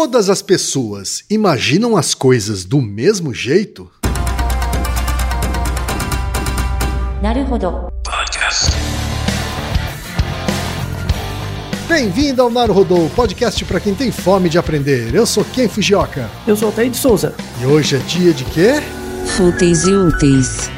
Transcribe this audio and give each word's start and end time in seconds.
Todas 0.00 0.30
as 0.30 0.40
pessoas 0.40 1.24
imaginam 1.28 1.96
as 1.96 2.14
coisas 2.14 2.64
do 2.64 2.80
mesmo 2.80 3.34
jeito? 3.34 3.90
Bem-vindo 11.88 12.40
ao 12.40 12.48
Naruhodô, 12.48 13.10
podcast 13.16 13.64
para 13.64 13.80
quem 13.80 13.92
tem 13.92 14.12
fome 14.12 14.48
de 14.48 14.56
aprender. 14.56 15.12
Eu 15.12 15.26
sou 15.26 15.44
Ken 15.44 15.68
Fujioka. 15.68 16.30
Eu 16.46 16.54
sou 16.54 16.68
Altair 16.68 16.90
de 16.90 16.96
Souza. 16.96 17.34
E 17.60 17.66
hoje 17.66 17.96
é 17.96 17.98
dia 17.98 18.32
de 18.32 18.44
quê? 18.44 18.74
Fúteis 19.26 19.82
e 19.82 19.92
úteis. 19.92 20.77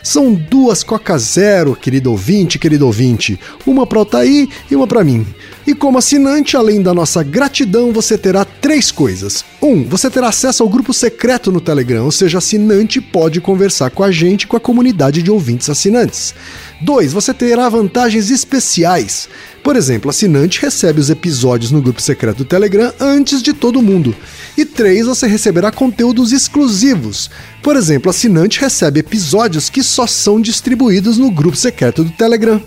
São 0.03 0.33
duas 0.33 0.83
Coca 0.83 1.17
Zero, 1.17 1.75
querido 1.75 2.11
ouvinte, 2.11 2.57
querido 2.57 2.85
ouvinte. 2.85 3.39
Uma 3.65 3.85
para 3.85 3.99
Altair 3.99 4.47
e 4.69 4.75
uma 4.75 4.87
para 4.87 5.03
mim. 5.03 5.25
E 5.65 5.75
como 5.75 5.97
assinante, 5.97 6.57
além 6.57 6.81
da 6.81 6.93
nossa 6.93 7.21
gratidão, 7.21 7.91
você 7.91 8.17
terá 8.17 8.43
três 8.43 8.91
coisas. 8.91 9.45
Um, 9.61 9.83
você 9.83 10.09
terá 10.09 10.29
acesso 10.29 10.63
ao 10.63 10.69
grupo 10.69 10.91
secreto 10.93 11.51
no 11.51 11.61
Telegram, 11.61 12.03
ou 12.03 12.11
seja, 12.11 12.39
assinante 12.39 12.99
pode 12.99 13.39
conversar 13.39 13.91
com 13.91 14.03
a 14.03 14.11
gente 14.11 14.47
com 14.47 14.57
a 14.57 14.59
comunidade 14.59 15.21
de 15.21 15.29
ouvintes 15.29 15.69
assinantes. 15.69 16.33
Dois, 16.81 17.13
você 17.13 17.31
terá 17.31 17.69
vantagens 17.69 18.31
especiais. 18.31 19.29
Por 19.63 19.75
exemplo, 19.75 20.09
assinante 20.09 20.59
recebe 20.59 20.99
os 20.99 21.09
episódios 21.11 21.71
no 21.71 21.81
grupo 21.81 22.01
secreto 22.01 22.39
do 22.39 22.45
Telegram 22.45 22.91
antes 22.99 23.43
de 23.43 23.53
todo 23.53 23.81
mundo. 23.81 24.15
E 24.57 24.65
três, 24.65 25.05
você 25.05 25.27
receberá 25.27 25.71
conteúdos 25.71 26.31
exclusivos. 26.31 27.29
Por 27.61 27.75
exemplo, 27.75 28.09
assinante 28.09 28.59
recebe 28.59 28.99
episódios 28.99 29.69
que 29.69 29.83
só 29.83 30.07
são 30.07 30.41
distribuídos 30.41 31.19
no 31.19 31.29
grupo 31.29 31.55
secreto 31.55 32.03
do 32.03 32.11
Telegram. 32.11 32.61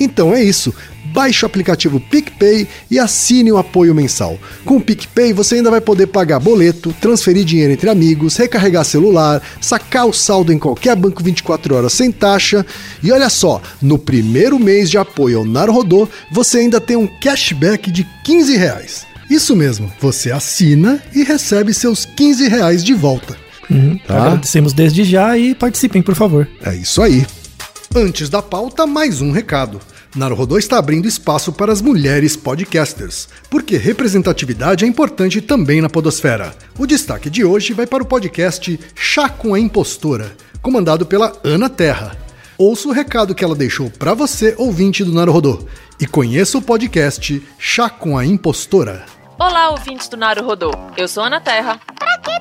Então 0.00 0.34
é 0.34 0.42
isso. 0.42 0.74
Baixe 1.12 1.44
o 1.44 1.46
aplicativo 1.46 2.00
PicPay 2.00 2.66
e 2.90 2.98
assine 2.98 3.52
o 3.52 3.58
apoio 3.58 3.94
mensal. 3.94 4.38
Com 4.64 4.76
o 4.76 4.80
PicPay 4.80 5.32
você 5.32 5.56
ainda 5.56 5.70
vai 5.70 5.80
poder 5.80 6.06
pagar 6.06 6.40
boleto, 6.40 6.94
transferir 7.00 7.44
dinheiro 7.44 7.72
entre 7.72 7.90
amigos, 7.90 8.36
recarregar 8.36 8.84
celular, 8.84 9.42
sacar 9.60 10.06
o 10.06 10.12
saldo 10.12 10.52
em 10.52 10.58
qualquer 10.58 10.96
banco 10.96 11.22
24 11.22 11.74
horas 11.74 11.92
sem 11.92 12.10
taxa. 12.10 12.64
E 13.02 13.12
olha 13.12 13.28
só, 13.28 13.60
no 13.80 13.98
primeiro 13.98 14.58
mês 14.58 14.90
de 14.90 14.98
apoio 14.98 15.38
ao 15.38 15.44
Narodô, 15.44 16.08
você 16.30 16.58
ainda 16.58 16.80
tem 16.80 16.96
um 16.96 17.08
cashback 17.20 17.90
de 17.90 18.06
15 18.24 18.56
reais. 18.56 19.06
Isso 19.28 19.56
mesmo, 19.56 19.90
você 20.00 20.30
assina 20.30 21.02
e 21.14 21.22
recebe 21.22 21.72
seus 21.72 22.04
15 22.04 22.48
reais 22.48 22.84
de 22.84 22.94
volta. 22.94 23.36
Uhum, 23.70 23.98
tá? 24.06 24.26
Agradecemos 24.26 24.72
desde 24.72 25.04
já 25.04 25.36
e 25.38 25.54
participem, 25.54 26.02
por 26.02 26.14
favor. 26.14 26.48
É 26.62 26.74
isso 26.74 27.00
aí. 27.00 27.24
Antes 27.94 28.28
da 28.28 28.42
pauta, 28.42 28.86
mais 28.86 29.20
um 29.20 29.32
recado. 29.32 29.80
Naruhodô 30.14 30.58
está 30.58 30.78
abrindo 30.78 31.08
espaço 31.08 31.52
para 31.52 31.72
as 31.72 31.80
mulheres 31.80 32.36
podcasters, 32.36 33.28
porque 33.48 33.78
representatividade 33.78 34.84
é 34.84 34.88
importante 34.88 35.40
também 35.40 35.80
na 35.80 35.88
podosfera. 35.88 36.54
O 36.78 36.86
destaque 36.86 37.30
de 37.30 37.42
hoje 37.44 37.72
vai 37.72 37.86
para 37.86 38.02
o 38.02 38.06
podcast 38.06 38.78
Chá 38.94 39.30
com 39.30 39.54
a 39.54 39.58
Impostora, 39.58 40.36
comandado 40.60 41.06
pela 41.06 41.32
Ana 41.42 41.70
Terra. 41.70 42.14
Ouça 42.58 42.88
o 42.88 42.92
recado 42.92 43.34
que 43.34 43.42
ela 43.42 43.54
deixou 43.54 43.90
para 43.90 44.12
você, 44.12 44.54
ouvinte 44.58 45.02
do 45.02 45.14
Naruhodô, 45.14 45.66
e 45.98 46.06
conheça 46.06 46.58
o 46.58 46.62
podcast 46.62 47.42
Chá 47.58 47.88
com 47.88 48.18
a 48.18 48.26
Impostora. 48.26 49.06
Olá, 49.38 49.70
ouvintes 49.70 50.08
do 50.08 50.16
Naruhodô. 50.18 50.72
Eu 50.94 51.08
sou 51.08 51.24
Ana 51.24 51.40
Terra. 51.40 51.80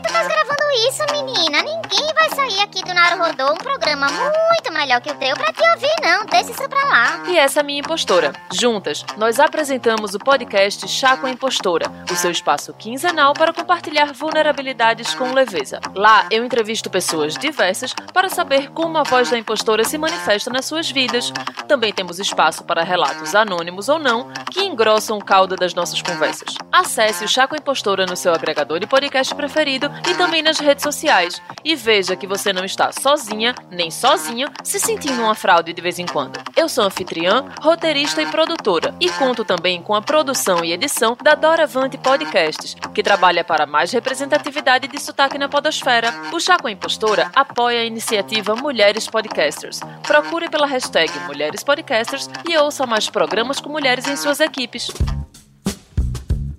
Estás 0.06 0.28
gravando 0.28 0.62
isso, 0.88 1.04
menina? 1.12 1.62
Ninguém 1.64 2.14
vai 2.14 2.30
sair 2.30 2.62
aqui 2.62 2.82
do 2.84 2.94
Naruhodô, 2.94 3.54
um 3.54 3.58
programa 3.58 4.08
muito 4.08 4.74
melhor 4.74 5.00
que 5.02 5.12
o 5.12 5.16
teu, 5.16 5.36
pra 5.36 5.54
te 5.54 5.62
ouvir, 5.72 5.94
não. 6.02 6.26
Deixa 6.26 6.52
isso 6.52 6.70
pra 6.70 6.84
lá. 6.86 7.24
E 7.28 7.38
essa 7.38 7.60
é 7.60 7.64
minha 7.64 7.80
impostora. 7.80 8.34
Juntas, 8.52 9.06
nós 9.18 9.40
apresentamos 9.40 10.14
o 10.16 10.20
podcast 10.20 10.88
Chá 10.88 11.18
com 11.18 11.28
a 11.28 11.30
Impostora, 11.30 11.86
o 12.10 12.16
seu 12.16 12.32
espaço 12.32 12.74
quinzenal 12.74 13.34
para 13.34 13.54
compartilhar 13.54 14.12
vulnerabilidades 14.14 15.14
com 15.16 15.34
leveza. 15.34 15.80
Lá, 15.96 16.26
eu 16.32 16.44
entrevisto 16.44 16.90
pessoas 16.90 17.36
diversas 17.36 17.94
para 18.14 18.30
saber 18.30 18.72
como 18.72 18.98
a 18.98 19.04
voz 19.04 19.30
da 19.30 19.38
impostora 19.38 19.84
se 19.84 19.98
manifesta 19.98 20.50
nas 20.50 20.66
suas 20.66 20.90
vidas. 20.90 21.32
Também 21.68 21.94
temos 21.94 22.20
espaço 22.20 22.64
para 22.64 22.84
relatos 22.84 23.36
anônimos 23.36 23.88
ou 23.88 24.00
não, 24.00 24.32
que 24.52 24.64
engrossam 24.64 25.18
o 25.18 25.24
caldo 25.24 25.56
das 25.56 25.74
nossas 25.74 26.02
conversas. 26.02 26.56
Acesse 26.72 27.24
o 27.24 27.28
Chá 27.28 27.48
com 27.48 27.56
a 27.56 27.58
Impostora 27.58 28.06
no 28.06 28.16
seu 28.16 28.34
agregador 28.34 28.80
de 28.80 28.88
podcast 28.88 29.34
preferido 29.36 29.91
e 30.10 30.14
também 30.16 30.42
nas 30.42 30.60
redes 30.60 30.84
sociais. 30.84 31.42
E 31.64 31.76
veja 31.76 32.16
que 32.16 32.28
você 32.28 32.52
não 32.52 32.66
está 32.66 32.92
sozinha, 32.92 33.56
nem 33.70 33.92
sozinho, 33.92 34.48
se 34.64 34.80
sentindo 34.80 35.22
uma 35.22 35.36
fraude 35.36 35.74
de 35.74 35.82
vez 35.82 36.00
em 36.00 36.06
quando. 36.06 36.40
Eu 36.56 36.68
sou 36.68 36.84
anfitriã, 36.84 37.46
roteirista 37.62 38.22
e 38.22 38.28
produtora, 38.28 38.96
e 39.00 39.10
conto 39.10 39.46
também 39.46 39.82
com 39.82 39.94
a 39.94 40.02
produção 40.02 40.64
e 40.64 40.74
edição 40.74 41.18
da 41.22 41.36
Doravante 41.36 41.98
Podcasts, 41.98 42.76
que 42.94 43.04
trabalha 43.04 43.44
para 43.44 43.66
mais 43.66 43.92
representatividade 43.92 44.88
de 44.88 45.00
sotaque 45.00 45.38
na 45.38 45.50
podosfera. 45.50 46.14
O 46.32 46.40
Chá 46.40 46.58
com 46.58 46.68
a 46.68 46.72
Impostora 46.72 47.32
apoia 47.36 47.82
a 47.82 47.86
iniciativa 47.86 48.56
Mulheres 48.56 49.08
Podcasters. 49.08 49.80
Procure 50.04 50.50
pela 50.50 50.68
hashtag 50.68 51.12
Mulheres 51.22 51.64
Podcasters 51.64 52.30
e 52.48 52.58
ouça 52.58 52.86
mais 52.86 53.10
programas 53.10 53.60
com 53.60 53.70
mulheres 53.70 54.08
em 54.08 54.16
suas 54.16 54.40
equipes. 54.40 54.92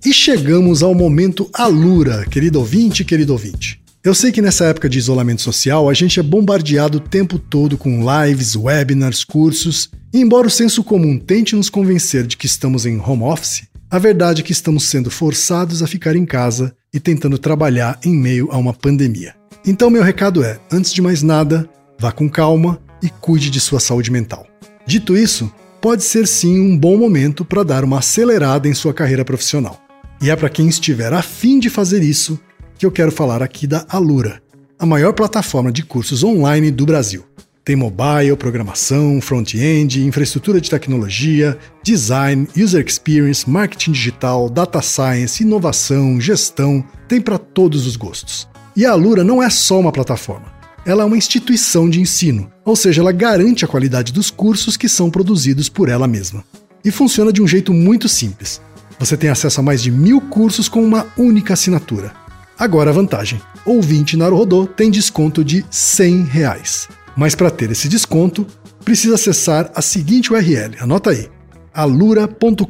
E 0.05 0.11
chegamos 0.11 0.83
ao 0.83 0.93
momento 0.93 1.49
Alura, 1.53 2.25
querido 2.25 2.59
ouvinte, 2.59 3.05
querido 3.05 3.31
ouvinte. 3.31 3.81
Eu 4.03 4.13
sei 4.13 4.33
que 4.33 4.41
nessa 4.41 4.65
época 4.65 4.89
de 4.89 4.97
isolamento 4.97 5.41
social 5.41 5.89
a 5.89 5.93
gente 5.93 6.19
é 6.19 6.23
bombardeado 6.23 6.97
o 6.97 7.01
tempo 7.01 7.39
todo 7.39 7.77
com 7.77 8.03
lives, 8.03 8.53
webinars, 8.53 9.23
cursos, 9.23 9.89
e 10.13 10.19
embora 10.19 10.47
o 10.47 10.51
senso 10.51 10.83
comum 10.83 11.17
tente 11.17 11.55
nos 11.55 11.69
convencer 11.69 12.27
de 12.27 12.35
que 12.35 12.45
estamos 12.45 12.85
em 12.85 12.99
home 12.99 13.23
office, 13.23 13.63
a 13.89 13.97
verdade 13.97 14.41
é 14.41 14.43
que 14.43 14.51
estamos 14.51 14.83
sendo 14.83 15.09
forçados 15.09 15.81
a 15.81 15.87
ficar 15.87 16.17
em 16.17 16.25
casa 16.25 16.75
e 16.93 16.99
tentando 16.99 17.37
trabalhar 17.37 17.97
em 18.03 18.13
meio 18.13 18.49
a 18.51 18.57
uma 18.57 18.73
pandemia. 18.73 19.33
Então, 19.65 19.89
meu 19.89 20.03
recado 20.03 20.43
é: 20.43 20.59
antes 20.69 20.91
de 20.91 21.01
mais 21.01 21.21
nada, 21.21 21.69
vá 21.97 22.11
com 22.11 22.29
calma 22.29 22.77
e 23.01 23.07
cuide 23.09 23.49
de 23.49 23.61
sua 23.61 23.79
saúde 23.79 24.11
mental. 24.11 24.45
Dito 24.85 25.15
isso, 25.15 25.49
pode 25.79 26.03
ser 26.03 26.27
sim 26.27 26.59
um 26.59 26.77
bom 26.77 26.97
momento 26.97 27.45
para 27.45 27.63
dar 27.63 27.85
uma 27.85 27.99
acelerada 27.99 28.67
em 28.67 28.73
sua 28.73 28.93
carreira 28.93 29.23
profissional. 29.23 29.82
E 30.21 30.29
é 30.29 30.35
para 30.35 30.49
quem 30.49 30.67
estiver 30.67 31.11
afim 31.13 31.59
de 31.59 31.69
fazer 31.69 32.01
isso 32.01 32.39
que 32.77 32.85
eu 32.85 32.91
quero 32.91 33.11
falar 33.11 33.41
aqui 33.41 33.67
da 33.67 33.85
Alura, 33.89 34.41
a 34.79 34.85
maior 34.85 35.13
plataforma 35.13 35.71
de 35.71 35.83
cursos 35.83 36.23
online 36.23 36.71
do 36.71 36.85
Brasil. 36.85 37.25
Tem 37.65 37.77
mobile, 37.77 38.35
programação, 38.37 39.21
front-end, 39.21 40.05
infraestrutura 40.05 40.59
de 40.59 40.69
tecnologia, 40.69 41.57
design, 41.81 42.45
user 42.57 42.85
experience, 42.85 43.49
marketing 43.49 43.93
digital, 43.93 44.49
data 44.49 44.81
science, 44.81 45.41
inovação, 45.41 46.19
gestão, 46.19 46.83
tem 47.07 47.21
para 47.21 47.37
todos 47.37 47.87
os 47.87 47.95
gostos. 47.95 48.49
E 48.75 48.85
a 48.85 48.91
Alura 48.91 49.23
não 49.23 49.41
é 49.41 49.49
só 49.49 49.79
uma 49.79 49.93
plataforma, 49.93 50.51
ela 50.85 51.03
é 51.03 51.05
uma 51.05 51.15
instituição 51.15 51.89
de 51.89 52.01
ensino, 52.01 52.51
ou 52.65 52.75
seja, 52.75 53.01
ela 53.01 53.13
garante 53.13 53.63
a 53.63 53.67
qualidade 53.67 54.11
dos 54.11 54.29
cursos 54.29 54.75
que 54.75 54.89
são 54.89 55.09
produzidos 55.09 55.69
por 55.69 55.87
ela 55.87 56.07
mesma. 56.07 56.43
E 56.83 56.91
funciona 56.91 57.31
de 57.31 57.41
um 57.41 57.47
jeito 57.47 57.73
muito 57.73 58.09
simples. 58.09 58.59
Você 58.99 59.17
tem 59.17 59.29
acesso 59.29 59.59
a 59.59 59.63
mais 59.63 59.81
de 59.81 59.91
mil 59.91 60.21
cursos 60.21 60.67
com 60.67 60.83
uma 60.83 61.07
única 61.17 61.53
assinatura. 61.53 62.13
Agora 62.57 62.89
a 62.89 62.93
vantagem: 62.93 63.41
ouvinte 63.65 64.15
Naruhodô 64.15 64.65
tem 64.67 64.91
desconto 64.91 65.43
de 65.43 65.65
100 65.69 66.23
reais. 66.23 66.87
Mas 67.15 67.35
para 67.35 67.51
ter 67.51 67.71
esse 67.71 67.87
desconto, 67.87 68.45
precisa 68.83 69.15
acessar 69.15 69.71
a 69.75 69.81
seguinte 69.81 70.31
URL, 70.33 70.77
anota 70.79 71.11
aí, 71.11 71.29
alura.com.br 71.73 72.65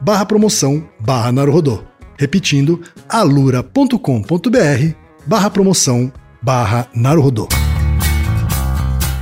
barra 0.00 0.26
promoção 0.26 0.86
barra 1.00 1.32
Naruhodô. 1.32 1.82
Repetindo, 2.16 2.80
alura.com.br 3.08 3.98
barra 5.26 5.50
promoção 5.50 6.12
barra 6.42 6.88
Naruhodô. 6.94 7.48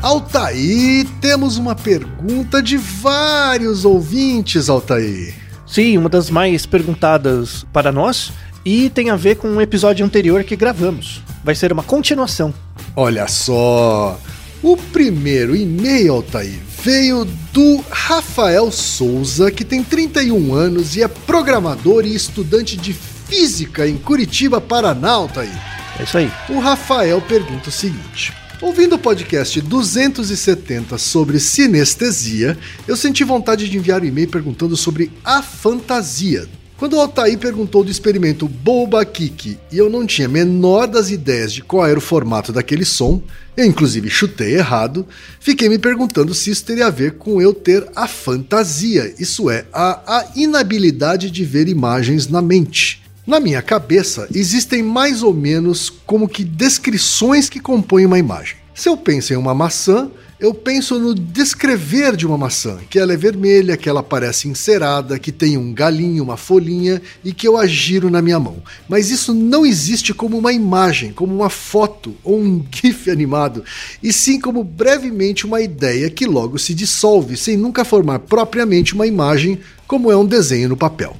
Altaí, 0.02 1.06
temos 1.20 1.56
uma 1.58 1.76
pergunta 1.76 2.60
de 2.60 2.76
vários 2.76 3.84
ouvintes, 3.84 4.68
Altaí. 4.68 5.41
Sim, 5.72 5.96
uma 5.96 6.10
das 6.10 6.28
mais 6.28 6.66
perguntadas 6.66 7.64
para 7.72 7.90
nós 7.90 8.30
e 8.62 8.90
tem 8.90 9.08
a 9.08 9.16
ver 9.16 9.36
com 9.36 9.48
um 9.48 9.58
episódio 9.58 10.04
anterior 10.04 10.44
que 10.44 10.54
gravamos. 10.54 11.22
Vai 11.42 11.54
ser 11.54 11.72
uma 11.72 11.82
continuação. 11.82 12.52
Olha 12.94 13.26
só! 13.26 14.20
O 14.62 14.76
primeiro 14.76 15.56
e-mail, 15.56 16.12
Altair, 16.12 16.60
veio 16.82 17.24
do 17.54 17.82
Rafael 17.90 18.70
Souza, 18.70 19.50
que 19.50 19.64
tem 19.64 19.82
31 19.82 20.54
anos 20.54 20.94
e 20.94 21.02
é 21.02 21.08
programador 21.08 22.04
e 22.04 22.14
estudante 22.14 22.76
de 22.76 22.92
Física 22.92 23.88
em 23.88 23.96
Curitiba, 23.96 24.60
Paraná, 24.60 25.12
Altair. 25.12 25.58
É 25.98 26.02
isso 26.02 26.18
aí. 26.18 26.30
O 26.50 26.58
Rafael 26.58 27.18
pergunta 27.22 27.70
o 27.70 27.72
seguinte. 27.72 28.34
Ouvindo 28.62 28.94
o 28.94 28.98
podcast 28.98 29.60
270 29.60 30.96
sobre 30.96 31.40
sinestesia, 31.40 32.56
eu 32.86 32.96
senti 32.96 33.24
vontade 33.24 33.68
de 33.68 33.76
enviar 33.76 34.02
um 34.02 34.04
e-mail 34.04 34.28
perguntando 34.28 34.76
sobre 34.76 35.10
a 35.24 35.42
fantasia. 35.42 36.48
Quando 36.76 36.94
o 36.94 37.00
Altair 37.00 37.36
perguntou 37.38 37.82
do 37.82 37.90
experimento 37.90 38.46
Boba 38.46 39.04
Kiki 39.04 39.58
e 39.72 39.76
eu 39.76 39.90
não 39.90 40.06
tinha 40.06 40.28
menor 40.28 40.86
das 40.86 41.10
ideias 41.10 41.52
de 41.52 41.60
qual 41.60 41.84
era 41.84 41.98
o 41.98 42.02
formato 42.02 42.52
daquele 42.52 42.84
som, 42.84 43.20
eu 43.56 43.66
inclusive 43.66 44.08
chutei 44.08 44.54
errado, 44.54 45.04
fiquei 45.40 45.68
me 45.68 45.76
perguntando 45.76 46.32
se 46.32 46.50
isso 46.50 46.64
teria 46.64 46.86
a 46.86 46.90
ver 46.90 47.14
com 47.14 47.42
eu 47.42 47.52
ter 47.52 47.84
a 47.96 48.06
fantasia, 48.06 49.12
isso 49.18 49.50
é, 49.50 49.64
a, 49.72 50.18
a 50.18 50.26
inabilidade 50.36 51.32
de 51.32 51.44
ver 51.44 51.66
imagens 51.66 52.28
na 52.28 52.40
mente. 52.40 53.01
Na 53.24 53.38
minha 53.38 53.62
cabeça, 53.62 54.26
existem 54.34 54.82
mais 54.82 55.22
ou 55.22 55.32
menos 55.32 55.88
como 55.88 56.28
que 56.28 56.42
descrições 56.42 57.48
que 57.48 57.60
compõem 57.60 58.04
uma 58.04 58.18
imagem. 58.18 58.56
Se 58.74 58.88
eu 58.88 58.96
penso 58.96 59.32
em 59.32 59.36
uma 59.36 59.54
maçã, 59.54 60.10
eu 60.40 60.52
penso 60.52 60.98
no 60.98 61.14
descrever 61.14 62.16
de 62.16 62.26
uma 62.26 62.36
maçã, 62.36 62.78
que 62.90 62.98
ela 62.98 63.12
é 63.12 63.16
vermelha, 63.16 63.76
que 63.76 63.88
ela 63.88 64.02
parece 64.02 64.48
encerada, 64.48 65.20
que 65.20 65.30
tem 65.30 65.56
um 65.56 65.72
galinho, 65.72 66.24
uma 66.24 66.36
folhinha 66.36 67.00
e 67.24 67.32
que 67.32 67.46
eu 67.46 67.56
agiro 67.56 68.10
na 68.10 68.20
minha 68.20 68.40
mão. 68.40 68.56
Mas 68.88 69.08
isso 69.08 69.32
não 69.32 69.64
existe 69.64 70.12
como 70.12 70.36
uma 70.36 70.52
imagem, 70.52 71.12
como 71.12 71.32
uma 71.32 71.48
foto 71.48 72.16
ou 72.24 72.40
um 72.40 72.64
GIF 72.74 73.08
animado, 73.08 73.62
e 74.02 74.12
sim 74.12 74.40
como 74.40 74.64
brevemente 74.64 75.46
uma 75.46 75.60
ideia 75.60 76.10
que 76.10 76.26
logo 76.26 76.58
se 76.58 76.74
dissolve 76.74 77.36
sem 77.36 77.56
nunca 77.56 77.84
formar 77.84 78.18
propriamente 78.18 78.94
uma 78.94 79.06
imagem, 79.06 79.60
como 79.86 80.10
é 80.10 80.16
um 80.16 80.26
desenho 80.26 80.70
no 80.70 80.76
papel. 80.76 81.16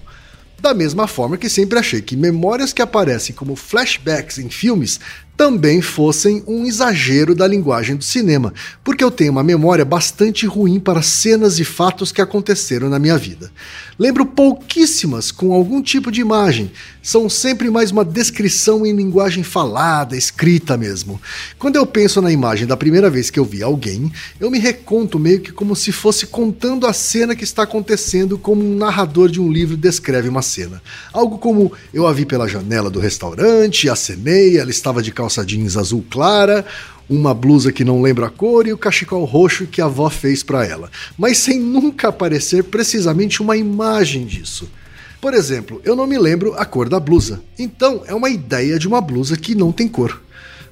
Da 0.62 0.72
mesma 0.72 1.08
forma 1.08 1.36
que 1.36 1.48
sempre 1.48 1.76
achei 1.76 2.00
que 2.00 2.16
memórias 2.16 2.72
que 2.72 2.80
aparecem 2.80 3.34
como 3.34 3.56
flashbacks 3.56 4.38
em 4.38 4.48
filmes 4.48 5.00
também 5.42 5.82
fossem 5.82 6.40
um 6.46 6.64
exagero 6.64 7.34
da 7.34 7.48
linguagem 7.48 7.96
do 7.96 8.04
cinema, 8.04 8.54
porque 8.84 9.02
eu 9.02 9.10
tenho 9.10 9.32
uma 9.32 9.42
memória 9.42 9.84
bastante 9.84 10.46
ruim 10.46 10.78
para 10.78 11.02
cenas 11.02 11.58
e 11.58 11.64
fatos 11.64 12.12
que 12.12 12.20
aconteceram 12.20 12.88
na 12.88 12.96
minha 12.96 13.18
vida. 13.18 13.50
Lembro 13.98 14.24
pouquíssimas 14.24 15.32
com 15.32 15.52
algum 15.52 15.82
tipo 15.82 16.12
de 16.12 16.20
imagem, 16.20 16.70
são 17.02 17.28
sempre 17.28 17.68
mais 17.70 17.90
uma 17.90 18.04
descrição 18.04 18.86
em 18.86 18.94
linguagem 18.94 19.42
falada, 19.42 20.16
escrita 20.16 20.76
mesmo. 20.76 21.20
Quando 21.58 21.74
eu 21.74 21.84
penso 21.84 22.22
na 22.22 22.30
imagem 22.30 22.66
da 22.66 22.76
primeira 22.76 23.10
vez 23.10 23.28
que 23.28 23.40
eu 23.40 23.44
vi 23.44 23.62
alguém, 23.62 24.10
eu 24.38 24.50
me 24.50 24.58
reconto 24.60 25.18
meio 25.18 25.40
que 25.40 25.50
como 25.50 25.74
se 25.74 25.90
fosse 25.90 26.26
contando 26.26 26.86
a 26.86 26.92
cena 26.92 27.34
que 27.34 27.42
está 27.42 27.64
acontecendo, 27.64 28.38
como 28.38 28.62
um 28.64 28.76
narrador 28.76 29.28
de 29.28 29.40
um 29.40 29.50
livro 29.50 29.76
descreve 29.76 30.28
uma 30.28 30.42
cena. 30.42 30.80
Algo 31.12 31.38
como 31.38 31.72
eu 31.92 32.06
a 32.06 32.12
vi 32.12 32.24
pela 32.24 32.48
janela 32.48 32.88
do 32.88 33.00
restaurante, 33.00 33.88
acenei, 33.88 34.58
ela 34.58 34.70
estava 34.70 35.02
de 35.02 35.10
calça 35.10 35.31
jeans 35.40 35.76
azul 35.76 36.04
clara, 36.10 36.66
uma 37.08 37.32
blusa 37.32 37.72
que 37.72 37.84
não 37.84 38.02
lembra 38.02 38.26
a 38.26 38.30
cor 38.30 38.66
e 38.66 38.72
o 38.72 38.78
cachecol 38.78 39.24
roxo 39.24 39.66
que 39.66 39.80
a 39.80 39.86
avó 39.86 40.10
fez 40.10 40.42
para 40.42 40.66
ela, 40.66 40.90
mas 41.16 41.38
sem 41.38 41.58
nunca 41.58 42.08
aparecer 42.08 42.64
precisamente 42.64 43.40
uma 43.40 43.56
imagem 43.56 44.26
disso. 44.26 44.68
Por 45.20 45.34
exemplo, 45.34 45.80
eu 45.84 45.94
não 45.94 46.06
me 46.06 46.18
lembro 46.18 46.54
a 46.54 46.64
cor 46.64 46.88
da 46.88 46.98
blusa, 46.98 47.40
então 47.58 48.02
é 48.06 48.14
uma 48.14 48.28
ideia 48.28 48.78
de 48.78 48.88
uma 48.88 49.00
blusa 49.00 49.36
que 49.36 49.54
não 49.54 49.72
tem 49.72 49.88
cor. 49.88 50.20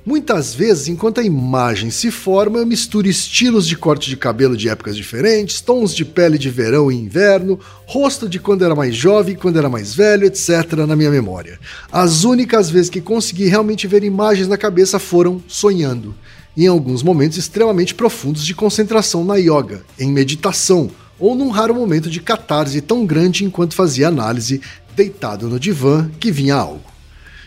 Muitas 0.04 0.54
vezes, 0.54 0.88
enquanto 0.88 1.20
a 1.20 1.22
imagem 1.22 1.90
se 1.90 2.10
forma, 2.10 2.58
eu 2.58 2.66
misturo 2.66 3.06
estilos 3.06 3.66
de 3.66 3.76
corte 3.76 4.08
de 4.08 4.16
cabelo 4.16 4.56
de 4.56 4.66
épocas 4.66 4.96
diferentes, 4.96 5.60
tons 5.60 5.94
de 5.94 6.06
pele 6.06 6.38
de 6.38 6.48
verão 6.48 6.90
e 6.90 6.96
inverno, 6.96 7.60
rosto 7.84 8.26
de 8.26 8.38
quando 8.38 8.64
era 8.64 8.74
mais 8.74 8.96
jovem, 8.96 9.36
quando 9.36 9.58
era 9.58 9.68
mais 9.68 9.94
velho, 9.94 10.24
etc. 10.24 10.72
na 10.88 10.96
minha 10.96 11.10
memória. 11.10 11.60
As 11.92 12.24
únicas 12.24 12.70
vezes 12.70 12.88
que 12.88 13.02
consegui 13.02 13.44
realmente 13.44 13.86
ver 13.86 14.02
imagens 14.02 14.48
na 14.48 14.56
cabeça 14.56 14.98
foram 14.98 15.42
sonhando, 15.46 16.14
em 16.56 16.66
alguns 16.66 17.02
momentos 17.02 17.36
extremamente 17.36 17.94
profundos 17.94 18.46
de 18.46 18.54
concentração 18.54 19.22
na 19.22 19.36
yoga, 19.36 19.82
em 19.98 20.10
meditação, 20.10 20.90
ou 21.18 21.34
num 21.34 21.50
raro 21.50 21.74
momento 21.74 22.08
de 22.08 22.20
catarse 22.20 22.80
tão 22.80 23.04
grande 23.04 23.44
enquanto 23.44 23.74
fazia 23.74 24.08
análise, 24.08 24.62
deitado 24.96 25.46
no 25.46 25.60
divã, 25.60 26.10
que 26.18 26.32
vinha 26.32 26.54
algo 26.54 26.89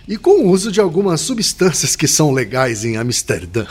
e 0.08 0.18
com 0.18 0.42
o 0.42 0.50
uso 0.50 0.72
de 0.72 0.80
algumas 0.80 1.22
substâncias 1.22 1.96
que 1.96 2.08
são 2.08 2.32
legais 2.32 2.84
em 2.84 2.98
Amsterdã. 2.98 3.66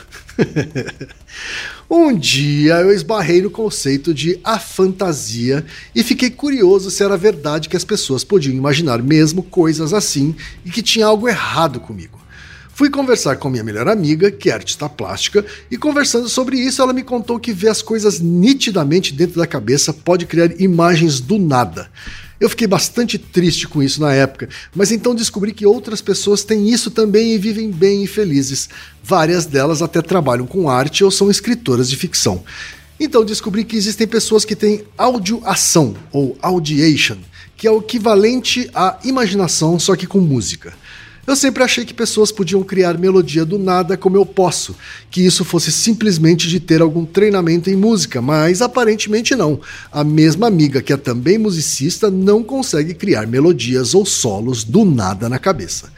um 1.91 2.17
dia 2.17 2.75
eu 2.77 2.93
esbarrei 2.93 3.43
no 3.43 3.51
conceito 3.51 4.15
de 4.15 4.39
a 4.43 4.59
fantasia 4.59 5.65
e 5.95 6.03
fiquei 6.03 6.31
curioso 6.31 6.91
se 6.91 7.03
era 7.03 7.17
verdade 7.17 7.69
que 7.69 7.77
as 7.77 7.85
pessoas 7.85 8.25
podiam 8.25 8.55
imaginar 8.55 9.03
mesmo 9.03 9.43
coisas 9.43 9.93
assim 9.93 10.35
e 10.65 10.71
que 10.71 10.83
tinha 10.83 11.07
algo 11.07 11.29
errado 11.29 11.81
comigo. 11.81 12.23
Fui 12.75 12.89
conversar 12.89 13.37
com 13.37 13.51
minha 13.51 13.63
melhor 13.63 13.87
amiga, 13.87 14.31
que 14.31 14.49
é 14.49 14.55
artista 14.55 14.89
plástica, 14.89 15.45
e 15.71 15.77
conversando 15.77 16.27
sobre 16.27 16.57
isso, 16.57 16.81
ela 16.81 16.95
me 16.95 17.03
contou 17.03 17.39
que 17.39 17.53
ver 17.53 17.69
as 17.69 17.83
coisas 17.83 18.19
nitidamente 18.19 19.13
dentro 19.13 19.39
da 19.39 19.47
cabeça 19.47 19.93
pode 19.93 20.25
criar 20.25 20.59
imagens 20.59 21.21
do 21.21 21.39
nada. 21.39 21.91
Eu 22.43 22.49
fiquei 22.49 22.67
bastante 22.67 23.19
triste 23.19 23.69
com 23.69 23.81
isso 23.81 24.01
na 24.01 24.13
época, 24.13 24.49
mas 24.75 24.91
então 24.91 25.15
descobri 25.15 25.53
que 25.53 25.65
outras 25.65 26.03
pessoas 26.03 26.43
têm 26.43 26.69
isso 26.69 26.91
também 26.91 27.31
e 27.31 27.39
vivem 27.39 27.71
bem 27.71 28.03
e 28.03 28.07
felizes. 28.09 28.69
Várias 29.01 29.47
delas 29.47 29.81
até 29.81 30.03
trabalham 30.03 30.45
com 30.45 30.69
arte 30.69 31.05
ou 31.05 31.11
são 31.13 31.31
escritoras 31.31 31.89
de 31.89 31.97
ficção. 31.97 32.43
Então 32.99 33.25
descobri 33.25 33.63
que 33.63 33.77
existem 33.77 34.09
pessoas 34.09 34.45
que 34.45 34.57
têm 34.57 34.83
audioação 34.99 35.95
ou 36.11 36.37
audiation, 36.43 37.19
que 37.57 37.69
é 37.69 37.71
o 37.71 37.79
equivalente 37.79 38.69
à 38.75 38.99
imaginação, 39.05 39.79
só 39.79 39.95
que 39.95 40.09
com 40.09 40.19
música. 40.19 40.75
Eu 41.25 41.37
sempre 41.37 41.63
achei 41.63 41.85
que 41.85 41.95
pessoas 41.95 42.33
podiam 42.33 42.65
criar 42.65 42.99
melodia 42.99 43.45
do 43.45 43.57
nada 43.57 43.97
como 43.97 44.17
eu 44.17 44.27
posso, 44.27 44.75
que 45.09 45.25
isso 45.25 45.45
fosse 45.45 45.71
simplesmente 45.71 46.49
de 46.49 46.59
ter 46.59 46.83
algum 46.83 47.05
treinamento 47.05 47.71
em 47.71 47.77
música, 47.77 48.21
mas 48.21 48.61
aparentemente 48.61 49.37
não. 49.37 49.61
A 49.93 50.03
mesma 50.03 50.49
amiga 50.49 50.83
que 50.83 50.93
é 50.93 50.97
também 50.97 51.39
musicista 51.39 52.11
não 52.11 52.43
consegue 52.43 52.93
criar 52.93 53.29
melodias 53.29 53.95
ou 53.95 54.05
solos 54.05 54.65
do 54.65 54.85
nada 54.85 55.29
na 55.29 55.39
cabeça. 55.39 55.93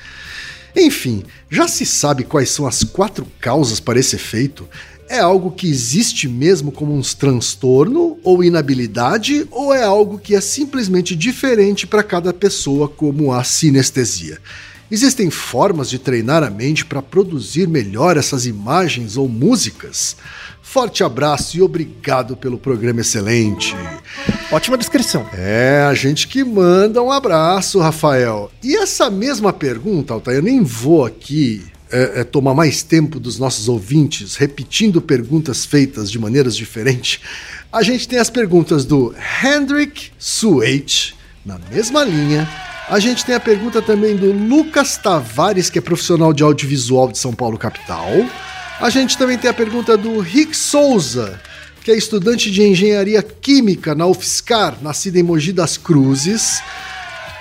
Enfim, 0.76 1.22
já 1.48 1.66
se 1.68 1.86
sabe 1.86 2.24
quais 2.24 2.50
são 2.50 2.66
as 2.66 2.84
quatro 2.84 3.26
causas 3.40 3.80
para 3.80 3.98
esse 3.98 4.16
efeito? 4.16 4.68
É 5.08 5.20
algo 5.20 5.52
que 5.52 5.68
existe 5.68 6.28
mesmo 6.28 6.70
como 6.70 6.94
um 6.94 7.00
transtorno 7.00 8.18
ou 8.22 8.44
inabilidade, 8.44 9.46
ou 9.50 9.72
é 9.72 9.84
algo 9.84 10.18
que 10.18 10.34
é 10.34 10.40
simplesmente 10.40 11.16
diferente 11.16 11.86
para 11.86 12.02
cada 12.02 12.32
pessoa, 12.32 12.88
como 12.88 13.32
a 13.32 13.42
sinestesia? 13.42 14.38
Existem 14.90 15.30
formas 15.30 15.88
de 15.88 15.98
treinar 15.98 16.42
a 16.42 16.50
mente 16.50 16.84
para 16.84 17.00
produzir 17.00 17.66
melhor 17.66 18.16
essas 18.16 18.46
imagens 18.46 19.16
ou 19.16 19.28
músicas? 19.28 20.16
Forte 20.62 21.02
abraço 21.02 21.56
e 21.56 21.62
obrigado 21.62 22.36
pelo 22.36 22.58
programa 22.58 23.00
excelente. 23.00 23.74
Ótima 24.50 24.76
descrição. 24.76 25.26
É, 25.32 25.86
a 25.88 25.94
gente 25.94 26.28
que 26.28 26.44
manda 26.44 27.02
um 27.02 27.10
abraço, 27.10 27.78
Rafael. 27.78 28.50
E 28.62 28.76
essa 28.76 29.10
mesma 29.10 29.52
pergunta, 29.52 30.12
Altair, 30.12 30.38
eu 30.38 30.42
nem 30.42 30.62
vou 30.62 31.04
aqui 31.04 31.64
é, 31.90 32.20
é, 32.20 32.24
tomar 32.24 32.54
mais 32.54 32.82
tempo 32.82 33.20
dos 33.20 33.38
nossos 33.38 33.68
ouvintes 33.68 34.36
repetindo 34.36 35.00
perguntas 35.00 35.64
feitas 35.64 36.10
de 36.10 36.18
maneiras 36.18 36.56
diferentes. 36.56 37.20
A 37.72 37.82
gente 37.82 38.08
tem 38.08 38.18
as 38.18 38.30
perguntas 38.30 38.84
do 38.84 39.14
Hendrik 39.42 40.10
Sueit, 40.18 41.14
na 41.44 41.58
mesma 41.70 42.02
linha, 42.02 42.48
a 42.88 42.98
gente 42.98 43.24
tem 43.24 43.34
a 43.34 43.40
pergunta 43.40 43.80
também 43.80 44.14
do 44.14 44.30
Lucas 44.30 44.98
Tavares, 44.98 45.70
que 45.70 45.78
é 45.78 45.82
profissional 45.82 46.32
de 46.32 46.42
audiovisual 46.42 47.10
de 47.10 47.18
São 47.18 47.32
Paulo, 47.32 47.56
capital. 47.56 48.10
A 48.78 48.90
gente 48.90 49.16
também 49.16 49.38
tem 49.38 49.50
a 49.50 49.54
pergunta 49.54 49.96
do 49.96 50.20
Rick 50.20 50.54
Souza, 50.54 51.40
que 51.82 51.90
é 51.90 51.96
estudante 51.96 52.50
de 52.50 52.62
engenharia 52.62 53.22
química 53.22 53.94
na 53.94 54.06
UFSCar, 54.06 54.76
nascido 54.82 55.16
em 55.16 55.22
Mogi 55.22 55.52
das 55.52 55.78
Cruzes. 55.78 56.60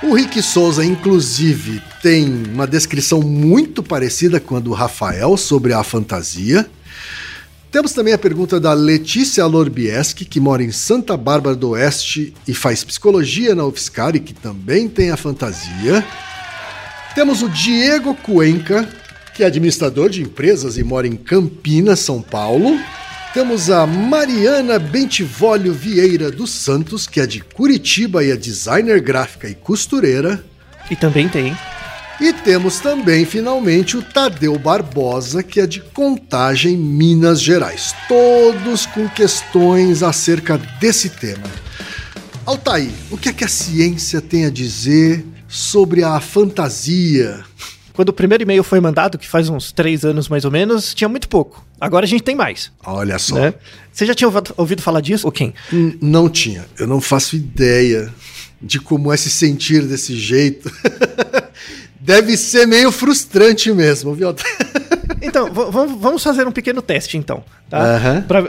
O 0.02 0.14
Rick 0.14 0.42
Souza, 0.42 0.84
inclusive, 0.86 1.82
tem 2.02 2.26
uma 2.54 2.68
descrição 2.68 3.22
muito 3.22 3.84
parecida 3.84 4.40
com 4.40 4.56
a 4.56 4.60
do 4.60 4.72
Rafael 4.72 5.36
sobre 5.36 5.74
a 5.74 5.84
fantasia. 5.84 6.70
Temos 7.74 7.92
também 7.92 8.14
a 8.14 8.20
pergunta 8.20 8.60
da 8.60 8.72
Letícia 8.72 9.44
Lorbieski, 9.48 10.26
que 10.26 10.40
mora 10.40 10.62
em 10.62 10.72
Santa 10.72 11.18
Bárbara 11.18 11.56
do 11.56 11.72
Oeste 11.72 12.32
e 12.48 12.54
faz 12.54 12.84
psicologia 12.84 13.56
na 13.56 13.66
UFSCar 13.66 14.16
e 14.16 14.20
que 14.20 14.32
também 14.32 14.88
tem 14.88 15.10
a 15.10 15.18
fantasia. 15.18 16.06
Temos 17.16 17.42
o 17.42 17.50
Diego 17.50 18.14
Cuenca, 18.14 18.88
que 19.34 19.42
é 19.42 19.48
administrador 19.48 20.08
de 20.12 20.22
empresas 20.22 20.78
e 20.78 20.84
mora 20.84 21.08
em 21.08 21.16
Campinas, 21.16 21.98
São 21.98 22.22
Paulo. 22.22 22.80
Temos 23.34 23.72
a 23.72 23.88
Mariana 23.88 24.78
Bentivolio 24.78 25.74
Vieira 25.74 26.30
dos 26.30 26.52
Santos, 26.52 27.08
que 27.08 27.20
é 27.20 27.26
de 27.26 27.42
Curitiba 27.42 28.24
e 28.24 28.30
é 28.30 28.36
designer 28.36 29.02
gráfica 29.02 29.50
e 29.50 29.56
costureira. 29.56 30.46
E 30.92 30.96
também 30.96 31.28
tem 31.28 31.58
e 32.20 32.32
temos 32.32 32.80
também, 32.80 33.26
finalmente, 33.26 33.98
o 33.98 34.02
Tadeu 34.02 34.58
Barbosa, 34.58 35.42
que 35.44 35.60
é 35.60 35.68
de 35.68 35.82
Contagem, 35.82 36.78
Minas 36.78 37.42
Gerais. 37.42 37.94
Todos 38.08 38.86
com 38.86 39.10
questões 39.10 40.04
acerca 40.04 40.58
desse 40.80 41.10
tema. 41.10 41.44
Altair, 42.46 42.92
o 43.10 43.18
que 43.18 43.30
é 43.30 43.34
que 43.34 43.44
a 43.44 43.48
ciência 43.48 44.22
tem 44.22 44.46
a 44.46 44.50
dizer 44.50 45.26
sobre 45.48 46.04
a 46.04 46.20
fantasia. 46.20 47.44
Quando 47.94 48.10
o 48.10 48.14
primeiro 48.14 48.44
e-mail 48.44 48.64
foi 48.64 48.80
mandado, 48.80 49.18
que 49.18 49.28
faz 49.28 49.50
uns 49.50 49.72
três 49.72 50.04
anos 50.04 50.28
mais 50.28 50.44
ou 50.46 50.52
menos, 50.52 50.94
tinha 50.94 51.08
muito 51.08 51.30
pouco. 51.30 51.66
Agora 51.80 52.06
a 52.06 52.08
gente 52.08 52.24
tem 52.24 52.36
mais. 52.36 52.72
Olha 52.86 53.20
só. 53.20 53.36
Né? 53.36 53.54
Você 53.92 54.06
já 54.06 54.16
tinha 54.16 54.30
ouvido- 54.58 54.82
falar 54.82 55.00
disso, 55.02 55.28
ou 55.28 55.32
quem? 55.32 55.54
Não 56.02 56.28
tinha. 56.28 56.66
Eu 56.80 56.88
não 56.88 57.00
faço 57.00 57.36
ideia 57.36 58.12
de 58.62 58.80
como 58.80 59.12
é 59.14 59.18
se 59.18 59.30
sentir 59.30 59.84
desse 59.84 60.18
jeito. 60.18 60.72
Deve 62.04 62.36
ser 62.36 62.68
meio 62.68 62.92
frustrante 62.92 63.72
mesmo, 63.72 64.14
viu? 64.14 64.36
Então, 65.22 65.50
vamos 65.54 66.22
fazer 66.22 66.46
um 66.46 66.52
pequeno 66.52 66.82
teste, 66.82 67.18
então. 67.18 67.44
Tá? 67.70 67.80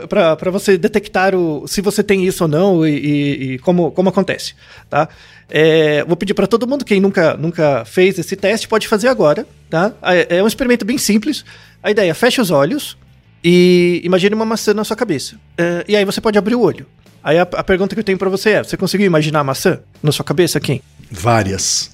Pra 0.09 0.35
pra 0.35 0.51
você 0.51 0.77
detectar 0.77 1.33
o, 1.33 1.65
se 1.67 1.79
você 1.81 2.03
tem 2.03 2.25
isso 2.25 2.43
ou 2.43 2.47
não 2.49 2.85
e, 2.85 2.91
e- 2.91 3.53
e 3.53 3.59
como, 3.59 3.91
como 3.91 4.09
acontece. 4.09 4.53
Tá? 4.89 5.07
É, 5.49 6.03
vou 6.03 6.17
pedir 6.17 6.33
para 6.33 6.45
todo 6.47 6.67
mundo, 6.67 6.83
quem 6.83 6.99
nunca, 6.99 7.35
nunca 7.37 7.85
fez 7.85 8.19
esse 8.19 8.35
teste, 8.35 8.67
pode 8.67 8.87
fazer 8.89 9.07
agora. 9.07 9.47
Tá? 9.69 9.93
É 10.29 10.43
um 10.43 10.47
experimento 10.47 10.83
bem 10.85 10.97
simples. 10.97 11.45
A 11.81 11.91
ideia 11.91 12.11
é 12.11 12.13
feche 12.13 12.41
os 12.41 12.51
olhos 12.51 12.97
e 13.43 14.01
imagine 14.03 14.35
uma 14.35 14.45
maçã 14.45 14.73
na 14.73 14.83
sua 14.83 14.97
cabeça. 14.97 15.37
É, 15.57 15.85
e 15.87 15.95
aí 15.95 16.03
você 16.03 16.19
pode 16.19 16.37
abrir 16.37 16.55
o 16.55 16.61
olho. 16.61 16.85
Aí 17.23 17.39
a, 17.39 17.43
a 17.43 17.63
pergunta 17.63 17.95
que 17.95 17.99
eu 18.01 18.05
tenho 18.05 18.17
para 18.17 18.29
você 18.29 18.49
é: 18.51 18.63
você 18.63 18.75
conseguiu 18.77 19.07
imaginar 19.07 19.39
a 19.39 19.43
maçã 19.45 19.79
na 20.03 20.11
sua 20.11 20.25
cabeça? 20.25 20.59
Quem? 20.59 20.81
Várias. 21.09 21.89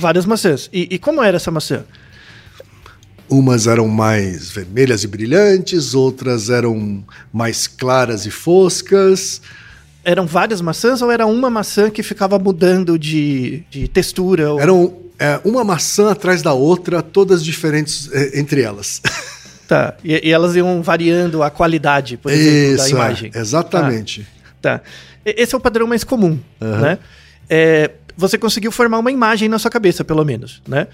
Várias 0.00 0.24
maçãs. 0.26 0.68
E, 0.72 0.88
e 0.90 0.98
como 0.98 1.22
era 1.22 1.36
essa 1.36 1.50
maçã? 1.50 1.84
Umas 3.28 3.66
eram 3.68 3.86
mais 3.86 4.50
vermelhas 4.50 5.04
e 5.04 5.06
brilhantes, 5.06 5.94
outras 5.94 6.50
eram 6.50 7.04
mais 7.32 7.68
claras 7.68 8.26
e 8.26 8.30
foscas. 8.30 9.40
Eram 10.04 10.26
várias 10.26 10.60
maçãs 10.60 11.00
ou 11.00 11.10
era 11.12 11.26
uma 11.26 11.48
maçã 11.48 11.90
que 11.90 12.02
ficava 12.02 12.38
mudando 12.38 12.98
de, 12.98 13.62
de 13.70 13.86
textura? 13.86 14.50
ou- 14.52 14.60
Eram 14.60 14.96
é, 15.18 15.38
uma 15.44 15.62
maçã 15.62 16.10
atrás 16.10 16.42
da 16.42 16.52
outra, 16.54 17.02
todas 17.02 17.44
diferentes 17.44 18.10
é, 18.12 18.38
entre 18.40 18.62
elas. 18.62 19.00
Tá. 19.70 19.94
E, 20.02 20.26
e 20.28 20.32
elas 20.32 20.56
iam 20.56 20.82
variando 20.82 21.44
a 21.44 21.48
qualidade, 21.48 22.16
por 22.16 22.32
exemplo, 22.32 22.76
da 22.76 22.82
Isso, 22.86 22.90
imagem. 22.96 23.30
é, 23.32 23.38
exatamente. 23.38 24.26
Tá. 24.60 24.80
Esse 25.24 25.54
é 25.54 25.58
o 25.58 25.60
padrão 25.60 25.86
mais 25.86 26.02
comum, 26.02 26.40
né? 26.60 26.98
É, 27.48 27.88
você 28.16 28.36
conseguiu 28.38 28.70
formar 28.72 28.98
uma 28.98 29.10
imagem 29.12 29.48
na 29.48 29.58
sua 29.58 29.70
cabeça, 29.70 30.04
pelo 30.04 30.24
menos, 30.24 30.62
né? 30.66 30.86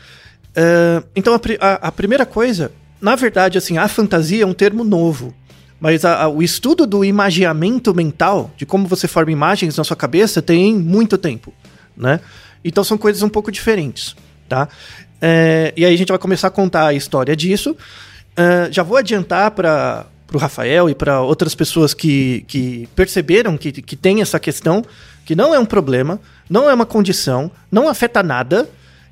É, 0.54 1.02
então, 1.14 1.35
a, 1.35 1.40
a- 1.66 1.88
a 1.88 1.92
primeira 1.92 2.25
coisa, 2.25 2.73
na 3.00 3.14
verdade, 3.14 3.58
assim, 3.58 3.76
a 3.78 3.87
fantasia 3.88 4.42
é 4.42 4.46
um 4.46 4.54
termo 4.54 4.85
novo. 4.85 5.35
Mas 5.78 6.04
a- 6.06 6.26
o 6.28 6.42
estudo 6.42 6.87
do 6.87 7.04
imagiamento 7.04 7.94
mental, 7.94 8.50
de 8.56 8.64
como 8.64 8.87
você 8.87 9.06
forma 9.06 9.30
imagens 9.30 9.76
na 9.76 9.85
sua 9.85 9.96
cabeça, 9.96 10.40
tem 10.40 10.75
muito 10.75 11.18
tempo, 11.18 11.52
né? 11.96 12.20
Então 12.64 12.82
são 12.82 12.96
coisas 12.96 13.23
um 13.23 13.28
pouco 13.28 13.52
diferentes, 13.52 14.16
tá? 14.49 14.68
É, 15.20 15.73
e 15.76 15.85
aí 15.85 15.94
a 15.94 15.96
gente 15.96 16.08
vai 16.08 16.18
começar 16.18 16.49
a 16.49 16.50
contar 16.50 16.87
a 16.87 16.94
história 16.94 17.37
disso. 17.37 17.76
É, 18.35 18.68
já 18.73 18.82
vou 18.82 18.96
adiantar 18.96 19.50
para 19.50 20.06
o 20.32 20.38
Rafael 20.38 20.88
e 20.90 20.94
para 20.94 21.20
outras 21.20 21.54
pessoas 21.54 21.92
que, 21.92 22.44
que 22.49 22.88
perceberam 22.96 23.56
que, 23.58 23.70
que 23.73 23.96
tem 23.96 24.20
essa 24.23 24.40
questão, 24.40 24.82
que 25.26 25.35
não 25.35 25.52
é 25.52 25.59
um 25.59 25.66
problema, 25.66 26.18
não 26.49 26.71
é 26.71 26.73
uma 26.73 26.87
condição, 26.87 27.50
não 27.71 27.88
afeta 27.88 28.23
nada. 28.23 28.66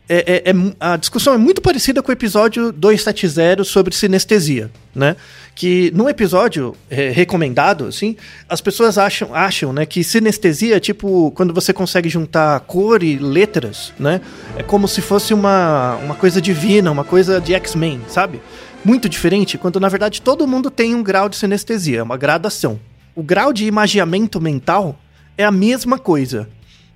É, 0.09 0.43
é- 0.47 0.51
é 0.51 0.55
a 0.79 0.97
discussão 0.97 1.33
é 1.35 1.39
muito 1.39 1.61
parecida 1.63 2.03
com 2.03 2.11
o 2.11 2.13
episódio 2.13 2.71
270 2.71 3.65
sobre 3.65 3.95
sinestesia, 3.95 4.71
né? 4.95 5.17
Que 5.55 5.91
no 5.95 6.09
episódio 6.09 6.77
é, 6.91 7.11
recomendado, 7.11 7.87
assim, 7.87 8.15
as 8.49 8.61
pessoas 8.61 8.97
acham, 8.99 9.35
acham 9.35 9.73
né, 9.73 9.87
que 9.87 10.05
sinestesia 10.05 10.77
é 10.77 10.81
tipo 10.81 11.31
quando 11.33 11.55
você 11.55 11.73
consegue 11.73 12.09
juntar 12.09 12.61
cor 12.61 13.03
e 13.03 13.17
letras, 13.17 13.93
né? 13.99 14.21
É 14.57 14.63
como 14.63 14.87
se 14.87 15.01
fosse 15.01 15.33
uma, 15.35 15.97
uma 15.97 16.15
coisa 16.15 16.41
divina, 16.41 16.91
uma 16.93 17.05
coisa 17.05 17.41
de 17.41 17.55
X-Men, 17.55 18.03
sabe? 18.07 18.41
Muito 18.85 19.09
diferente, 19.09 19.57
quando 19.57 19.81
na 19.81 19.89
verdade 19.89 20.21
todo 20.21 20.47
mundo 20.47 20.71
tem 20.71 20.95
um 20.95 21.03
grau 21.03 21.29
de 21.31 21.37
sinestesia, 21.37 22.01
é 22.01 22.03
uma 22.03 22.19
gradação. 22.19 22.79
O 23.17 23.23
grau 23.23 23.53
de 23.55 23.65
imagiamento 23.65 24.39
mental 24.41 24.99
é 25.37 25.45
a 25.45 25.53
mesma 25.53 25.99
coisa 25.99 26.49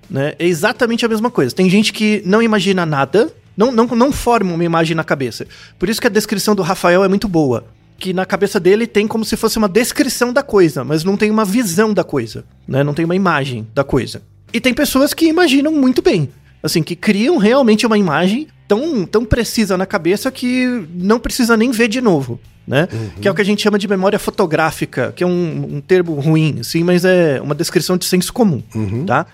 né? 0.09 0.33
É 0.39 0.47
exatamente 0.47 1.05
a 1.05 1.09
mesma 1.09 1.29
coisa. 1.29 1.53
Tem 1.53 1.69
gente 1.69 1.93
que 1.93 2.21
não 2.25 2.41
imagina 2.41 2.85
nada, 2.85 3.31
não, 3.55 3.71
não, 3.71 3.85
não 3.85 4.11
forma 4.11 4.53
uma 4.53 4.63
imagem 4.63 4.95
na 4.95 5.03
cabeça. 5.03 5.45
Por 5.77 5.87
isso 5.87 6.01
que 6.01 6.07
a 6.07 6.09
descrição 6.09 6.55
do 6.55 6.63
Rafael 6.63 7.03
é 7.03 7.07
muito 7.07 7.27
boa. 7.27 7.65
Que 7.97 8.13
na 8.13 8.25
cabeça 8.25 8.59
dele 8.59 8.87
tem 8.87 9.05
como 9.05 9.25
se 9.25 9.35
fosse 9.35 9.57
uma 9.57 9.67
descrição 9.67 10.31
da 10.31 10.41
coisa, 10.41 10.83
mas 10.83 11.03
não 11.03 11.17
tem 11.17 11.29
uma 11.29 11.43
visão 11.43 11.93
da 11.93 12.03
coisa, 12.03 12.45
né? 12.67 12.81
Não 12.83 12.93
tem 12.93 13.03
uma 13.03 13.15
imagem 13.15 13.67
da 13.75 13.83
coisa. 13.83 14.21
E 14.53 14.59
tem 14.59 14.73
pessoas 14.73 15.13
que 15.13 15.27
imaginam 15.27 15.73
muito 15.73 16.01
bem. 16.01 16.29
Assim, 16.63 16.81
que 16.81 16.95
criam 16.95 17.37
realmente 17.37 17.85
uma 17.85 17.97
imagem 17.97 18.47
tão, 18.69 19.05
tão 19.05 19.25
precisa 19.25 19.75
na 19.75 19.85
cabeça 19.85 20.31
que 20.31 20.87
não 20.93 21.19
precisa 21.19 21.57
nem 21.57 21.71
ver 21.71 21.89
de 21.89 21.99
novo. 21.99 22.39
Né? 22.65 22.87
Que 23.19 23.27
é 23.27 23.31
o 23.31 23.33
que 23.33 23.41
a 23.41 23.45
gente 23.45 23.63
chama 23.63 23.79
de 23.79 23.87
memória 23.87 24.19
fotográfica, 24.19 25.11
que 25.15 25.23
é 25.23 25.27
um, 25.27 25.77
um 25.77 25.81
termo 25.81 26.13
ruim, 26.13 26.57
assim, 26.59 26.83
mas 26.83 27.03
é 27.03 27.41
uma 27.41 27.55
descrição 27.55 27.97
de 27.97 28.05
senso 28.05 28.31
comum, 28.31 28.61
tá? 29.07 29.25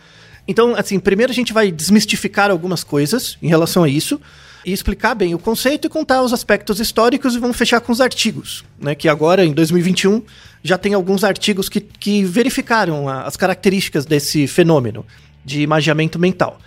Então, 0.48 0.74
assim, 0.77 0.98
primeiro 1.00 1.32
a 1.34 1.36
gente 1.36 1.51
vai 1.51 1.70
desmistificar 1.70 2.50
algumas 2.50 2.82
coisas 2.82 3.38
em 3.42 3.50
relação 3.50 3.84
a 3.84 3.89
isso 3.89 4.22
e 4.65 4.72
explicar 4.72 5.15
bem 5.15 5.36
o 5.36 5.39
conceito 5.39 5.86
e 5.86 5.89
contar 5.89 6.22
os 6.24 6.32
aspectos 6.32 6.80
históricos 6.80 7.36
e 7.36 7.39
vamos 7.39 7.58
fechar 7.58 7.82
com 7.82 7.92
os 7.92 8.00
artigos, 8.00 8.63
né? 8.80 8.96
Que 8.96 9.10
agora, 9.10 9.44
em 9.46 9.51
2021, 9.51 10.22
já 10.63 10.77
tem 10.77 10.94
alguns 10.94 11.25
artigos 11.25 11.68
que, 11.68 11.82
que 11.82 12.24
verificaram 12.24 13.10
a- 13.10 13.24
as 13.24 13.36
características 13.36 14.06
desse 14.06 14.48
fenômeno 14.48 15.06
de 15.44 15.62
imagiamento 15.62 16.18
mental. 16.18 16.58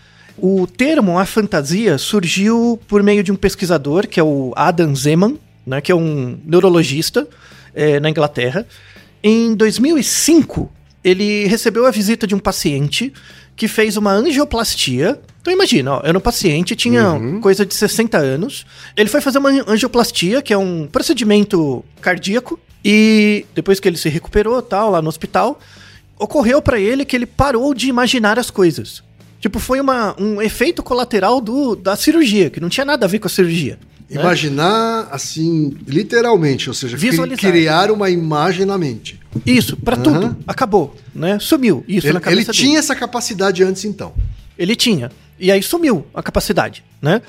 O 0.41 0.67
termo 0.67 1.19
a 1.19 1.27
fantasia 1.27 1.99
surgiu 1.99 2.79
por 2.87 3.03
meio 3.03 3.23
de 3.23 3.33
um 3.33 3.37
pesquisador, 3.37 4.07
que 4.07 4.21
é 4.21 4.23
o 4.23 4.53
Adam 4.55 4.95
Zeman, 4.95 5.37
né, 5.67 5.81
que 5.81 5.91
é 5.91 5.95
um 5.95 6.39
neurologista 6.45 7.27
eh, 7.75 7.99
na 7.99 8.09
Inglaterra. 8.09 8.67
Em 9.23 9.55
2005, 9.55 10.71
ele 11.03 11.47
recebeu 11.47 11.87
a 11.87 11.91
visita 11.91 12.27
de 12.27 12.35
um 12.35 12.39
paciente 12.39 13.13
que 13.57 13.67
fez 13.67 13.97
uma 13.97 14.13
angioplastia. 14.13 15.21
Então 15.41 15.53
imagina, 15.53 15.95
ó, 15.95 16.01
era 16.05 16.17
um 16.17 16.21
paciente, 16.21 16.77
tinha 16.77 17.19
coisa 17.41 17.67
de 17.67 17.75
60 17.75 18.17
anos. 18.17 18.65
Ele 18.97 19.09
foi 19.09 19.21
fazer 19.21 19.39
uma 19.39 19.51
angioplastia, 19.67 20.41
que 20.41 20.53
é 20.53 20.59
um 20.59 20.87
procedimento 20.87 21.85
cardíaco, 22.01 22.59
e 22.85 23.45
depois 23.55 23.81
que 23.81 23.89
ele 23.89 23.97
se 23.97 24.09
recuperou, 24.09 24.63
tal, 24.63 24.91
lá 24.91 25.03
no 25.03 25.09
hospital, 25.09 25.59
ocorreu 26.17 26.63
pra 26.63 26.79
ele 26.79 27.05
que 27.05 27.17
ele 27.17 27.27
parou 27.27 27.75
de 27.75 27.89
imaginar 27.89 28.39
as 28.39 28.51
coisas. 28.51 29.03
Tipo, 29.41 29.59
foi 29.59 29.81
uma, 29.81 30.15
um 30.21 30.43
efeito 30.43 30.83
colateral 30.83 31.41
do, 31.41 31.77
da 31.77 31.95
cirurgia, 31.97 32.51
que 32.51 32.59
não 32.61 32.69
tinha 32.69 32.85
nada 32.85 33.07
a 33.07 33.09
ver 33.09 33.19
com 33.21 33.27
a 33.27 33.31
cirurgia. 33.31 33.79
né? 34.11 34.21
Imaginar, 34.21 35.09
assim, 35.13 35.77
literalmente, 35.87 36.69
ou 36.69 36.75
seja, 36.75 36.97
Visualizar. 36.97 37.51
criar 37.53 37.91
uma 37.91 38.11
imagem 38.11 38.67
na 38.67 38.77
mente. 38.77 39.21
Isso, 39.47 39.77
pra 39.77 39.95
Aham. 39.95 40.03
tudo. 40.03 40.37
Acabou, 40.47 40.97
né? 41.15 41.39
Sumiu. 41.39 41.85
Isso 41.87 42.07
Ele, 42.07 42.15
na 42.15 42.21
cabeça 42.21 42.41
ele 42.41 42.47
dele. 42.47 42.59
tinha 42.59 42.79
essa 42.79 42.97
capacidade 42.97 43.63
antes, 43.63 43.85
então. 43.85 44.13
Ele 44.59 44.75
tinha. 44.75 45.11
E 45.39 45.53
aí 45.53 45.63
sumiu 45.63 46.05
a 46.13 46.21
capacidade, 46.23 46.83
né? 47.01 47.23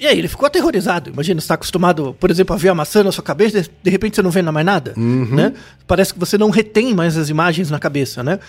E 0.00 0.06
aí 0.06 0.18
ele 0.18 0.26
ficou 0.26 0.46
aterrorizado. 0.46 1.10
Imagina, 1.10 1.40
você 1.40 1.44
está 1.44 1.54
acostumado, 1.54 2.16
por 2.18 2.28
exemplo, 2.28 2.56
a 2.56 2.58
ver 2.58 2.70
a 2.70 2.74
maçã 2.74 3.04
na 3.04 3.12
sua 3.12 3.22
cabeça, 3.22 3.64
de, 3.84 3.88
repente 3.90 4.16
você 4.16 4.22
não 4.22 4.32
vê 4.32 4.42
mais 4.42 4.66
nada, 4.66 4.94
né? 4.96 5.52
Parece 5.86 6.12
que 6.12 6.18
você 6.18 6.36
não 6.36 6.50
retém 6.50 6.92
mais 6.92 7.16
as 7.16 7.28
imagens 7.28 7.70
na 7.70 7.78
cabeça, 7.78 8.20
né? 8.20 8.40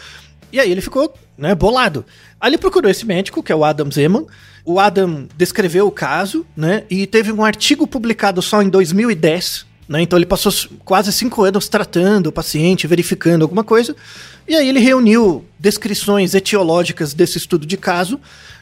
E 0.53 0.59
aí 0.59 0.71
ele 0.71 0.81
ficou, 0.81 1.11
né, 1.35 1.55
bolado. 1.55 2.05
Aí 2.39 2.51
ele 2.51 2.59
procurou 2.59 2.89
esse 2.89 3.07
médico, 3.07 3.41
que 3.41 3.51
é 3.51 3.55
o 3.55 3.65
Adam 3.65 3.89
Zeman. 3.91 4.27
O 4.63 4.79
Adam 4.79 5.27
descreveu 5.35 5.87
o 5.87 5.91
caso, 5.91 6.45
né? 6.55 6.83
E 6.91 7.07
teve 7.07 7.31
um 7.31 7.43
artigo 7.43 7.87
publicado 7.87 8.39
só 8.39 8.61
em 8.61 8.69
2010, 8.69 9.65
né? 9.89 10.03
Então 10.03 10.17
ele 10.17 10.27
passou 10.27 10.53
quase 10.85 11.11
cinco 11.11 11.43
anos 11.43 11.67
tratando 11.67 12.27
o 12.27 12.31
paciente, 12.31 12.85
verificando 12.85 13.41
alguma 13.41 13.63
coisa. 13.63 13.95
E 14.47 14.55
aí 14.55 14.69
ele 14.69 14.79
reuniu 14.79 15.43
descrições 15.57 16.35
etiológicas 16.35 17.15
desse 17.15 17.39
estudo 17.39 17.65
de 17.65 17.75
caso. 17.75 18.19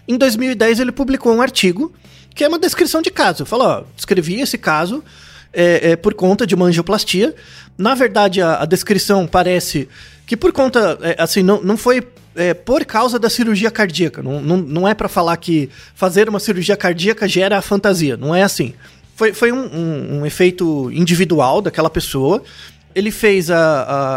Em 0.07 0.17
2010 0.17 0.79
ele 0.79 0.93
publicou 0.93 1.36
um 1.36 1.41
artigo 1.41 1.91
que 2.33 2.45
é 2.45 2.48
uma 2.48 2.57
descrição 2.57 3.01
de 3.01 3.12
caso. 3.12 3.45
Falou, 3.45 3.67
ó, 3.67 3.83
descrevi 3.98 4.39
esse 4.39 4.57
caso 4.57 5.03
é, 5.51 5.91
é, 5.91 5.95
por 5.98 6.13
conta 6.13 6.48
de 6.48 6.55
uma 6.55 6.67
angioplastia. 6.67 7.36
Na 7.77 7.93
verdade, 7.95 8.41
a, 8.41 8.62
a 8.62 8.65
descrição 8.65 9.27
parece 9.27 9.89
que 10.31 10.38
por 10.38 10.53
conta, 10.53 10.97
é, 11.01 11.15
assim, 11.21 11.43
não, 11.43 11.61
não 11.61 11.75
foi 11.75 12.01
é, 12.38 12.53
por 12.53 12.85
causa 12.85 13.19
da 13.19 13.29
cirurgia 13.29 13.69
cardíaca. 13.69 14.23
Não, 14.23 14.41
não, 14.41 14.55
não 14.55 14.88
é 14.88 14.93
para 14.93 15.09
falar 15.09 15.35
que 15.35 15.69
fazer 15.93 16.29
uma 16.29 16.39
cirurgia 16.39 16.77
cardíaca 16.77 17.27
gera 17.27 17.57
a 17.57 17.61
fantasia. 17.61 18.15
Não 18.15 18.33
é 18.33 18.41
assim. 18.41 18.73
Foi, 19.13 19.33
foi 19.33 19.51
um, 19.51 19.59
um- 19.65 20.19
um 20.21 20.25
efeito 20.25 20.89
individual 20.93 21.61
daquela 21.61 21.89
pessoa. 21.89 22.41
Ele 22.95 23.11
fez 23.11 23.51
a, 23.51 23.57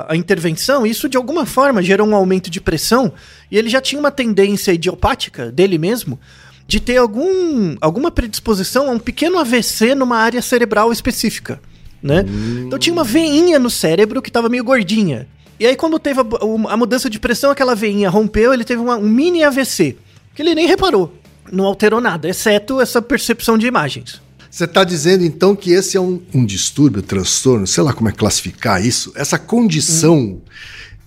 a, 0.07 0.13
a 0.13 0.17
intervenção 0.17 0.87
e 0.87 0.91
isso 0.91 1.09
de 1.09 1.17
alguma 1.17 1.45
forma 1.45 1.83
gerou 1.83 2.07
um 2.07 2.15
aumento 2.15 2.49
de 2.49 2.61
pressão. 2.61 3.13
E 3.51 3.59
ele 3.59 3.69
já 3.69 3.81
tinha 3.81 3.99
uma 3.99 4.13
tendência 4.13 4.71
idiopática 4.73 5.51
dele 5.51 5.79
mesmo 5.79 6.21
de 6.65 6.79
ter 6.79 6.97
algum, 6.99 7.75
alguma 7.81 8.13
predisposição 8.13 8.89
a 8.89 8.93
um 8.93 9.01
pequeno 9.01 9.37
AVC 9.41 9.97
numa 9.97 10.19
área 10.19 10.41
cerebral 10.41 10.93
específica. 10.93 11.61
Né? 12.01 12.25
Então 12.67 12.79
tinha 12.79 12.93
uma 12.93 13.03
veinha 13.03 13.59
no 13.59 13.69
cérebro 13.69 14.23
que 14.23 14.29
estava 14.31 14.49
meio 14.49 14.63
gordinha. 14.63 15.27
E 15.59 15.67
aí, 15.67 15.77
quando 15.77 15.99
teve 15.99 16.21
a, 16.21 16.25
a 16.73 16.77
mudança 16.77 17.09
de 17.09 17.19
pressão, 17.21 17.51
aquela 17.51 17.75
veinha 17.75 18.11
rompeu, 18.11 18.53
ele 18.53 18.65
teve 18.65 18.81
uma- 18.83 18.97
um 18.97 19.09
mini 19.09 19.43
AVC. 19.45 19.97
Que 20.35 20.43
ele 20.43 20.55
nem 20.55 20.67
reparou. 20.67 21.15
não 21.53 21.65
alterou 21.67 22.01
nada, 22.01 22.29
exceto 22.29 22.81
essa 22.81 23.01
percepção 23.03 23.57
de 23.59 23.67
imagens. 23.67 24.21
Você 24.51 24.65
está 24.65 24.83
dizendo 24.83 25.25
então 25.25 25.55
que 25.55 25.73
esse 25.73 25.97
é 25.97 26.01
um, 26.01 26.21
um 26.33 26.45
distúrbio, 26.45 27.03
transtorno, 27.03 27.67
sei 27.67 27.83
lá 27.85 27.93
como 27.93 28.09
é 28.09 28.13
classificar 28.13 28.85
isso. 28.85 29.13
Essa 29.15 29.39
condição, 29.39 30.17
hum. 30.19 30.41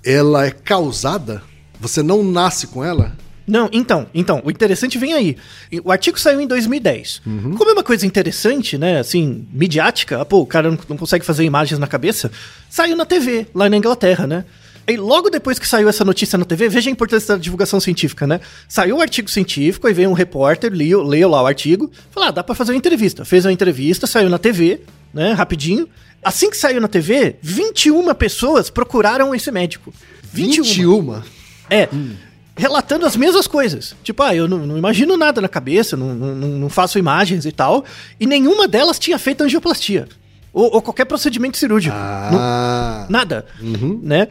ela 0.06 0.46
é 0.46 0.52
causada? 0.52 1.42
Você 1.82 2.04
não 2.04 2.24
nasce 2.24 2.68
com 2.68 2.84
ela? 2.84 3.16
Não, 3.48 3.70
então, 3.72 4.08
então, 4.14 4.42
o 4.44 4.52
interessante 4.52 4.98
vem 4.98 5.14
aí. 5.14 5.38
O 5.84 5.92
artigo 5.92 6.20
saiu 6.20 6.42
em 6.42 6.48
2010. 6.48 7.22
Uhum. 7.26 7.56
Como 7.56 7.70
é 7.70 7.74
uma 7.74 7.84
coisa 7.84 8.06
interessante, 8.06 8.78
né, 8.78 9.00
assim, 9.00 9.48
midiática, 9.54 10.24
pô, 10.26 10.40
o 10.42 10.46
cara 10.46 10.70
não, 10.70 10.78
não 10.90 10.98
consegue 10.98 11.26
fazer 11.26 11.46
imagens 11.46 11.80
na 11.80 11.88
cabeça, 11.88 12.30
saiu 12.70 12.98
na 12.98 13.06
TV, 13.06 13.48
lá 13.56 13.70
na 13.70 13.78
Inglaterra, 13.78 14.28
né? 14.28 14.44
E 14.90 14.96
logo 14.96 15.30
depois 15.30 15.60
que 15.60 15.68
saiu 15.68 15.90
essa 15.90 16.06
notícia 16.06 16.38
na 16.38 16.46
TV, 16.46 16.70
veja 16.70 16.90
a 16.90 16.94
importância 16.94 17.36
da 17.36 17.42
divulgação 17.42 17.78
científica, 17.78 18.26
né? 18.26 18.40
Saiu 18.70 18.96
o 18.96 19.00
um 19.00 19.02
artigo 19.02 19.30
científico, 19.30 19.86
aí 19.86 19.94
veio 19.94 20.10
um 20.10 20.14
repórter, 20.14 20.72
leu, 20.72 21.04
leu 21.04 21.30
lá 21.30 21.44
o 21.44 21.46
artigo, 21.46 21.92
falou: 22.10 22.30
ah, 22.30 22.32
dá 22.32 22.42
pra 22.42 22.56
fazer 22.56 22.72
uma 22.72 22.78
entrevista. 22.78 23.26
Fez 23.26 23.44
uma 23.44 23.52
entrevista, 23.52 24.08
saiu 24.08 24.30
na 24.30 24.38
TV, 24.38 24.80
né? 25.14 25.34
Rapidinho. 25.34 25.90
Assim 26.24 26.50
que 26.50 26.56
saiu 26.56 26.80
na 26.80 26.88
TV, 26.88 27.36
21 27.42 28.14
pessoas 28.16 28.70
procuraram 28.70 29.36
esse 29.36 29.52
médico. 29.52 29.94
21? 30.32 30.64
21? 30.64 31.22
É. 31.70 31.90
Hum. 31.94 32.16
Relatando 32.58 33.06
as 33.06 33.16
mesmas 33.16 33.48
coisas. 33.48 33.96
Tipo, 34.04 34.24
ah, 34.24 34.36
eu 34.36 34.48
não, 34.48 34.60
não 34.66 34.78
imagino 34.78 35.16
nada 35.16 35.40
na 35.40 35.48
cabeça, 35.48 35.96
não, 35.96 36.14
não, 36.14 36.36
não, 36.36 36.70
faço 36.70 36.98
imagens 36.98 37.46
e 37.46 37.52
tal. 37.52 37.86
E 38.20 38.26
nenhuma 38.26 38.68
delas 38.68 38.98
tinha 38.98 39.20
feito 39.20 39.44
angioplastia. 39.44 40.08
Ou, 40.52 40.76
ou 40.76 40.82
qualquer 40.82 41.06
procedimento 41.06 41.58
cirúrgico. 41.58 41.96
Ah. 41.96 43.06
nada. 43.10 43.46
Uhum. 43.62 44.00
Né? 44.02 44.30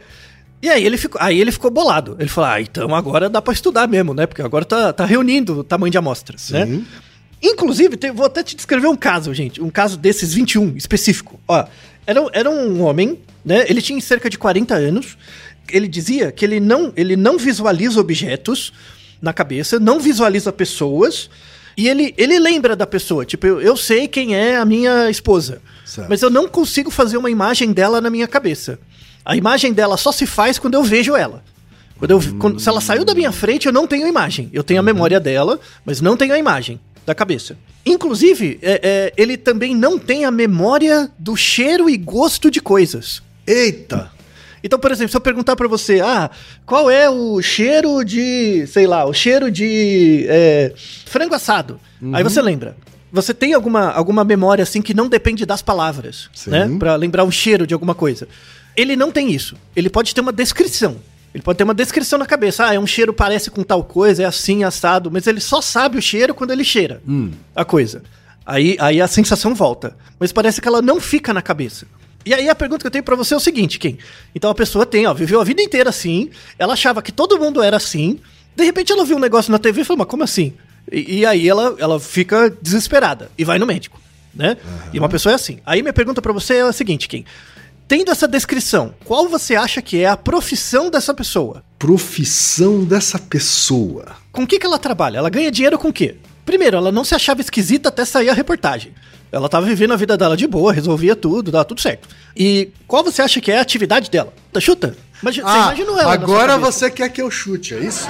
E 0.61 0.69
aí 0.69 0.85
ele 0.85 0.97
ficou, 0.97 1.21
aí 1.21 1.39
ele 1.39 1.51
ficou 1.51 1.71
bolado. 1.71 2.17
Ele 2.19 2.29
falou: 2.29 2.49
"Ah, 2.49 2.61
então 2.61 2.93
agora 2.93 3.29
dá 3.29 3.41
para 3.41 3.53
estudar 3.53 3.87
mesmo, 3.87 4.13
né? 4.13 4.25
Porque 4.25 4.41
agora 4.41 4.65
tá, 4.65 4.91
tá 4.91 5.05
reunindo 5.05 5.59
o 5.59 5.63
tamanho 5.63 5.91
de 5.91 5.97
amostras, 5.97 6.49
né? 6.49 6.65
Sim. 6.65 6.77
né?" 6.77 6.85
Inclusive, 7.41 7.95
te, 7.95 8.11
vou 8.11 8.25
até 8.25 8.41
te 8.41 8.55
descrever 8.55 8.87
um 8.87 8.95
caso, 8.95 9.33
gente, 9.33 9.61
um 9.61 9.69
caso 9.69 9.95
desses 9.95 10.33
21 10.33 10.75
específico. 10.75 11.39
Ó, 11.47 11.65
era, 12.05 12.19
era 12.33 12.49
um 12.49 12.81
homem, 12.81 13.19
né? 13.45 13.65
Ele 13.69 13.81
tinha 13.81 13.99
cerca 14.01 14.29
de 14.29 14.37
40 14.37 14.73
anos. 14.73 15.17
Ele 15.71 15.87
dizia 15.87 16.31
que 16.31 16.45
ele 16.45 16.59
não, 16.59 16.93
ele 16.95 17.15
não 17.15 17.37
visualiza 17.37 17.99
objetos 17.99 18.73
na 19.21 19.33
cabeça, 19.33 19.79
não 19.79 19.99
visualiza 19.99 20.51
pessoas. 20.51 21.29
E 21.75 21.87
ele, 21.87 22.13
ele 22.17 22.39
lembra 22.39 22.75
da 22.75 22.87
pessoa. 22.87 23.25
Tipo, 23.25 23.45
eu, 23.45 23.61
eu 23.61 23.77
sei 23.77 24.07
quem 24.07 24.35
é 24.35 24.57
a 24.57 24.65
minha 24.65 25.09
esposa. 25.09 25.61
Certo. 25.85 26.09
Mas 26.09 26.21
eu 26.21 26.29
não 26.29 26.47
consigo 26.47 26.89
fazer 26.89 27.17
uma 27.17 27.29
imagem 27.29 27.71
dela 27.71 28.01
na 28.01 28.09
minha 28.09 28.27
cabeça. 28.27 28.79
A 29.23 29.35
imagem 29.35 29.73
dela 29.73 29.97
só 29.97 30.11
se 30.11 30.25
faz 30.25 30.57
quando 30.57 30.73
eu 30.73 30.83
vejo 30.83 31.15
ela. 31.15 31.43
Quando 31.97 32.11
eu, 32.11 32.19
quando, 32.39 32.59
se 32.59 32.69
ela 32.69 32.81
saiu 32.81 33.03
da 33.03 33.13
minha 33.13 33.31
frente, 33.31 33.65
eu 33.65 33.73
não 33.73 33.87
tenho 33.87 34.05
a 34.05 34.09
imagem. 34.09 34.49
Eu 34.53 34.63
tenho 34.63 34.79
a 34.79 34.83
memória 34.83 35.19
dela, 35.19 35.59
mas 35.85 36.01
não 36.01 36.15
tenho 36.15 36.33
a 36.33 36.39
imagem 36.39 36.79
da 37.05 37.15
cabeça. 37.15 37.57
Inclusive, 37.85 38.59
é, 38.61 38.79
é, 38.83 39.13
ele 39.15 39.37
também 39.37 39.75
não 39.75 39.97
tem 39.97 40.25
a 40.25 40.31
memória 40.31 41.09
do 41.17 41.35
cheiro 41.35 41.89
e 41.89 41.97
gosto 41.97 42.51
de 42.51 42.59
coisas. 42.59 43.21
Eita! 43.45 44.11
Então, 44.63 44.79
por 44.79 44.91
exemplo, 44.91 45.11
se 45.11 45.17
eu 45.17 45.21
perguntar 45.21 45.55
para 45.55 45.67
você, 45.67 46.01
ah, 46.01 46.29
qual 46.65 46.89
é 46.89 47.09
o 47.09 47.41
cheiro 47.41 48.03
de, 48.03 48.65
sei 48.67 48.87
lá, 48.87 49.05
o 49.05 49.13
cheiro 49.13 49.51
de 49.51 50.25
é, 50.27 50.73
frango 51.05 51.35
assado? 51.35 51.79
Uhum. 52.01 52.15
Aí 52.15 52.23
você 52.23 52.41
lembra. 52.41 52.75
Você 53.11 53.33
tem 53.33 53.53
alguma, 53.53 53.91
alguma 53.91 54.23
memória 54.23 54.63
assim 54.63 54.81
que 54.81 54.93
não 54.93 55.07
depende 55.07 55.45
das 55.45 55.61
palavras, 55.61 56.29
Sim. 56.33 56.49
né? 56.49 56.75
Para 56.77 56.95
lembrar 56.95 57.23
o 57.23 57.31
cheiro 57.31 57.65
de 57.65 57.73
alguma 57.73 57.95
coisa. 57.95 58.27
Ele 58.75 58.95
não 58.95 59.11
tem 59.11 59.31
isso. 59.31 59.55
Ele 59.75 59.89
pode 59.89 60.13
ter 60.13 60.21
uma 60.21 60.33
descrição. 60.33 60.97
Ele 61.33 61.43
pode 61.43 61.57
ter 61.57 61.63
uma 61.63 61.73
descrição 61.73 62.19
na 62.19 62.25
cabeça. 62.25 62.65
Ah, 62.67 62.73
é 62.73 62.79
um 62.79 62.87
cheiro 62.87 63.13
parece 63.13 63.49
com 63.49 63.63
tal 63.63 63.83
coisa, 63.83 64.23
é 64.23 64.25
assim, 64.25 64.63
assado. 64.63 65.09
Mas 65.11 65.25
ele 65.25 65.39
só 65.39 65.61
sabe 65.61 65.97
o 65.97 66.01
cheiro 66.01 66.33
quando 66.33 66.51
ele 66.51 66.63
cheira 66.63 67.01
hum. 67.07 67.31
a 67.55 67.63
coisa. 67.63 68.03
Aí, 68.45 68.77
aí 68.79 69.01
a 69.01 69.07
sensação 69.07 69.53
volta. 69.53 69.95
Mas 70.19 70.31
parece 70.31 70.61
que 70.61 70.67
ela 70.67 70.81
não 70.81 70.99
fica 70.99 71.33
na 71.33 71.41
cabeça. 71.41 71.85
E 72.27 72.33
aí 72.33 72.49
a 72.49 72.55
pergunta 72.55 72.81
que 72.81 72.87
eu 72.87 72.91
tenho 72.91 73.05
para 73.05 73.15
você 73.15 73.33
é 73.33 73.37
o 73.37 73.39
seguinte, 73.39 73.79
quem? 73.79 73.97
Então 74.35 74.49
a 74.49 74.55
pessoa 74.55 74.85
tem, 74.85 75.07
ó, 75.07 75.13
viveu 75.13 75.39
a 75.39 75.45
vida 75.45 75.61
inteira 75.61 75.89
assim, 75.89 76.29
ela 76.59 76.73
achava 76.73 77.01
que 77.01 77.09
todo 77.09 77.39
mundo 77.39 77.63
era 77.63 77.77
assim, 77.77 78.19
de 78.53 78.65
repente 78.65 78.91
ela 78.91 79.05
viu 79.05 79.15
um 79.15 79.19
negócio 79.19 79.49
na 79.49 79.57
TV 79.57 79.79
e 79.79 79.83
falou, 79.85 79.99
mas 79.99 80.07
como 80.07 80.23
assim? 80.23 80.53
E, 80.91 81.19
e 81.19 81.25
aí 81.25 81.47
ela, 81.47 81.73
ela 81.79 81.97
fica 82.01 82.49
desesperada 82.61 83.31
e 83.37 83.45
vai 83.45 83.57
no 83.57 83.65
médico, 83.65 84.01
né? 84.35 84.57
Uhum. 84.61 84.89
E 84.93 84.99
uma 84.99 85.07
pessoa 85.07 85.31
é 85.31 85.35
assim. 85.35 85.59
Aí 85.65 85.81
minha 85.81 85.93
pergunta 85.93 86.21
para 86.21 86.33
você 86.33 86.55
é 86.55 86.61
a 86.63 86.73
seguinte, 86.73 87.07
quem? 87.07 87.23
Tendo 87.87 88.11
essa 88.11 88.27
descrição, 88.27 88.93
qual 89.05 89.29
você 89.29 89.55
acha 89.55 89.81
que 89.81 90.01
é 90.01 90.07
a 90.07 90.17
profissão 90.17 90.89
dessa 90.89 91.13
pessoa? 91.13 91.63
Profissão 91.79 92.83
dessa 92.83 93.17
pessoa. 93.17 94.17
Com 94.33 94.43
o 94.43 94.47
que, 94.47 94.59
que 94.59 94.65
ela 94.65 94.77
trabalha? 94.77 95.19
Ela 95.19 95.29
ganha 95.29 95.49
dinheiro 95.49 95.79
com 95.79 95.87
o 95.87 95.93
quê? 95.93 96.17
Primeiro, 96.45 96.75
ela 96.75 96.91
não 96.91 97.05
se 97.05 97.15
achava 97.15 97.39
esquisita 97.39 97.87
até 97.87 98.03
sair 98.03 98.29
a 98.29 98.33
reportagem. 98.33 98.93
Ela 99.31 99.49
tava 99.49 99.65
vivendo 99.65 99.93
a 99.93 99.97
vida 99.97 100.17
dela 100.17 100.37
de 100.37 100.47
boa, 100.47 100.71
resolvia 100.71 101.15
tudo, 101.15 101.51
dava 101.51 101.65
tudo 101.65 101.81
certo. 101.81 102.07
E 102.35 102.69
qual 102.87 103.03
você 103.03 103.21
acha 103.21 103.41
que 103.41 103.51
é 103.51 103.57
a 103.57 103.61
atividade 103.61 104.09
dela? 104.09 104.33
Tá 104.53 104.59
chuta? 104.59 104.95
Imagina, 105.21 105.47
ah, 105.47 105.53
você 105.53 105.59
imaginou 105.59 105.99
ela. 105.99 106.13
Agora 106.13 106.57
você 106.57 106.89
quer 106.89 107.09
que 107.09 107.21
eu 107.21 107.29
chute, 107.31 107.73
é 107.73 107.79
isso? 107.79 108.07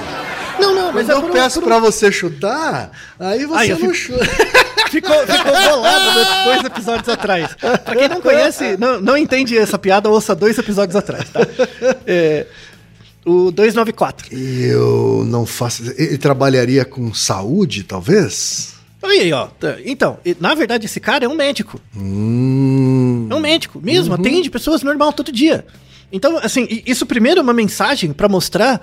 Não, 0.60 0.74
não, 0.74 0.92
mas 0.92 1.06
Quando 1.06 1.24
é 1.24 1.28
eu 1.28 1.32
peço 1.32 1.60
um, 1.60 1.62
pra 1.62 1.78
você 1.78 2.12
chutar, 2.12 2.90
aí 3.18 3.46
você 3.46 3.62
aí 3.62 3.68
não 3.70 3.78
fico... 3.78 3.94
chuta. 3.94 4.24
ficou, 4.90 5.16
ficou 5.26 5.52
bolado 5.52 6.44
dois 6.44 6.64
episódios 6.64 7.08
atrás. 7.08 7.54
Pra 7.54 7.96
quem 7.96 8.08
não 8.08 8.20
conhece, 8.20 8.76
não, 8.76 9.00
não 9.00 9.16
entende 9.16 9.56
essa 9.56 9.78
piada, 9.78 10.08
ouça 10.08 10.34
dois 10.34 10.58
episódios 10.58 10.96
atrás, 10.96 11.28
tá? 11.30 11.40
É, 12.06 12.46
o 13.24 13.50
294. 13.50 14.34
Eu 14.34 15.24
não 15.26 15.46
faço. 15.46 15.82
Ele 15.96 16.18
trabalharia 16.18 16.84
com 16.84 17.12
saúde, 17.14 17.84
talvez? 17.84 18.77
Aí, 19.02 19.32
ó. 19.32 19.48
Então, 19.84 20.18
na 20.40 20.54
verdade, 20.54 20.86
esse 20.86 21.00
cara 21.00 21.24
é 21.24 21.28
um 21.28 21.34
médico. 21.34 21.80
Hum. 21.96 23.28
É 23.30 23.34
um 23.34 23.40
médico 23.40 23.80
mesmo, 23.82 24.14
uhum. 24.14 24.20
atende 24.20 24.50
pessoas 24.50 24.82
normal 24.82 25.12
todo 25.12 25.30
dia. 25.30 25.64
Então, 26.12 26.38
assim, 26.38 26.66
isso 26.86 27.06
primeiro 27.06 27.40
é 27.40 27.42
uma 27.42 27.52
mensagem 27.52 28.12
para 28.12 28.28
mostrar. 28.28 28.80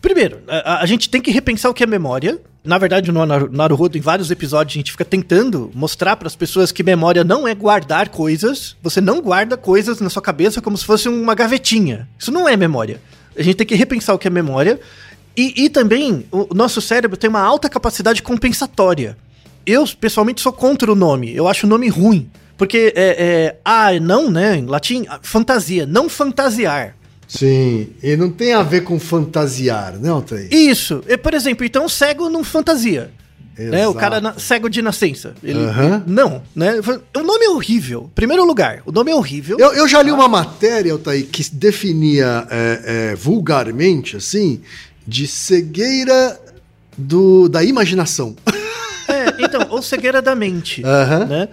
Primeiro, 0.00 0.40
a, 0.46 0.82
a, 0.82 0.86
gente 0.86 1.08
tem 1.08 1.20
que 1.20 1.30
repensar 1.30 1.70
o 1.70 1.74
que 1.74 1.82
é 1.82 1.86
memória. 1.86 2.38
Na 2.62 2.78
verdade, 2.78 3.12
no 3.12 3.24
Naruhodo, 3.24 3.96
em 3.96 4.00
vários 4.00 4.30
episódios, 4.30 4.74
a 4.74 4.78
gente 4.78 4.90
fica 4.90 5.04
tentando 5.04 5.70
mostrar 5.72 6.16
para 6.16 6.26
as 6.26 6.34
pessoas 6.34 6.72
que 6.72 6.82
memória 6.82 7.22
não 7.22 7.46
é 7.46 7.54
guardar 7.54 8.08
coisas. 8.08 8.76
Você 8.82 9.00
não 9.00 9.20
guarda 9.20 9.56
coisas 9.56 10.00
na 10.00 10.10
sua 10.10 10.20
cabeça 10.20 10.60
como 10.60 10.76
se 10.76 10.84
fosse 10.84 11.08
uma 11.08 11.34
gavetinha. 11.34 12.08
Isso 12.18 12.32
não 12.32 12.48
é 12.48 12.56
memória. 12.56 13.00
A 13.38 13.42
gente 13.42 13.56
tem 13.56 13.66
que 13.66 13.74
repensar 13.76 14.14
o 14.14 14.18
que 14.18 14.26
é 14.26 14.30
memória. 14.30 14.80
E, 15.36 15.64
e 15.64 15.68
também, 15.68 16.26
o 16.32 16.54
nosso 16.54 16.80
cérebro 16.80 17.16
tem 17.16 17.30
uma 17.30 17.40
alta 17.40 17.68
capacidade 17.68 18.22
compensatória. 18.22 19.16
Eu, 19.66 19.84
pessoalmente, 20.00 20.40
sou 20.40 20.52
contra 20.52 20.90
o 20.90 20.94
nome. 20.94 21.34
Eu 21.34 21.48
acho 21.48 21.66
o 21.66 21.68
nome 21.68 21.88
ruim. 21.88 22.30
Porque 22.56 22.92
é, 22.96 23.16
é 23.18 23.56
ah, 23.64 23.92
não, 24.00 24.30
né? 24.30 24.56
Em 24.56 24.66
latim, 24.66 25.04
fantasia, 25.22 25.84
não 25.84 26.08
fantasiar. 26.08 26.96
Sim, 27.28 27.88
e 28.02 28.16
não 28.16 28.30
tem 28.30 28.52
a 28.52 28.62
ver 28.62 28.82
com 28.84 29.00
fantasiar, 29.00 29.98
né, 29.98 30.08
Altair? 30.08 30.48
Isso. 30.52 31.02
E, 31.08 31.16
por 31.16 31.34
exemplo, 31.34 31.66
então 31.66 31.88
cego 31.88 32.30
não 32.30 32.44
fantasia. 32.44 33.10
Né? 33.58 33.88
O 33.88 33.94
cara 33.94 34.20
na, 34.20 34.38
cego 34.38 34.68
de 34.68 34.82
nascença. 34.82 35.34
Ele, 35.42 35.58
uhum. 35.58 36.02
não, 36.06 36.42
né? 36.54 36.74
O 37.16 37.22
nome 37.22 37.46
é 37.46 37.48
horrível. 37.48 38.10
Primeiro 38.14 38.44
lugar, 38.44 38.82
o 38.84 38.92
nome 38.92 39.10
é 39.10 39.14
horrível. 39.14 39.56
Eu, 39.58 39.72
eu 39.72 39.88
já 39.88 40.02
li 40.02 40.12
uma 40.12 40.28
matéria, 40.28 40.92
Altair, 40.92 41.26
que 41.26 41.42
definia 41.50 42.46
é, 42.50 42.82
é, 42.84 43.14
vulgarmente, 43.16 44.16
assim, 44.16 44.60
de 45.06 45.26
cegueira 45.26 46.38
do, 46.98 47.48
da 47.48 47.64
imaginação. 47.64 48.36
É, 49.26 49.34
então, 49.44 49.66
ou 49.70 49.82
cegueira 49.82 50.22
da 50.22 50.34
mente, 50.34 50.82
uhum. 50.82 51.26
né? 51.26 51.48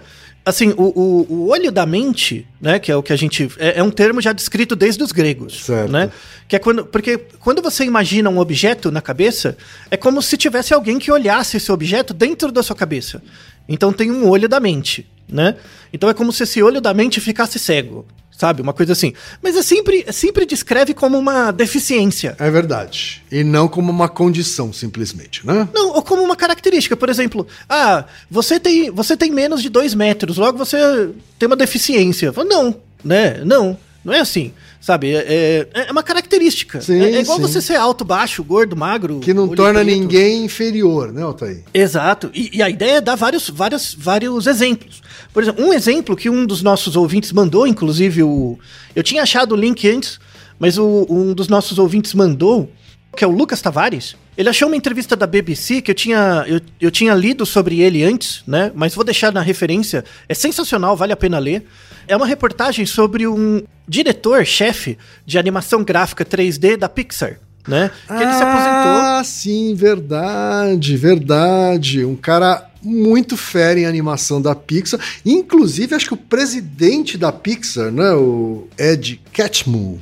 Assim, 0.46 0.74
o, 0.76 0.82
o, 0.82 1.26
o, 1.32 1.48
olho 1.48 1.72
da 1.72 1.86
mente, 1.86 2.46
né, 2.60 2.78
que 2.78 2.92
é 2.92 2.96
o 2.96 3.02
que 3.02 3.14
a 3.14 3.16
gente... 3.16 3.48
É, 3.58 3.78
é, 3.78 3.82
um 3.82 3.90
termo 3.90 4.20
já 4.20 4.30
descrito 4.30 4.76
desde 4.76 5.02
os 5.02 5.10
gregos, 5.10 5.64
certo. 5.64 5.90
né? 5.90 6.10
Que 6.46 6.56
é 6.56 6.58
quando... 6.58 6.84
Porque 6.84 7.16
quando 7.40 7.62
você 7.62 7.82
imagina 7.82 8.28
um 8.28 8.38
objeto 8.38 8.90
na 8.90 9.00
cabeça, 9.00 9.56
é 9.90 9.96
como 9.96 10.20
se 10.20 10.36
tivesse 10.36 10.74
alguém 10.74 10.98
que 10.98 11.10
olhasse 11.10 11.56
esse 11.56 11.72
objeto 11.72 12.12
dentro 12.12 12.52
da 12.52 12.62
sua 12.62 12.76
cabeça. 12.76 13.22
Então 13.66 13.90
tem 13.90 14.10
um 14.10 14.28
olho 14.28 14.46
da 14.46 14.60
mente, 14.60 15.06
né? 15.28 15.56
Então 15.92 16.08
é 16.08 16.14
como 16.14 16.32
se 16.32 16.42
esse 16.42 16.62
olho 16.62 16.80
da 16.80 16.92
mente 16.94 17.20
ficasse 17.20 17.58
cego 17.58 18.06
sabe? 18.36 18.60
Uma 18.60 18.72
coisa 18.72 18.92
assim. 18.92 19.12
Mas 19.42 19.56
é 19.56 19.62
sempre, 19.62 20.04
é 20.06 20.12
sempre 20.12 20.44
descreve 20.44 20.92
como 20.92 21.16
uma 21.16 21.50
deficiência. 21.50 22.36
É 22.38 22.50
verdade. 22.50 23.22
E 23.30 23.44
não 23.44 23.68
como 23.68 23.90
uma 23.90 24.08
condição, 24.08 24.72
simplesmente, 24.72 25.46
né? 25.46 25.68
Não, 25.72 25.90
ou 25.92 26.02
como 26.02 26.22
uma 26.22 26.36
característica. 26.36 26.96
Por 26.96 27.08
exemplo, 27.08 27.46
ah, 27.68 28.04
você 28.30 28.58
tem, 28.58 28.90
você 28.90 29.16
tem 29.16 29.30
menos 29.30 29.62
de 29.62 29.68
dois 29.68 29.94
metros, 29.94 30.36
logo 30.36 30.58
você 30.58 31.10
tem 31.38 31.46
uma 31.46 31.56
deficiência. 31.56 32.32
Não, 32.46 32.74
né? 33.04 33.40
Não, 33.44 33.78
não 34.04 34.12
é 34.12 34.20
assim. 34.20 34.52
Sabe, 34.84 35.14
é, 35.14 35.66
é, 35.72 35.86
é 35.88 35.90
uma 35.90 36.02
característica. 36.02 36.78
Sim, 36.82 37.00
é, 37.00 37.12
é 37.12 37.20
igual 37.22 37.38
sim. 37.38 37.42
você 37.42 37.62
ser 37.62 37.76
alto, 37.76 38.04
baixo, 38.04 38.44
gordo, 38.44 38.76
magro. 38.76 39.18
Que 39.18 39.32
não 39.32 39.48
torna 39.48 39.82
preto. 39.82 39.98
ninguém 39.98 40.44
inferior, 40.44 41.10
né, 41.10 41.22
Altair? 41.22 41.62
Exato. 41.72 42.30
E, 42.34 42.58
e, 42.58 42.62
a 42.62 42.68
ideia 42.68 42.96
é 42.96 43.00
dar 43.00 43.14
vários, 43.14 43.48
vários, 43.48 43.96
vários 43.98 44.46
exemplos. 44.46 45.00
Por 45.32 45.42
exemplo, 45.42 45.64
um 45.64 45.72
exemplo 45.72 46.14
que 46.14 46.28
um 46.28 46.44
dos 46.44 46.62
nossos 46.62 46.96
ouvintes 46.96 47.32
mandou, 47.32 47.66
inclusive 47.66 48.22
o. 48.22 48.58
Eu 48.94 49.02
tinha 49.02 49.22
achado 49.22 49.52
o 49.52 49.56
link 49.56 49.88
antes, 49.88 50.20
mas 50.58 50.76
o, 50.76 51.06
um 51.08 51.32
dos 51.32 51.48
nossos 51.48 51.78
ouvintes 51.78 52.12
mandou 52.12 52.68
que 53.16 53.24
é 53.24 53.26
o 53.26 53.30
Lucas 53.30 53.62
Tavares, 53.62 54.16
ele 54.36 54.48
achou 54.48 54.68
uma 54.68 54.76
entrevista 54.76 55.14
da 55.14 55.26
BBC 55.26 55.80
que 55.80 55.90
eu 55.90 55.94
tinha, 55.94 56.44
eu, 56.46 56.60
eu 56.80 56.90
tinha 56.90 57.14
lido 57.14 57.46
sobre 57.46 57.80
ele 57.80 58.02
antes, 58.02 58.42
né? 58.46 58.72
Mas 58.74 58.94
vou 58.94 59.04
deixar 59.04 59.32
na 59.32 59.40
referência. 59.40 60.04
É 60.28 60.34
sensacional, 60.34 60.96
vale 60.96 61.12
a 61.12 61.16
pena 61.16 61.38
ler. 61.38 61.64
É 62.06 62.16
uma 62.16 62.26
reportagem 62.26 62.86
sobre 62.86 63.26
um 63.26 63.62
diretor-chefe 63.86 64.98
de 65.24 65.38
animação 65.38 65.84
gráfica 65.84 66.24
3D 66.24 66.76
da 66.76 66.88
Pixar. 66.88 67.38
Né? 67.66 67.90
Que 68.06 68.12
ah, 68.12 68.22
ele 68.22 68.32
se 68.32 68.42
aposentou. 68.42 68.92
Ah, 68.92 69.22
sim, 69.24 69.74
verdade, 69.74 70.96
verdade. 70.96 72.04
Um 72.04 72.16
cara 72.16 72.70
muito 72.82 73.36
fera 73.36 73.80
em 73.80 73.86
animação 73.86 74.40
da 74.40 74.54
Pixar. 74.54 75.00
Inclusive, 75.24 75.94
acho 75.94 76.08
que 76.08 76.14
o 76.14 76.18
presidente 76.18 77.16
da 77.16 77.32
Pixar, 77.32 77.90
né, 77.90 78.12
o 78.12 78.68
Ed 78.78 79.20
Catmull, 79.32 79.98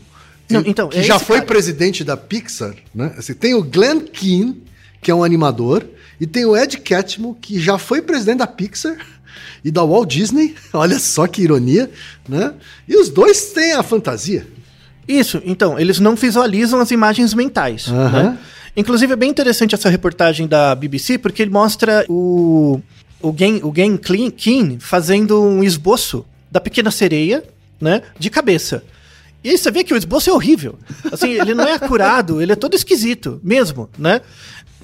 não, 0.50 0.62
então, 0.66 0.88
que 0.88 0.98
é 0.98 1.02
já 1.02 1.18
foi 1.18 1.36
cara. 1.36 1.46
presidente 1.46 2.04
da 2.04 2.16
Pixar, 2.16 2.74
né? 2.94 3.14
Assim, 3.16 3.34
tem 3.34 3.54
o 3.54 3.62
Glenn 3.62 4.00
Keane, 4.00 4.62
que 5.00 5.10
é 5.10 5.14
um 5.14 5.24
animador, 5.24 5.84
e 6.20 6.26
tem 6.26 6.44
o 6.44 6.56
Ed 6.56 6.78
Catmull, 6.78 7.34
que 7.40 7.58
já 7.58 7.78
foi 7.78 8.02
presidente 8.02 8.38
da 8.38 8.46
Pixar 8.46 8.96
e 9.64 9.70
da 9.70 9.84
Walt 9.84 10.08
Disney. 10.08 10.54
Olha 10.72 10.98
só 10.98 11.26
que 11.26 11.42
ironia, 11.42 11.90
né? 12.28 12.52
E 12.88 12.96
os 12.96 13.08
dois 13.08 13.46
têm 13.52 13.72
a 13.72 13.82
fantasia. 13.82 14.46
Isso, 15.06 15.42
então, 15.44 15.78
eles 15.78 15.98
não 15.98 16.14
visualizam 16.14 16.80
as 16.80 16.90
imagens 16.90 17.34
mentais. 17.34 17.88
Uhum. 17.88 18.10
Né? 18.10 18.38
Inclusive, 18.76 19.12
é 19.12 19.16
bem 19.16 19.30
interessante 19.30 19.74
essa 19.74 19.88
reportagem 19.88 20.46
da 20.46 20.74
BBC, 20.74 21.18
porque 21.18 21.42
ele 21.42 21.50
mostra 21.50 22.06
o, 22.08 22.80
o 23.20 23.34
Gen, 23.36 23.60
o 23.62 23.72
Gen 23.74 23.98
Keane 23.98 24.78
fazendo 24.80 25.42
um 25.42 25.62
esboço 25.62 26.24
da 26.50 26.60
pequena 26.60 26.90
sereia, 26.90 27.42
né, 27.80 28.02
de 28.18 28.30
cabeça. 28.30 28.82
E 29.44 29.50
aí 29.50 29.58
você 29.58 29.70
vê 29.70 29.82
que 29.82 29.92
o 29.92 29.96
esboço 29.96 30.30
é 30.30 30.32
horrível. 30.32 30.78
Assim, 31.10 31.30
ele 31.32 31.52
não 31.54 31.64
é 31.64 31.74
acurado, 31.74 32.40
ele 32.40 32.52
é 32.52 32.56
todo 32.56 32.74
esquisito, 32.74 33.40
mesmo, 33.42 33.90
né? 33.98 34.20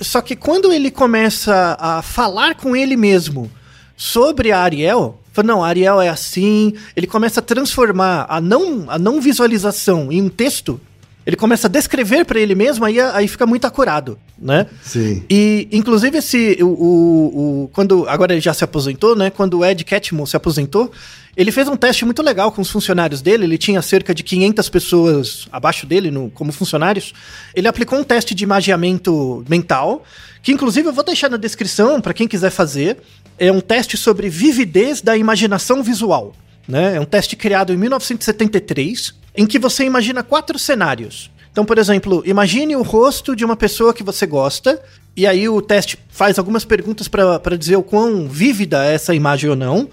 Só 0.00 0.20
que 0.20 0.34
quando 0.34 0.72
ele 0.72 0.90
começa 0.90 1.76
a 1.78 2.02
falar 2.02 2.54
com 2.56 2.74
ele 2.74 2.96
mesmo 2.96 3.50
sobre 3.98 4.52
a 4.52 4.60
Ariel, 4.60 5.18
fala, 5.32 5.48
não, 5.48 5.64
a 5.64 5.68
Ariel 5.68 6.00
é 6.00 6.08
assim, 6.08 6.72
ele 6.94 7.08
começa 7.08 7.40
a 7.40 7.42
transformar 7.42 8.26
a 8.28 8.40
não, 8.40 8.84
a 8.88 8.96
não 8.96 9.20
visualização 9.20 10.12
em 10.12 10.22
um 10.22 10.28
texto, 10.28 10.80
ele 11.28 11.36
começa 11.36 11.66
a 11.66 11.70
descrever 11.70 12.24
para 12.24 12.40
ele 12.40 12.54
mesmo, 12.54 12.86
aí, 12.86 12.98
aí 12.98 13.28
fica 13.28 13.44
muito 13.44 13.66
acurado, 13.66 14.18
né? 14.38 14.66
Sim. 14.82 15.22
E, 15.28 15.68
inclusive, 15.70 16.16
esse, 16.16 16.56
o, 16.62 16.66
o, 16.66 17.64
o, 17.64 17.68
quando, 17.68 18.08
agora 18.08 18.32
ele 18.32 18.40
já 18.40 18.54
se 18.54 18.64
aposentou, 18.64 19.14
né? 19.14 19.28
Quando 19.28 19.58
o 19.58 19.64
Ed 19.64 19.84
Catmull 19.84 20.26
se 20.26 20.38
aposentou, 20.38 20.90
ele 21.36 21.52
fez 21.52 21.68
um 21.68 21.76
teste 21.76 22.06
muito 22.06 22.22
legal 22.22 22.50
com 22.50 22.62
os 22.62 22.70
funcionários 22.70 23.20
dele, 23.20 23.44
ele 23.44 23.58
tinha 23.58 23.82
cerca 23.82 24.14
de 24.14 24.22
500 24.22 24.70
pessoas 24.70 25.48
abaixo 25.52 25.84
dele 25.84 26.10
no, 26.10 26.30
como 26.30 26.50
funcionários. 26.50 27.12
Ele 27.54 27.68
aplicou 27.68 27.98
um 27.98 28.04
teste 28.04 28.34
de 28.34 28.46
magiamento 28.46 29.44
mental, 29.50 30.04
que 30.42 30.50
inclusive 30.50 30.88
eu 30.88 30.94
vou 30.94 31.04
deixar 31.04 31.28
na 31.28 31.36
descrição 31.36 32.00
para 32.00 32.14
quem 32.14 32.26
quiser 32.26 32.50
fazer. 32.50 32.96
É 33.38 33.52
um 33.52 33.60
teste 33.60 33.98
sobre 33.98 34.30
vividez 34.30 35.02
da 35.02 35.14
imaginação 35.14 35.82
visual. 35.82 36.34
Né? 36.66 36.96
É 36.96 37.00
um 37.00 37.04
teste 37.04 37.36
criado 37.36 37.70
em 37.70 37.76
1973, 37.76 39.14
em 39.38 39.46
que 39.46 39.56
você 39.56 39.84
imagina 39.84 40.24
quatro 40.24 40.58
cenários. 40.58 41.30
Então, 41.52 41.64
por 41.64 41.78
exemplo, 41.78 42.24
imagine 42.26 42.74
o 42.74 42.82
rosto 42.82 43.36
de 43.36 43.44
uma 43.44 43.54
pessoa 43.56 43.94
que 43.94 44.02
você 44.02 44.26
gosta, 44.26 44.82
e 45.16 45.28
aí 45.28 45.48
o 45.48 45.62
teste 45.62 45.96
faz 46.08 46.40
algumas 46.40 46.64
perguntas 46.64 47.06
para 47.06 47.56
dizer 47.56 47.76
o 47.76 47.82
quão 47.84 48.28
vívida 48.28 48.84
é 48.84 48.94
essa 48.94 49.14
imagem 49.14 49.48
ou 49.48 49.54
não. 49.54 49.88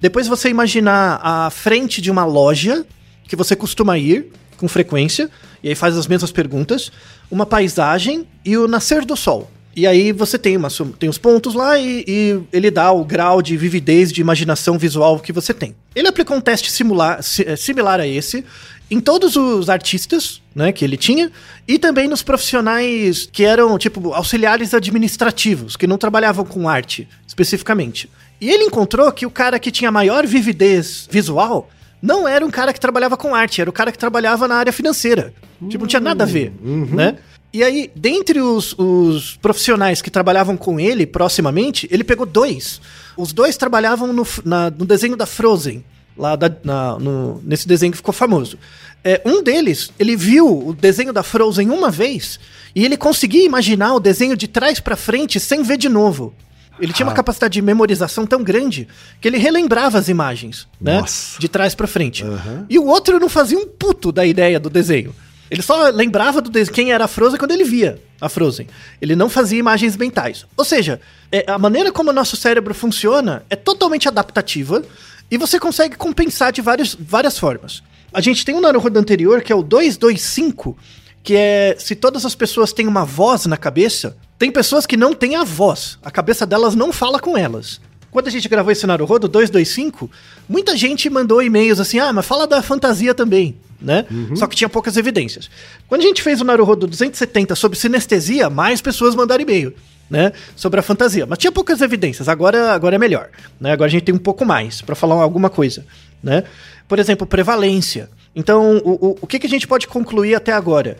Depois 0.00 0.26
você 0.26 0.48
imaginar 0.48 1.20
a 1.22 1.50
frente 1.50 2.00
de 2.00 2.10
uma 2.10 2.24
loja 2.24 2.86
que 3.28 3.36
você 3.36 3.54
costuma 3.54 3.98
ir 3.98 4.32
com 4.56 4.66
frequência, 4.66 5.30
e 5.62 5.68
aí 5.68 5.74
faz 5.74 5.94
as 5.94 6.06
mesmas 6.06 6.32
perguntas, 6.32 6.90
uma 7.30 7.44
paisagem 7.44 8.26
e 8.46 8.56
o 8.56 8.66
nascer 8.66 9.04
do 9.04 9.14
sol. 9.14 9.50
E 9.76 9.86
aí 9.86 10.10
você 10.10 10.38
tem, 10.38 10.56
uma, 10.56 10.68
tem 10.98 11.06
os 11.06 11.18
pontos 11.18 11.52
lá 11.52 11.78
e, 11.78 12.02
e, 12.08 12.40
ele 12.50 12.70
dá 12.70 12.90
o 12.90 13.04
grau 13.04 13.42
de 13.42 13.58
vividez, 13.58 14.10
de 14.10 14.22
imaginação 14.22 14.78
visual 14.78 15.20
que 15.20 15.34
você 15.34 15.52
tem. 15.52 15.76
Ele 15.94 16.08
aplicou 16.08 16.34
um 16.34 16.40
teste 16.40 16.72
simular, 16.72 17.22
similar 17.22 18.00
a 18.00 18.06
esse 18.06 18.42
em 18.90 19.00
todos 19.00 19.36
os 19.36 19.68
artistas, 19.68 20.40
né, 20.54 20.72
que 20.72 20.84
ele 20.84 20.96
tinha, 20.96 21.30
e 21.66 21.78
também 21.78 22.08
nos 22.08 22.22
profissionais 22.22 23.28
que 23.30 23.44
eram, 23.44 23.76
tipo, 23.78 24.12
auxiliares 24.12 24.72
administrativos, 24.72 25.76
que 25.76 25.86
não 25.86 25.98
trabalhavam 25.98 26.44
com 26.44 26.68
arte, 26.68 27.08
especificamente. 27.26 28.08
E 28.40 28.50
ele 28.50 28.64
encontrou 28.64 29.10
que 29.10 29.26
o 29.26 29.30
cara 29.30 29.58
que 29.58 29.70
tinha 29.70 29.90
maior 29.90 30.26
vividez 30.26 31.08
visual 31.10 31.68
não 32.00 32.28
era 32.28 32.44
um 32.44 32.50
cara 32.50 32.72
que 32.72 32.80
trabalhava 32.80 33.16
com 33.16 33.34
arte, 33.34 33.60
era 33.60 33.70
o 33.70 33.72
cara 33.72 33.90
que 33.90 33.98
trabalhava 33.98 34.46
na 34.46 34.56
área 34.56 34.72
financeira. 34.72 35.34
Uhum. 35.60 35.68
Tipo, 35.68 35.84
não 35.84 35.88
tinha 35.88 36.00
nada 36.00 36.24
a 36.24 36.26
ver, 36.26 36.52
uhum. 36.62 36.86
né? 36.92 37.16
E 37.52 37.64
aí, 37.64 37.90
dentre 37.96 38.40
os, 38.40 38.74
os, 38.78 39.36
profissionais 39.36 40.02
que 40.02 40.10
trabalhavam 40.10 40.56
com 40.56 40.78
ele 40.78 41.06
proximamente, 41.06 41.88
ele 41.90 42.04
pegou 42.04 42.26
dois. 42.26 42.80
Os 43.16 43.32
dois 43.32 43.56
trabalhavam 43.56 44.12
no, 44.12 44.26
na, 44.44 44.70
no 44.70 44.84
desenho 44.84 45.16
da 45.16 45.24
Frozen, 45.24 45.82
lá 46.16 46.36
da, 46.36 46.50
na, 46.64 46.98
no, 46.98 47.40
nesse 47.44 47.66
desenho 47.66 47.92
que 47.92 47.98
ficou 47.98 48.14
famoso. 48.14 48.58
É, 49.04 49.20
um 49.24 49.42
deles, 49.42 49.90
ele 49.98 50.16
viu 50.16 50.68
o 50.68 50.72
desenho 50.72 51.12
da 51.12 51.22
Frozen 51.22 51.70
uma 51.70 51.90
vez 51.90 52.40
e 52.74 52.84
ele 52.84 52.96
conseguia 52.96 53.44
imaginar 53.44 53.94
o 53.94 54.00
desenho 54.00 54.36
de 54.36 54.48
trás 54.48 54.80
para 54.80 54.96
frente 54.96 55.38
sem 55.38 55.62
ver 55.62 55.76
de 55.76 55.88
novo. 55.88 56.34
Ele 56.80 56.92
tinha 56.92 57.06
uma 57.06 57.12
ah. 57.12 57.16
capacidade 57.16 57.54
de 57.54 57.62
memorização 57.62 58.26
tão 58.26 58.42
grande 58.42 58.86
que 59.20 59.28
ele 59.28 59.38
relembrava 59.38 59.98
as 59.98 60.08
imagens, 60.08 60.66
né? 60.80 61.00
Nossa. 61.00 61.40
De 61.40 61.48
trás 61.48 61.74
para 61.74 61.86
frente. 61.86 62.24
Uhum. 62.24 62.66
E 62.68 62.78
o 62.78 62.86
outro 62.86 63.18
não 63.18 63.28
fazia 63.28 63.58
um 63.58 63.66
puto 63.66 64.12
da 64.12 64.26
ideia 64.26 64.60
do 64.60 64.68
desenho. 64.68 65.14
Ele 65.50 65.62
só 65.62 65.88
lembrava 65.90 66.40
do 66.40 66.50
desenho, 66.50 66.74
quem 66.74 66.92
era 66.92 67.04
a 67.04 67.08
Frozen 67.08 67.38
quando 67.38 67.52
ele 67.52 67.64
via 67.64 68.00
a 68.20 68.28
Frozen. 68.28 68.66
Ele 69.00 69.14
não 69.14 69.28
fazia 69.28 69.58
imagens 69.58 69.96
mentais. 69.96 70.44
Ou 70.56 70.64
seja, 70.64 71.00
é, 71.30 71.44
a 71.46 71.58
maneira 71.58 71.92
como 71.92 72.10
o 72.10 72.12
nosso 72.12 72.36
cérebro 72.36 72.74
funciona 72.74 73.44
é 73.48 73.56
totalmente 73.56 74.08
adaptativa 74.08 74.82
e 75.30 75.36
você 75.36 75.58
consegue 75.58 75.96
compensar 75.96 76.52
de 76.52 76.60
várias, 76.60 76.94
várias 76.98 77.38
formas. 77.38 77.82
A 78.12 78.20
gente 78.20 78.44
tem 78.44 78.54
um 78.54 78.60
Naruhodo 78.60 78.98
anterior 78.98 79.42
que 79.42 79.52
é 79.52 79.56
o 79.56 79.62
225, 79.62 80.76
que 81.22 81.34
é 81.34 81.76
se 81.78 81.94
todas 81.94 82.24
as 82.24 82.34
pessoas 82.34 82.72
têm 82.72 82.86
uma 82.86 83.04
voz 83.04 83.46
na 83.46 83.56
cabeça, 83.56 84.16
tem 84.38 84.50
pessoas 84.50 84.86
que 84.86 84.96
não 84.96 85.12
têm 85.12 85.36
a 85.36 85.44
voz, 85.44 85.98
a 86.02 86.10
cabeça 86.10 86.46
delas 86.46 86.74
não 86.74 86.92
fala 86.92 87.18
com 87.18 87.36
elas. 87.36 87.80
Quando 88.10 88.28
a 88.28 88.30
gente 88.30 88.48
gravou 88.48 88.72
esse 88.72 88.86
Naruhodo 88.86 89.28
225, 89.28 90.10
muita 90.48 90.76
gente 90.76 91.10
mandou 91.10 91.42
e-mails 91.42 91.78
assim: 91.78 91.98
"Ah, 91.98 92.12
mas 92.12 92.24
fala 92.24 92.46
da 92.46 92.62
fantasia 92.62 93.12
também", 93.12 93.56
né? 93.80 94.06
Uhum. 94.10 94.34
Só 94.36 94.46
que 94.46 94.56
tinha 94.56 94.68
poucas 94.68 94.96
evidências. 94.96 95.50
Quando 95.86 96.00
a 96.00 96.04
gente 96.04 96.22
fez 96.22 96.40
o 96.40 96.44
Naruhodo 96.44 96.86
270 96.86 97.54
sobre 97.54 97.78
sinestesia, 97.78 98.48
mais 98.48 98.80
pessoas 98.80 99.14
mandaram 99.14 99.42
e-mail. 99.42 99.74
Né, 100.08 100.32
sobre 100.54 100.78
a 100.78 100.84
fantasia, 100.84 101.26
mas 101.26 101.36
tinha 101.36 101.50
poucas 101.50 101.80
evidências. 101.80 102.28
Agora, 102.28 102.70
agora 102.70 102.94
é 102.94 102.98
melhor, 102.98 103.28
né? 103.60 103.72
Agora 103.72 103.88
a 103.88 103.90
gente 103.90 104.04
tem 104.04 104.14
um 104.14 104.18
pouco 104.18 104.44
mais 104.44 104.80
para 104.80 104.94
falar 104.94 105.16
alguma 105.16 105.50
coisa, 105.50 105.84
né? 106.22 106.44
Por 106.86 107.00
exemplo, 107.00 107.26
prevalência. 107.26 108.08
Então, 108.32 108.80
o, 108.84 108.92
o, 108.92 109.18
o 109.22 109.26
que, 109.26 109.40
que 109.40 109.48
a 109.48 109.50
gente 109.50 109.66
pode 109.66 109.88
concluir 109.88 110.36
até 110.36 110.52
agora? 110.52 110.96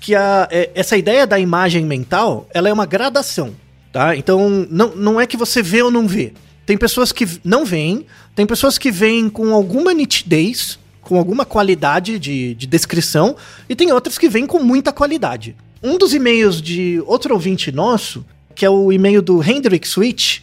que 0.00 0.14
a, 0.14 0.48
é, 0.50 0.70
essa 0.74 0.96
ideia 0.96 1.26
da 1.26 1.38
imagem 1.38 1.84
mental, 1.84 2.48
ela 2.52 2.68
é 2.68 2.72
uma 2.72 2.86
gradação, 2.86 3.54
tá? 3.92 4.16
Então, 4.16 4.66
não, 4.70 4.94
não 4.94 5.20
é 5.20 5.26
que 5.26 5.36
você 5.36 5.62
vê 5.62 5.82
ou 5.82 5.90
não 5.90 6.06
vê. 6.06 6.32
Tem 6.64 6.76
pessoas 6.76 7.12
que 7.12 7.26
não 7.44 7.64
veem, 7.64 8.06
tem 8.34 8.46
pessoas 8.46 8.78
que 8.78 8.90
veem 8.90 9.28
com 9.28 9.52
alguma 9.52 9.92
nitidez, 9.94 10.78
com 11.00 11.16
alguma 11.16 11.44
qualidade 11.44 12.18
de, 12.18 12.54
de 12.54 12.66
descrição, 12.66 13.36
e 13.68 13.74
tem 13.74 13.90
outras 13.92 14.18
que 14.18 14.28
veem 14.28 14.46
com 14.46 14.62
muita 14.62 14.92
qualidade. 14.92 15.56
Um 15.82 15.96
dos 15.96 16.12
e-mails 16.12 16.60
de 16.60 17.02
outro 17.06 17.34
ouvinte 17.34 17.72
nosso, 17.72 18.24
que 18.58 18.66
é 18.66 18.70
o 18.70 18.90
e-mail 18.90 19.22
do 19.22 19.40
Hendrik 19.40 19.86
Switch, 19.86 20.40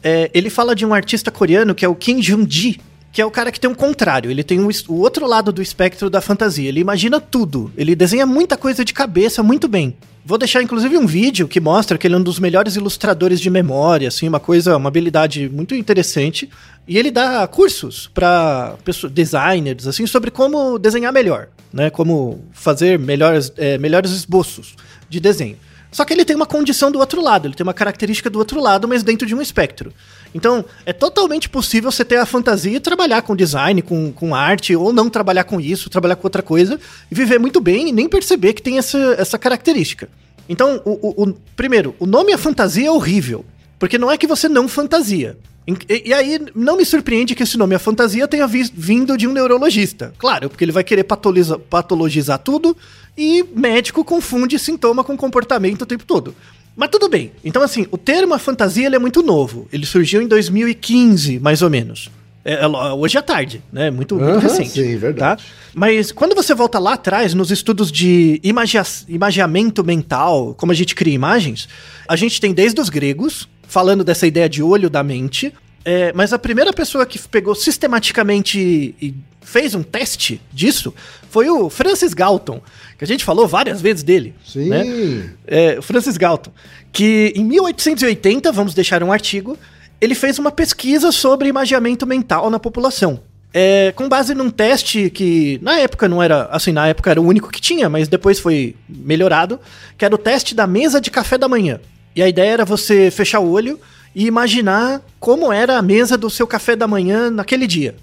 é, 0.00 0.30
ele 0.32 0.48
fala 0.48 0.72
de 0.72 0.86
um 0.86 0.94
artista 0.94 1.32
coreano 1.32 1.74
que 1.74 1.84
é 1.84 1.88
o 1.88 1.96
Kim 1.96 2.22
Jung-ji, 2.22 2.78
que 3.10 3.20
é 3.20 3.26
o 3.26 3.30
cara 3.30 3.50
que 3.50 3.58
tem 3.58 3.68
um 3.68 3.74
contrário. 3.74 4.30
Ele 4.30 4.44
tem 4.44 4.60
o, 4.60 4.68
o 4.86 4.94
outro 5.00 5.26
lado 5.26 5.50
do 5.50 5.60
espectro 5.60 6.08
da 6.08 6.20
fantasia. 6.20 6.68
Ele 6.68 6.78
imagina 6.78 7.20
tudo. 7.20 7.72
Ele 7.76 7.96
desenha 7.96 8.24
muita 8.24 8.56
coisa 8.56 8.84
de 8.84 8.94
cabeça 8.94 9.42
muito 9.42 9.66
bem. 9.66 9.96
Vou 10.24 10.38
deixar 10.38 10.62
inclusive 10.62 10.96
um 10.96 11.08
vídeo 11.08 11.48
que 11.48 11.58
mostra 11.58 11.98
que 11.98 12.06
ele 12.06 12.14
é 12.14 12.18
um 12.18 12.22
dos 12.22 12.38
melhores 12.38 12.76
ilustradores 12.76 13.40
de 13.40 13.50
memória, 13.50 14.06
assim, 14.06 14.28
uma 14.28 14.38
coisa, 14.38 14.76
uma 14.76 14.88
habilidade 14.88 15.48
muito 15.48 15.74
interessante. 15.74 16.48
E 16.86 16.96
ele 16.96 17.10
dá 17.10 17.44
cursos 17.48 18.08
para 18.14 18.76
designers, 19.10 19.88
assim, 19.88 20.06
sobre 20.06 20.30
como 20.30 20.78
desenhar 20.78 21.12
melhor, 21.12 21.48
né? 21.72 21.90
Como 21.90 22.44
fazer 22.52 22.96
melhores, 22.96 23.52
é, 23.56 23.76
melhores 23.76 24.12
esboços 24.12 24.76
de 25.08 25.18
desenho. 25.18 25.56
Só 25.90 26.04
que 26.04 26.12
ele 26.12 26.24
tem 26.24 26.36
uma 26.36 26.46
condição 26.46 26.90
do 26.90 26.98
outro 26.98 27.22
lado, 27.22 27.46
ele 27.46 27.54
tem 27.54 27.64
uma 27.64 27.74
característica 27.74 28.28
do 28.28 28.38
outro 28.38 28.60
lado, 28.60 28.86
mas 28.86 29.02
dentro 29.02 29.26
de 29.26 29.34
um 29.34 29.40
espectro. 29.40 29.92
Então, 30.34 30.64
é 30.84 30.92
totalmente 30.92 31.48
possível 31.48 31.90
você 31.90 32.04
ter 32.04 32.16
a 32.16 32.26
fantasia 32.26 32.76
e 32.76 32.80
trabalhar 32.80 33.22
com 33.22 33.34
design, 33.34 33.80
com, 33.82 34.12
com 34.12 34.34
arte, 34.34 34.76
ou 34.76 34.92
não 34.92 35.08
trabalhar 35.08 35.44
com 35.44 35.60
isso, 35.60 35.88
trabalhar 35.88 36.16
com 36.16 36.26
outra 36.26 36.42
coisa, 36.42 36.78
e 37.10 37.14
viver 37.14 37.38
muito 37.38 37.60
bem 37.60 37.88
e 37.88 37.92
nem 37.92 38.08
perceber 38.08 38.52
que 38.52 38.62
tem 38.62 38.78
essa, 38.78 38.98
essa 39.18 39.38
característica. 39.38 40.08
Então, 40.48 40.80
o, 40.84 41.22
o, 41.22 41.24
o 41.24 41.34
primeiro, 41.56 41.94
o 41.98 42.06
nome 42.06 42.32
a 42.32 42.38
fantasia 42.38 42.88
é 42.88 42.90
horrível. 42.90 43.44
Porque 43.78 43.98
não 43.98 44.10
é 44.10 44.16
que 44.16 44.26
você 44.26 44.48
não 44.48 44.68
fantasia. 44.68 45.36
E, 45.66 46.08
e 46.10 46.12
aí 46.14 46.38
não 46.54 46.76
me 46.76 46.84
surpreende 46.84 47.34
que 47.34 47.42
esse 47.42 47.56
nome 47.58 47.74
a 47.74 47.78
fantasia 47.78 48.28
tenha 48.28 48.46
vi- 48.46 48.70
vindo 48.72 49.16
de 49.16 49.26
um 49.26 49.32
neurologista. 49.32 50.12
Claro, 50.18 50.48
porque 50.48 50.64
ele 50.64 50.72
vai 50.72 50.84
querer 50.84 51.04
patoliza- 51.04 51.58
patologizar 51.58 52.38
tudo 52.38 52.76
e 53.18 53.44
médico 53.54 54.04
confunde 54.04 54.58
sintoma 54.58 55.02
com 55.02 55.16
comportamento 55.16 55.82
o 55.82 55.86
tempo 55.86 56.04
todo. 56.04 56.34
Mas 56.76 56.90
tudo 56.90 57.08
bem. 57.08 57.32
Então, 57.44 57.62
assim, 57.62 57.86
o 57.90 57.96
termo 57.98 58.34
a 58.34 58.38
fantasia 58.38 58.86
é 58.94 58.98
muito 58.98 59.22
novo. 59.22 59.66
Ele 59.72 59.86
surgiu 59.86 60.20
em 60.22 60.28
2015, 60.28 61.38
mais 61.40 61.62
ou 61.62 61.70
menos. 61.70 62.10
É, 62.44 62.62
é 62.62 62.68
hoje 62.68 63.18
à 63.18 63.22
tarde, 63.22 63.60
né? 63.72 63.90
Muito, 63.90 64.14
muito 64.14 64.28
Aham, 64.28 64.38
recente. 64.38 64.70
sim, 64.70 64.96
verdade. 64.96 65.42
Tá? 65.42 65.48
Mas 65.74 66.12
quando 66.12 66.32
você 66.34 66.54
volta 66.54 66.78
lá 66.78 66.92
atrás, 66.92 67.34
nos 67.34 67.50
estudos 67.50 67.90
de 67.90 68.38
imagia 68.44 68.84
imagiamento 69.08 69.82
mental, 69.82 70.54
como 70.56 70.70
a 70.70 70.74
gente 70.74 70.94
cria 70.94 71.12
imagens, 71.14 71.68
a 72.06 72.14
gente 72.14 72.40
tem 72.40 72.52
desde 72.54 72.80
os 72.80 72.88
gregos, 72.88 73.48
falando 73.68 74.04
dessa 74.04 74.26
ideia 74.26 74.48
de 74.48 74.62
olho 74.62 74.88
da 74.88 75.02
mente, 75.02 75.52
é, 75.84 76.12
mas 76.12 76.32
a 76.32 76.38
primeira 76.38 76.72
pessoa 76.72 77.06
que 77.06 77.18
pegou 77.28 77.54
sistematicamente 77.54 78.94
e 79.00 79.14
fez 79.40 79.74
um 79.74 79.84
teste 79.84 80.40
disso 80.52 80.92
foi 81.30 81.48
o 81.48 81.70
Francis 81.70 82.12
Galton, 82.12 82.60
que 82.98 83.04
a 83.04 83.06
gente 83.06 83.24
falou 83.24 83.46
várias 83.46 83.80
vezes 83.80 84.02
dele. 84.02 84.34
Sim. 84.44 84.68
né? 84.68 85.30
É, 85.46 85.78
o 85.78 85.82
Francis 85.82 86.16
Galton, 86.16 86.50
que 86.92 87.32
em 87.36 87.44
1880, 87.44 88.50
vamos 88.50 88.74
deixar 88.74 89.02
um 89.02 89.12
artigo, 89.12 89.56
ele 90.00 90.14
fez 90.14 90.38
uma 90.38 90.50
pesquisa 90.50 91.12
sobre 91.12 91.48
imagiamento 91.48 92.04
mental 92.04 92.50
na 92.50 92.58
população. 92.58 93.20
É, 93.54 93.92
com 93.92 94.08
base 94.08 94.34
num 94.34 94.50
teste 94.50 95.08
que 95.08 95.58
na 95.62 95.78
época 95.78 96.08
não 96.08 96.22
era, 96.22 96.48
assim, 96.50 96.72
na 96.72 96.88
época 96.88 97.10
era 97.10 97.20
o 97.20 97.24
único 97.24 97.50
que 97.50 97.60
tinha, 97.60 97.88
mas 97.88 98.08
depois 98.08 98.38
foi 98.38 98.74
melhorado, 98.88 99.60
que 99.96 100.04
era 100.04 100.14
o 100.14 100.18
teste 100.18 100.54
da 100.54 100.66
mesa 100.66 101.00
de 101.00 101.10
café 101.10 101.38
da 101.38 101.48
manhã. 101.48 101.80
E 102.16 102.22
a 102.22 102.28
ideia 102.28 102.50
era 102.50 102.64
você 102.64 103.10
fechar 103.10 103.38
o 103.38 103.50
olho 103.50 103.78
e 104.14 104.26
imaginar 104.26 105.02
como 105.20 105.52
era 105.52 105.76
a 105.78 105.82
mesa 105.82 106.16
do 106.16 106.28
seu 106.28 106.46
café 106.46 106.74
da 106.74 106.88
manhã 106.88 107.30
naquele 107.30 107.66
dia 107.66 107.94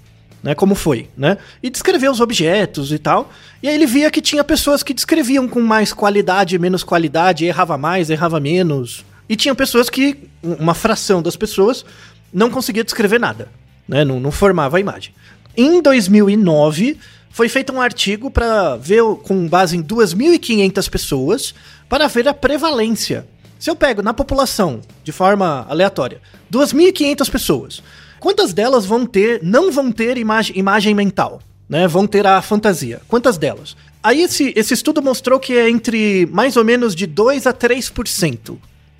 né? 0.44 0.54
Como 0.54 0.74
foi, 0.74 1.08
né? 1.16 1.38
E 1.62 1.70
descrever 1.70 2.10
os 2.10 2.20
objetos 2.20 2.92
e 2.92 2.98
tal. 2.98 3.32
E 3.62 3.68
aí 3.68 3.74
ele 3.74 3.86
via 3.86 4.10
que 4.10 4.20
tinha 4.20 4.44
pessoas 4.44 4.82
que 4.82 4.92
descreviam 4.92 5.48
com 5.48 5.62
mais 5.62 5.90
qualidade, 5.90 6.58
menos 6.58 6.84
qualidade, 6.84 7.46
errava 7.46 7.78
mais, 7.78 8.10
errava 8.10 8.38
menos. 8.38 9.06
E 9.26 9.36
tinha 9.36 9.54
pessoas 9.54 9.88
que, 9.88 10.28
uma 10.42 10.74
fração 10.74 11.22
das 11.22 11.34
pessoas, 11.34 11.82
não 12.30 12.50
conseguia 12.50 12.84
descrever 12.84 13.18
nada, 13.18 13.48
né? 13.88 14.04
Não, 14.04 14.20
não 14.20 14.30
formava 14.30 14.76
a 14.76 14.80
imagem. 14.80 15.14
Em 15.56 15.80
2009, 15.80 16.98
foi 17.30 17.48
feito 17.48 17.72
um 17.72 17.80
artigo 17.80 18.30
para 18.30 18.76
ver, 18.76 19.02
com 19.22 19.48
base 19.48 19.78
em 19.78 19.82
2.500 19.82 20.90
pessoas, 20.90 21.54
para 21.88 22.06
ver 22.06 22.28
a 22.28 22.34
prevalência. 22.34 23.26
Se 23.58 23.70
eu 23.70 23.76
pego 23.76 24.02
na 24.02 24.12
população, 24.12 24.80
de 25.02 25.12
forma 25.12 25.66
aleatória, 25.68 26.20
2.500 26.52 27.30
pessoas, 27.30 27.82
quantas 28.20 28.52
delas 28.52 28.84
vão 28.84 29.06
ter, 29.06 29.42
não 29.42 29.72
vão 29.72 29.90
ter 29.90 30.18
imagem, 30.18 30.58
imagem 30.58 30.94
mental? 30.94 31.40
Né? 31.68 31.88
Vão 31.88 32.06
ter 32.06 32.26
a 32.26 32.42
fantasia. 32.42 33.00
Quantas 33.08 33.38
delas? 33.38 33.76
Aí 34.02 34.20
esse, 34.20 34.52
esse 34.54 34.74
estudo 34.74 35.00
mostrou 35.00 35.40
que 35.40 35.54
é 35.54 35.70
entre 35.70 36.26
mais 36.26 36.56
ou 36.56 36.64
menos 36.64 36.94
de 36.94 37.06
2 37.06 37.46
a 37.46 37.54
3%. 37.54 38.58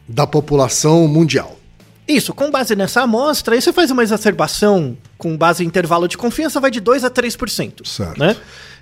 Da 0.09 0.27
população 0.27 1.07
mundial. 1.07 1.59
Isso, 2.07 2.35
com 2.35 2.51
base 2.51 2.77
nessa 2.77 3.03
amostra, 3.03 3.55
aí 3.55 3.63
você 3.63 3.73
faz 3.73 3.91
uma 3.91 4.03
exacerbação 4.03 4.97
com 5.17 5.37
base 5.37 5.65
em 5.65 5.67
intervalo 5.67 6.07
de 6.07 6.19
confiança, 6.19 6.61
vai 6.61 6.71
de 6.71 6.81
2 6.81 7.05
a 7.05 7.11
3%. 7.11 7.87
Certo. 7.87 8.19
Né? 8.19 8.37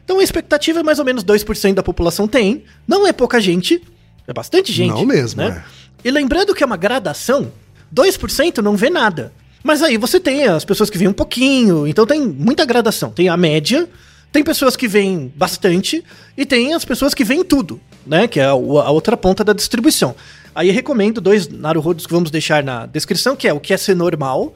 Então 0.04 0.18
a 0.18 0.22
expectativa 0.22 0.80
é 0.80 0.82
mais 0.82 0.98
ou 0.98 1.04
menos 1.04 1.24
2% 1.24 1.74
da 1.74 1.82
população 1.82 2.26
tem. 2.26 2.64
Não 2.86 3.06
é 3.06 3.12
pouca 3.12 3.40
gente, 3.40 3.82
é 4.26 4.32
bastante 4.32 4.72
gente. 4.72 4.90
Não 4.90 5.06
mesmo, 5.06 5.42
né? 5.42 5.64
E 6.04 6.10
lembrando 6.10 6.54
que 6.54 6.62
é 6.62 6.66
uma 6.66 6.76
gradação, 6.76 7.52
2% 7.94 8.58
não 8.58 8.76
vê 8.76 8.90
nada. 8.90 9.32
Mas 9.62 9.82
aí 9.82 9.96
você 9.96 10.18
tem 10.18 10.44
as 10.44 10.64
pessoas 10.64 10.90
que 10.90 10.98
veem 10.98 11.08
um 11.08 11.14
pouquinho, 11.14 11.86
então 11.86 12.04
tem 12.04 12.20
muita 12.26 12.64
gradação. 12.64 13.10
Tem 13.10 13.28
a 13.28 13.36
média, 13.36 13.88
tem 14.32 14.42
pessoas 14.42 14.74
que 14.74 14.88
veem 14.88 15.32
bastante, 15.36 16.02
e 16.36 16.44
tem 16.44 16.74
as 16.74 16.84
pessoas 16.84 17.14
que 17.14 17.22
veem 17.22 17.44
tudo, 17.44 17.80
né? 18.04 18.26
Que 18.26 18.40
é 18.40 18.46
a, 18.46 18.54
outra 18.54 19.16
ponta 19.16 19.44
da 19.44 19.52
distribuição. 19.52 20.14
Aí 20.54 20.68
eu 20.68 20.74
recomendo 20.74 21.20
dois 21.20 21.48
Naruhodos 21.48 22.06
que 22.06 22.12
vamos 22.12 22.30
deixar 22.30 22.64
na 22.64 22.86
descrição, 22.86 23.36
que 23.36 23.46
é 23.46 23.52
o 23.52 23.60
que 23.60 23.72
é 23.72 23.76
ser 23.76 23.94
normal, 23.94 24.54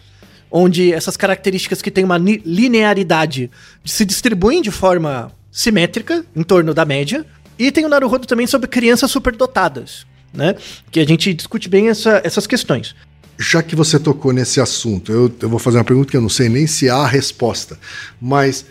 onde 0.51 0.93
essas 0.93 1.17
características 1.17 1.81
que 1.81 1.91
têm 1.91 2.05
uma 2.05 2.19
linearidade 2.19 3.51
se 3.85 4.05
distribuem 4.05 4.61
de 4.61 4.71
forma 4.71 5.31
simétrica 5.51 6.25
em 6.35 6.43
torno 6.43 6.75
da 6.75 6.85
média. 6.85 7.25
E 7.59 7.71
tem 7.73 7.85
o 7.85 7.89
Naruhodo 7.89 8.27
também 8.27 8.47
sobre 8.47 8.69
crianças 8.69 9.11
superdotadas, 9.11 10.07
né? 10.33 10.55
Que 10.91 11.01
a 11.01 11.05
gente 11.07 11.33
discute 11.33 11.69
bem 11.69 11.89
essa- 11.89 12.21
essas 12.25 12.47
questões. 12.47 12.95
Já 13.39 13.63
que 13.63 13.77
você 13.77 13.99
tocou 13.99 14.33
nesse 14.33 14.61
assunto, 14.61 15.13
eu, 15.13 15.35
eu 15.41 15.49
vou 15.49 15.59
fazer 15.59 15.79
uma 15.79 15.85
pergunta 15.85 16.11
que 16.11 16.17
eu 16.17 16.21
não 16.23 16.29
sei 16.29 16.49
nem 16.49 16.67
se 16.67 16.89
há 16.89 17.07
resposta. 17.07 17.79
Mas 18.21 18.65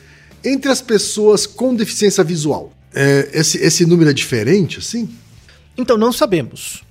entre 0.43 0.71
as 0.71 0.81
pessoas 0.81 1.45
com 1.47 1.75
deficiência 1.75 2.23
visual, 2.23 2.73
é, 2.93 3.29
esse, 3.33 3.57
esse 3.59 3.85
número 3.85 4.09
é 4.09 4.13
diferente, 4.13 4.79
assim? 4.79 5.09
Então, 5.77 5.97
não 5.97 6.11
sabemos. 6.11 6.83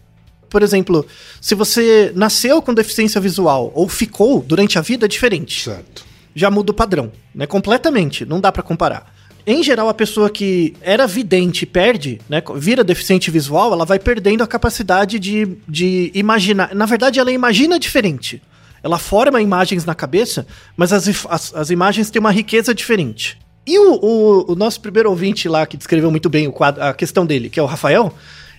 Por 0.51 0.63
exemplo, 0.63 1.05
se 1.41 1.55
você 1.55 2.13
nasceu 2.15 2.61
com 2.63 2.73
deficiência 2.75 3.21
visual 3.21 3.73
ou 3.75 3.89
ficou 3.89 4.41
durante 4.41 4.79
a 4.79 4.83
vida, 4.83 5.07
é 5.07 5.09
diferente. 5.09 5.65
Certo. 5.65 6.05
Já 6.35 6.51
muda 6.51 6.71
o 6.71 6.75
padrão, 6.75 7.11
né? 7.35 7.47
Completamente, 7.47 8.25
não 8.25 8.41
dá 8.41 8.53
pra 8.53 8.63
comparar. 8.63 9.14
Em 9.47 9.63
geral, 9.63 9.89
a 9.91 9.95
pessoa 9.95 10.31
que 10.31 10.75
era 10.81 11.07
vidente 11.07 11.67
perde, 11.67 12.19
né? 12.29 12.43
Vira 12.57 12.83
deficiente 12.83 13.31
visual, 13.31 13.73
ela 13.75 13.85
vai 13.85 13.99
perdendo 13.99 14.43
a 14.43 14.47
capacidade 14.47 15.19
de, 15.19 15.57
de 15.69 16.11
imaginar. 16.15 16.75
Na 16.75 16.87
verdade, 16.87 17.21
ela 17.21 17.31
imagina 17.31 17.79
diferente. 17.79 18.41
Ela 18.83 18.99
forma 18.99 19.41
imagens 19.43 19.85
na 19.85 19.95
cabeça, 19.95 20.47
mas 20.77 20.93
as, 20.93 21.27
as, 21.29 21.55
as 21.55 21.71
imagens 21.71 22.11
têm 22.11 22.21
uma 22.21 22.31
riqueza 22.31 22.75
diferente. 22.75 23.39
E 23.67 23.79
o, 23.79 23.95
o- 24.03 24.53
o 24.53 24.55
nosso 24.55 24.81
primeiro 24.81 25.11
ouvinte 25.11 25.49
lá, 25.49 25.67
que 25.67 25.77
descreveu 25.77 26.11
muito 26.11 26.29
bem 26.31 26.51
quadro, 26.51 26.83
a 26.83 26.93
questão 26.95 27.25
dele, 27.27 27.49
que 27.51 27.59
é 27.61 27.63
o 27.63 27.67
Rafael, 27.67 28.15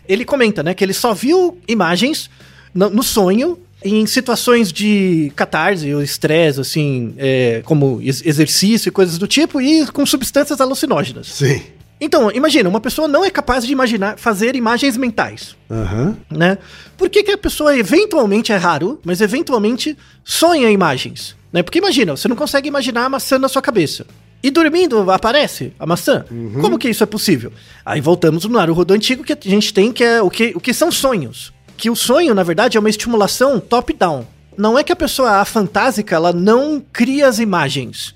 ele 0.07 0.23
comenta, 0.25 0.61
né, 0.63 0.73
que 0.75 0.83
ele 0.83 0.93
só 0.93 1.13
viu 1.13 1.59
imagens 1.67 2.29
no, 2.73 2.89
no 2.91 3.01
sonho 3.03 3.57
em 3.85 4.05
situações 4.07 4.71
de 4.73 5.31
catarse 5.35 5.93
ou 5.93 6.01
estresse, 6.01 6.59
assim, 6.59 7.13
é, 7.17 7.61
como 7.65 8.01
ex- 8.01 8.25
exercício 8.25 8.89
e 8.89 8.91
coisas 8.91 9.17
do 9.19 9.27
tipo, 9.27 9.61
e 9.61 9.85
com 9.87 10.05
substâncias 10.05 10.59
alucinógenas. 10.59 11.27
Sim. 11.27 11.61
Então, 12.01 12.29
imagina, 12.31 12.67
uma 12.67 12.81
pessoa 12.81 13.07
não 13.07 13.23
é 13.23 13.29
capaz 13.29 13.65
de 13.65 13.71
imaginar, 13.71 14.17
fazer 14.17 14.55
imagens 14.55 14.97
mentais 14.97 15.55
Aham. 15.71 16.17
né? 16.29 16.57
Por 16.97 17.09
que, 17.09 17.23
que 17.23 17.31
a 17.31 17.37
pessoa 17.37 17.77
eventualmente 17.77 18.51
é 18.51 18.57
raro, 18.57 18.99
mas 19.05 19.21
eventualmente 19.21 19.95
sonha 20.23 20.69
imagens, 20.69 21.35
né? 21.53 21.63
Porque 21.63 21.77
imagina, 21.77 22.15
você 22.17 22.27
não 22.27 22.35
consegue 22.35 22.67
imaginar 22.67 23.05
a 23.05 23.09
maçã 23.09 23.39
na 23.39 23.47
sua 23.47 23.61
cabeça. 23.61 24.05
E 24.43 24.51
dormindo 24.51 25.09
aparece 25.09 25.71
a 25.79 25.85
maçã. 25.87 26.25
Como 26.61 26.77
que 26.77 26.89
isso 26.89 27.01
é 27.01 27.07
possível? 27.07 27.51
Aí 27.85 28.01
voltamos 28.01 28.43
no 28.45 28.51
Naruhodo 28.53 28.93
antigo 28.93 29.23
que 29.23 29.33
a 29.33 29.37
gente 29.41 29.73
tem, 29.73 29.91
que 29.91 30.03
é 30.03 30.21
o 30.21 30.29
que, 30.29 30.51
o 30.55 30.59
que 30.59 30.73
são 30.73 30.91
sonhos. 30.91 31.51
Que 31.77 31.89
o 31.89 31.95
sonho, 31.95 32.33
na 32.33 32.43
verdade, 32.43 32.77
é 32.77 32.79
uma 32.79 32.89
estimulação 32.89 33.59
top-down. 33.59 34.25
Não 34.57 34.79
é 34.79 34.83
que 34.83 34.91
a 34.91 34.95
pessoa 34.95 35.39
afantásica, 35.41 36.15
ela 36.15 36.31
não 36.31 36.81
cria 36.93 37.27
as 37.27 37.39
imagens. 37.39 38.15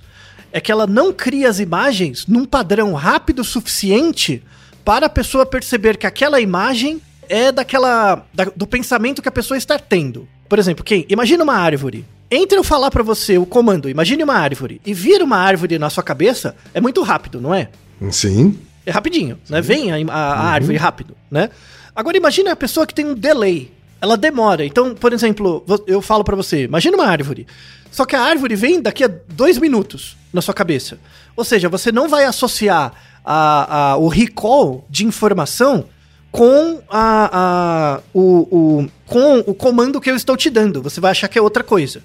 É 0.51 0.59
que 0.61 0.71
ela 0.71 0.87
não 0.87 1.11
cria 1.11 1.49
as 1.49 1.59
imagens 1.59 2.25
num 2.25 2.45
padrão 2.45 2.93
rápido 2.93 3.39
o 3.39 3.43
suficiente 3.43 4.41
para 4.85 5.05
a 5.05 5.09
pessoa 5.09 5.45
perceber 5.45 5.97
que 5.97 6.07
aquela 6.07 6.39
imagem 6.39 7.01
é 7.27 7.51
daquela 7.51 8.25
da- 8.33 8.51
do 8.55 8.65
pensamento 8.65 9.21
que 9.21 9.27
a 9.29 9.31
pessoa 9.31 9.57
está 9.57 9.77
tendo. 9.77 10.27
Por 10.47 10.57
exemplo, 10.57 10.83
quem 10.83 11.05
imagina 11.09 11.43
uma 11.43 11.53
árvore. 11.53 12.05
Entre 12.31 12.57
eu 12.57 12.63
falar 12.63 12.89
pra 12.89 13.03
você 13.03 13.37
o 13.37 13.45
comando, 13.45 13.89
imagine 13.89 14.23
uma 14.23 14.35
árvore 14.35 14.79
e 14.85 14.93
vir 14.93 15.21
uma 15.21 15.37
árvore 15.37 15.77
na 15.77 15.89
sua 15.89 16.03
cabeça, 16.03 16.55
é 16.73 16.79
muito 16.81 17.01
rápido, 17.03 17.39
não 17.41 17.53
é? 17.53 17.69
Sim. 18.11 18.57
É 18.85 18.91
rapidinho, 18.91 19.37
né? 19.49 19.61
Vem 19.61 19.91
a, 19.91 19.95
a- 20.13 20.33
a 20.33 20.47
árvore 20.47 20.77
rápido, 20.77 21.15
né? 21.29 21.49
Agora 21.95 22.17
imagine 22.17 22.49
a 22.49 22.55
pessoa 22.55 22.85
que 22.87 22.93
tem 22.93 23.05
um 23.05 23.13
delay. 23.13 23.71
Ela 24.01 24.15
demora. 24.15 24.65
Então, 24.65 24.95
por 24.95 25.11
exemplo, 25.11 25.63
eu 25.85 26.01
falo 26.01 26.23
pra 26.23 26.35
você, 26.35 26.63
imagina 26.63 26.95
uma 26.95 27.05
árvore. 27.07 27.45
Só 27.91 28.05
que 28.05 28.15
a 28.15 28.21
árvore 28.21 28.55
vem 28.55 28.81
daqui 28.81 29.03
a 29.03 29.09
dois 29.29 29.57
minutos 29.57 30.15
na 30.31 30.41
sua 30.41 30.53
cabeça. 30.53 30.99
Ou 31.35 31.43
seja, 31.43 31.67
você 31.67 31.91
não 31.91 32.07
vai 32.07 32.23
associar 32.25 32.93
a, 33.25 33.91
a- 33.93 33.97
o 33.97 34.07
recall 34.07 34.85
de 34.89 35.05
informação 35.05 35.85
com 36.31 36.79
a, 36.89 37.29
a- 37.97 38.01
o, 38.13 38.21
o- 38.83 38.89
com 39.05 39.39
o 39.39 39.53
comando 39.53 39.99
que 39.99 40.09
eu 40.09 40.15
estou 40.15 40.37
te 40.37 40.49
dando. 40.49 40.81
Você 40.81 41.01
vai 41.01 41.11
achar 41.11 41.27
que 41.27 41.37
é 41.37 41.41
outra 41.41 41.63
coisa. 41.63 42.01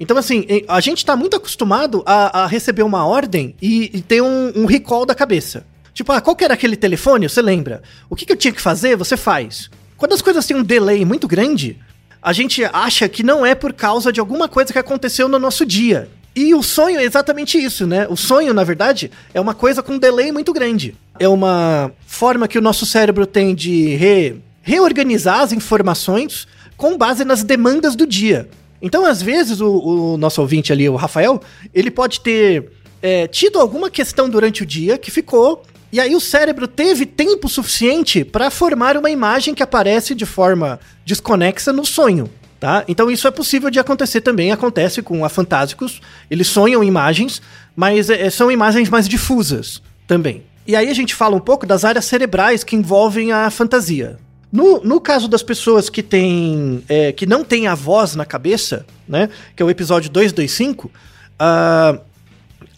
Então, 0.00 0.16
assim, 0.16 0.46
a 0.68 0.80
gente 0.80 1.04
tá 1.04 1.16
muito 1.16 1.36
acostumado 1.36 2.02
a, 2.06 2.44
a 2.44 2.46
receber 2.46 2.84
uma 2.84 3.04
ordem 3.04 3.54
e, 3.60 3.90
e 3.92 4.00
ter 4.00 4.22
um, 4.22 4.52
um 4.54 4.64
recall 4.64 5.04
da 5.04 5.14
cabeça. 5.14 5.66
Tipo, 5.98 6.12
ah, 6.12 6.20
qual 6.20 6.36
que 6.36 6.44
era 6.44 6.54
aquele 6.54 6.76
telefone? 6.76 7.28
Você 7.28 7.42
lembra? 7.42 7.82
O 8.08 8.14
que, 8.14 8.24
que 8.24 8.30
eu 8.30 8.36
tinha 8.36 8.52
que 8.52 8.60
fazer? 8.60 8.96
Você 8.96 9.16
faz. 9.16 9.68
Quando 9.96 10.12
as 10.12 10.22
coisas 10.22 10.46
têm 10.46 10.56
um 10.56 10.62
delay 10.62 11.04
muito 11.04 11.26
grande, 11.26 11.76
a 12.22 12.32
gente 12.32 12.62
acha 12.72 13.08
que 13.08 13.24
não 13.24 13.44
é 13.44 13.52
por 13.52 13.72
causa 13.72 14.12
de 14.12 14.20
alguma 14.20 14.48
coisa 14.48 14.72
que 14.72 14.78
aconteceu 14.78 15.28
no 15.28 15.40
nosso 15.40 15.66
dia. 15.66 16.08
E 16.36 16.54
o 16.54 16.62
sonho 16.62 17.00
é 17.00 17.02
exatamente 17.02 17.58
isso, 17.58 17.84
né? 17.84 18.06
O 18.08 18.14
sonho, 18.16 18.54
na 18.54 18.62
verdade, 18.62 19.10
é 19.34 19.40
uma 19.40 19.54
coisa 19.54 19.82
com 19.82 19.94
um 19.94 19.98
delay 19.98 20.30
muito 20.30 20.52
grande. 20.52 20.94
É 21.18 21.26
uma 21.26 21.90
forma 22.06 22.46
que 22.46 22.56
o 22.56 22.62
nosso 22.62 22.86
cérebro 22.86 23.26
tem 23.26 23.52
de 23.52 23.96
re- 23.96 24.36
reorganizar 24.62 25.40
as 25.40 25.50
informações 25.52 26.46
com 26.76 26.96
base 26.96 27.24
nas 27.24 27.42
demandas 27.42 27.96
do 27.96 28.06
dia. 28.06 28.48
Então, 28.80 29.04
às 29.04 29.20
vezes, 29.20 29.60
o, 29.60 30.12
o 30.12 30.16
nosso 30.16 30.40
ouvinte 30.40 30.72
ali, 30.72 30.88
o 30.88 30.94
Rafael, 30.94 31.42
ele 31.74 31.90
pode 31.90 32.20
ter 32.20 32.70
é, 33.02 33.26
tido 33.26 33.58
alguma 33.58 33.90
questão 33.90 34.30
durante 34.30 34.62
o 34.62 34.66
dia 34.66 34.96
que 34.96 35.10
ficou. 35.10 35.64
E 35.90 36.00
aí 36.00 36.14
o 36.14 36.20
cérebro 36.20 36.68
teve 36.68 37.06
tempo 37.06 37.48
suficiente 37.48 38.24
para 38.24 38.50
formar 38.50 38.96
uma 38.96 39.10
imagem 39.10 39.54
que 39.54 39.62
aparece 39.62 40.14
de 40.14 40.26
forma 40.26 40.78
desconexa 41.04 41.72
no 41.72 41.84
sonho. 41.84 42.30
Tá? 42.60 42.84
Então 42.88 43.08
isso 43.10 43.28
é 43.28 43.30
possível 43.30 43.70
de 43.70 43.78
acontecer 43.78 44.20
também, 44.20 44.50
acontece 44.50 45.00
com 45.00 45.24
afantásicos. 45.24 46.00
Eles 46.30 46.48
sonham 46.48 46.82
imagens, 46.82 47.40
mas 47.74 48.10
é, 48.10 48.28
são 48.30 48.50
imagens 48.50 48.88
mais 48.88 49.08
difusas 49.08 49.80
também. 50.06 50.42
E 50.66 50.74
aí 50.74 50.90
a 50.90 50.94
gente 50.94 51.14
fala 51.14 51.36
um 51.36 51.40
pouco 51.40 51.64
das 51.64 51.84
áreas 51.84 52.04
cerebrais 52.04 52.64
que 52.64 52.76
envolvem 52.76 53.32
a 53.32 53.48
fantasia. 53.48 54.18
No, 54.52 54.80
no 54.82 55.00
caso 55.00 55.28
das 55.28 55.42
pessoas 55.42 55.88
que 55.88 56.02
têm. 56.02 56.82
É, 56.88 57.12
que 57.12 57.26
não 57.26 57.44
têm 57.44 57.66
a 57.66 57.74
voz 57.74 58.14
na 58.14 58.24
cabeça, 58.24 58.84
né? 59.06 59.28
Que 59.54 59.62
é 59.62 59.66
o 59.66 59.70
episódio 59.70 60.10
225, 60.10 60.88
uh, 60.88 62.00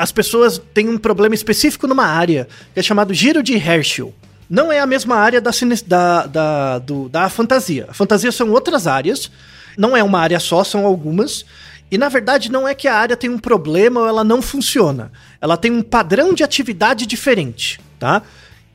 as 0.01 0.11
pessoas 0.11 0.59
têm 0.73 0.89
um 0.89 0.97
problema 0.97 1.35
específico 1.35 1.87
numa 1.87 2.07
área, 2.07 2.49
que 2.73 2.81
é 2.81 2.83
chamado 2.83 3.13
giro 3.13 3.43
de 3.43 3.53
Herschel. 3.53 4.15
Não 4.49 4.73
é 4.73 4.81
a 4.81 4.87
mesma 4.87 5.15
área 5.15 5.43
da, 5.43 5.51
da, 5.87 6.27
da, 6.27 6.79
do, 6.79 7.07
da 7.11 7.29
fantasia. 7.29 7.85
A 7.87 7.93
fantasia 7.93 8.33
são 8.33 8.49
outras 8.51 8.87
áreas, 8.87 9.31
não 9.77 9.95
é 9.95 10.03
uma 10.03 10.19
área 10.19 10.41
só, 10.41 10.65
são 10.65 10.87
algumas. 10.87 11.45
E 11.91 11.99
na 11.99 12.09
verdade 12.09 12.51
não 12.51 12.67
é 12.67 12.75
que 12.75 12.89
a 12.89 12.95
área 12.95 13.15
tem 13.15 13.29
um 13.29 13.39
problema 13.39 14.01
ou 14.01 14.09
ela 14.09 14.25
não 14.25 14.41
funciona. 14.41 15.13
Ela 15.39 15.59
tem 15.59 15.71
um 15.71 15.83
padrão 15.83 16.33
de 16.33 16.43
atividade 16.43 17.05
diferente, 17.05 17.79
tá? 17.99 18.23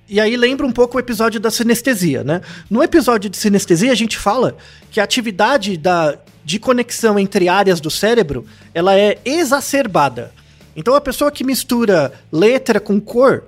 E 0.08 0.20
aí 0.20 0.38
lembra 0.38 0.68
um 0.68 0.72
pouco 0.72 0.96
o 0.96 1.00
episódio 1.00 1.40
da 1.40 1.50
sinestesia, 1.50 2.24
né? 2.24 2.42
No 2.70 2.84
episódio 2.84 3.32
de 3.32 3.38
sinestesia 3.38 3.92
a 3.92 3.96
gente 3.96 4.16
fala 4.16 4.56
que 4.92 5.00
a 5.00 5.04
atividade 5.04 5.76
da, 5.76 6.20
de 6.44 6.60
conexão 6.60 7.18
entre 7.18 7.50
áreas 7.50 7.82
do 7.82 7.90
cérebro, 7.90 8.46
ela 8.76 8.96
é 8.96 9.18
exacerbada. 9.26 10.32
Então 10.76 10.96
a 10.96 11.02
pessoa 11.02 11.32
que 11.32 11.44
mistura 11.44 12.12
letra 12.32 12.80
com 12.80 13.00
cor, 13.00 13.44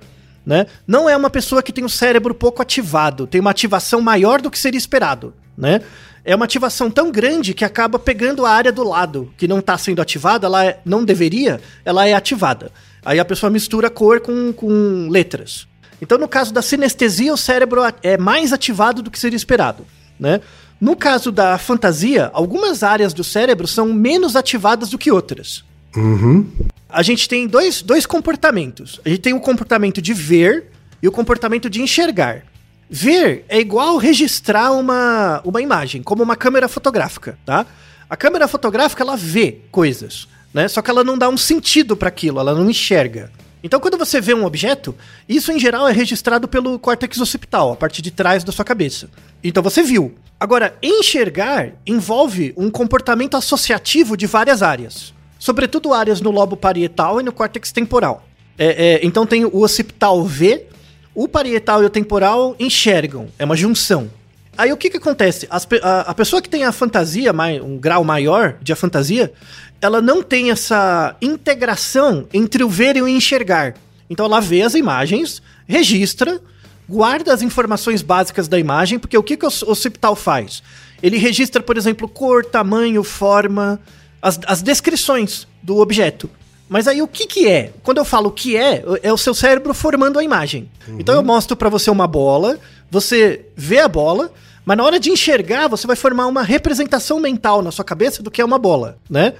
né, 0.45 0.65
não 0.87 1.09
é 1.09 1.17
uma 1.17 1.29
pessoa 1.29 1.61
que 1.61 1.73
tem 1.73 1.83
o 1.83 1.89
cérebro 1.89 2.33
pouco 2.33 2.61
ativado, 2.61 3.27
tem 3.27 3.41
uma 3.41 3.51
ativação 3.51 3.99
maior 3.99 4.41
do 4.41 4.49
que 4.49 4.57
seria 4.57 4.77
esperado, 4.77 5.33
né? 5.57 5.81
É 6.23 6.35
uma 6.35 6.45
ativação 6.45 6.91
tão 6.91 7.09
grande 7.09 7.53
que 7.53 7.63
acaba 7.63 7.97
pegando 7.97 8.45
a 8.45 8.51
área 8.51 8.71
do 8.71 8.83
lado, 8.83 9.31
que 9.37 9.47
não 9.47 9.59
está 9.59 9.77
sendo 9.77 10.01
ativada, 10.01 10.45
ela 10.45 10.65
é, 10.65 10.79
não 10.83 11.05
deveria, 11.05 11.61
ela 11.85 12.05
é 12.05 12.13
ativada. 12.13 12.69
Aí 13.05 13.17
a 13.17 13.23
pessoa 13.23 13.49
mistura 13.49 13.89
cor 13.89 14.19
com, 14.19 14.51
com 14.51 15.07
letras. 15.09 15.65
Então, 16.01 16.17
no 16.17 16.27
caso 16.27 16.53
da 16.53 16.61
sinestesia, 16.61 17.33
o 17.33 17.37
cérebro 17.37 17.81
é 18.03 18.17
mais 18.17 18.51
ativado 18.51 19.01
do 19.01 19.09
que 19.09 19.17
seria 19.17 19.37
esperado, 19.37 19.85
né? 20.19 20.41
No 20.79 20.95
caso 20.95 21.31
da 21.31 21.57
fantasia, 21.57 22.29
algumas 22.33 22.83
áreas 22.83 23.13
do 23.13 23.23
cérebro 23.23 23.65
são 23.65 23.93
menos 23.93 24.35
ativadas 24.35 24.89
do 24.89 24.97
que 24.97 25.11
outras. 25.11 25.63
Uhum. 25.95 26.45
A 26.89 27.04
gente 27.04 27.28
tem 27.28 27.47
dois, 27.47 27.82
dois 27.82 28.06
comportamentos. 28.06 29.02
A 29.06 29.10
gente 29.10 29.21
tem 29.21 29.34
o 29.34 29.39
comportamento 29.39 30.02
de 30.02 30.13
ver 30.13 30.71
e 31.02 31.08
o 31.08 31.12
comportamento 31.12 31.69
de 31.69 31.82
enxergar. 31.82 32.43
Ver 32.89 33.45
é 33.50 33.60
igual 33.60 33.97
registrar 33.97 34.71
uma, 34.71 35.41
uma 35.43 35.62
imagem, 35.62 36.02
como 36.02 36.23
uma 36.23 36.36
câmera 36.36 36.67
fotográfica, 36.69 37.38
tá? 37.45 37.65
A 38.10 38.15
câmera 38.15 38.47
fotográfica, 38.47 39.04
ela 39.04 39.17
vê 39.17 39.60
coisas, 39.69 40.28
né? 40.54 40.67
Só 40.69 40.82
que 40.82 40.89
ela 40.89 41.04
não 41.04 41.17
dá 41.17 41.28
um 41.28 41.38
sentido 41.38 41.97
para 41.97 42.08
aquilo, 42.08 42.39
ela 42.39 42.56
não 42.56 42.69
enxerga. 42.69 43.30
Então, 43.62 43.82
quando 43.82 43.97
você 43.97 44.21
vê 44.21 44.34
um 44.34 44.45
objeto, 44.45 44.95
isso 45.28 45.52
em 45.52 45.60
geral 45.60 45.88
é 45.88 45.91
registrado 45.91 46.47
pelo 46.47 46.80
córtex 46.80 47.19
occipital, 47.19 47.73
a 47.73 47.76
parte 47.76 48.02
de 48.02 48.12
trás 48.12 48.43
da 48.43 48.52
sua 48.54 48.63
cabeça. 48.63 49.10
Então 49.43 49.62
você 49.62 49.84
viu. 49.84 50.15
Agora, 50.39 50.78
enxergar 50.82 51.73
envolve 51.86 52.54
um 52.56 52.69
comportamento 52.69 53.36
associativo 53.36 54.15
de 54.15 54.28
várias 54.28 54.62
áreas, 54.62 55.13
sobretudo 55.39 55.93
áreas 55.93 56.21
no 56.21 56.32
lobo 56.32 56.58
parietal 56.58 57.19
e 57.19 57.23
no 57.23 57.32
córtex 57.32 57.71
temporal. 57.71 58.26
É, 58.58 58.65
é, 58.95 59.06
então 59.06 59.26
tem 59.26 59.45
o 59.45 59.63
occipital 59.63 60.23
vê, 60.23 60.65
o 61.13 61.28
parietal 61.28 61.84
e 61.84 61.86
o 61.86 61.89
temporal 61.89 62.56
enxergam, 62.60 63.28
é 63.38 63.45
uma 63.45 63.56
junção. 63.56 64.10
Aí 64.58 64.73
o 64.73 64.78
que 64.78 64.89
que 64.89 64.97
acontece? 64.97 65.47
As, 65.52 65.67
a, 65.84 66.02
a, 66.02 66.13
pessoa 66.15 66.41
que 66.41 66.50
tem 66.50 66.63
a 66.63 66.71
fantasia, 66.71 67.32
um 67.63 67.78
grau 67.78 68.04
maior 68.04 68.56
de 68.60 68.73
fantasia, 68.73 69.32
ela 69.80 70.02
não 70.02 70.23
tem 70.23 70.50
essa 70.50 71.15
integração 71.21 72.28
entre 72.34 72.63
o 72.63 72.69
ver 72.69 72.95
e 72.97 73.02
o 73.02 73.08
enxergar. 73.08 73.76
Então 74.10 74.26
ela 74.26 74.39
vê 74.39 74.63
as 74.63 74.73
imagens, 74.73 75.43
registra, 75.67 76.41
guarda 76.89 77.34
as 77.34 77.43
informações 77.43 78.02
básicas 78.02 78.47
da 78.47 78.58
imagem, 78.58 78.97
porque 78.97 79.17
o 79.17 79.21
que, 79.21 79.38
que 79.38 79.45
o 79.45 79.50
occipital 79.67 80.15
faz? 80.15 80.63
Ele 81.04 81.17
registra, 81.17 81.62
por 81.62 81.78
exemplo, 81.78 82.08
cor, 82.08 82.43
tamanho, 82.43 83.04
forma, 83.04 83.80
as, 84.21 84.39
as 84.45 84.62
descrições 84.62 85.47
do 85.62 85.77
objeto. 85.77 86.30
Mas 86.69 86.88
aí 86.88 87.01
o 87.01 87.08
que 87.08 87.25
que 87.25 87.47
é? 87.47 87.71
Quando 87.82 87.97
eu 87.97 88.06
falo 88.06 88.30
o 88.30 88.32
que 88.32 88.58
é, 88.58 88.84
é 89.01 89.13
o 89.13 89.17
seu 89.17 89.34
cérebro 89.34 89.73
formando 89.73 90.19
a 90.19 90.23
imagem. 90.23 90.69
Uhum. 90.88 90.97
Então 90.99 91.15
eu 91.15 91.23
mostro 91.23 91.56
para 91.56 91.69
você 91.69 91.89
uma 91.89 92.08
bola, 92.08 92.60
você 92.91 93.45
vê 93.56 93.80
a 93.80 93.88
bola, 93.88 94.32
mas 94.65 94.77
na 94.77 94.84
hora 94.84 94.99
de 94.99 95.10
enxergar, 95.10 95.69
você 95.69 95.88
vai 95.88 95.95
formar 95.95 96.27
uma 96.27 96.43
representação 96.43 97.19
mental 97.19 97.62
na 97.62 97.71
sua 97.71 97.86
cabeça 97.86 98.21
do 98.21 98.30
que 98.30 98.41
é 98.41 98.45
uma 98.45 98.60
bola, 98.60 98.97
né? 99.10 99.34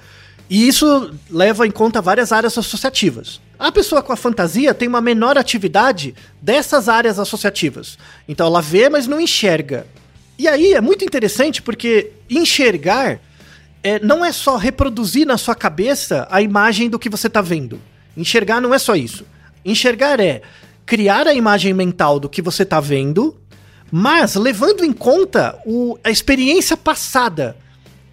E 0.48 0.66
isso 0.66 1.12
leva 1.30 1.66
em 1.66 1.70
conta 1.70 2.00
várias 2.00 2.32
áreas 2.32 2.56
associativas. 2.56 3.38
A 3.58 3.70
pessoa 3.70 4.02
com 4.02 4.12
a 4.12 4.16
fantasia 4.16 4.72
tem 4.72 4.88
uma 4.88 5.02
menor 5.02 5.36
atividade 5.36 6.14
dessas 6.40 6.88
áreas 6.88 7.18
associativas. 7.18 7.98
Então 8.26 8.46
ela 8.46 8.62
vê, 8.62 8.88
mas 8.88 9.06
não 9.06 9.20
enxerga. 9.20 9.86
E 10.38 10.48
aí 10.48 10.72
é 10.72 10.80
muito 10.80 11.04
interessante 11.04 11.60
porque 11.60 12.12
enxergar 12.30 13.20
é, 13.82 13.98
não 14.00 14.24
é 14.24 14.32
só 14.32 14.56
reproduzir 14.56 15.26
na 15.26 15.38
sua 15.38 15.54
cabeça 15.54 16.26
a 16.30 16.42
imagem 16.42 16.88
do 16.88 16.98
que 16.98 17.08
você 17.08 17.26
está 17.26 17.40
vendo. 17.40 17.80
Enxergar 18.16 18.60
não 18.60 18.74
é 18.74 18.78
só 18.78 18.96
isso. 18.96 19.24
Enxergar 19.64 20.20
é 20.20 20.42
criar 20.84 21.26
a 21.26 21.34
imagem 21.34 21.72
mental 21.74 22.18
do 22.18 22.28
que 22.28 22.40
você 22.40 22.62
está 22.62 22.80
vendo, 22.80 23.36
mas 23.90 24.34
levando 24.34 24.84
em 24.84 24.92
conta 24.92 25.58
o, 25.66 25.98
a 26.02 26.10
experiência 26.10 26.76
passada 26.76 27.56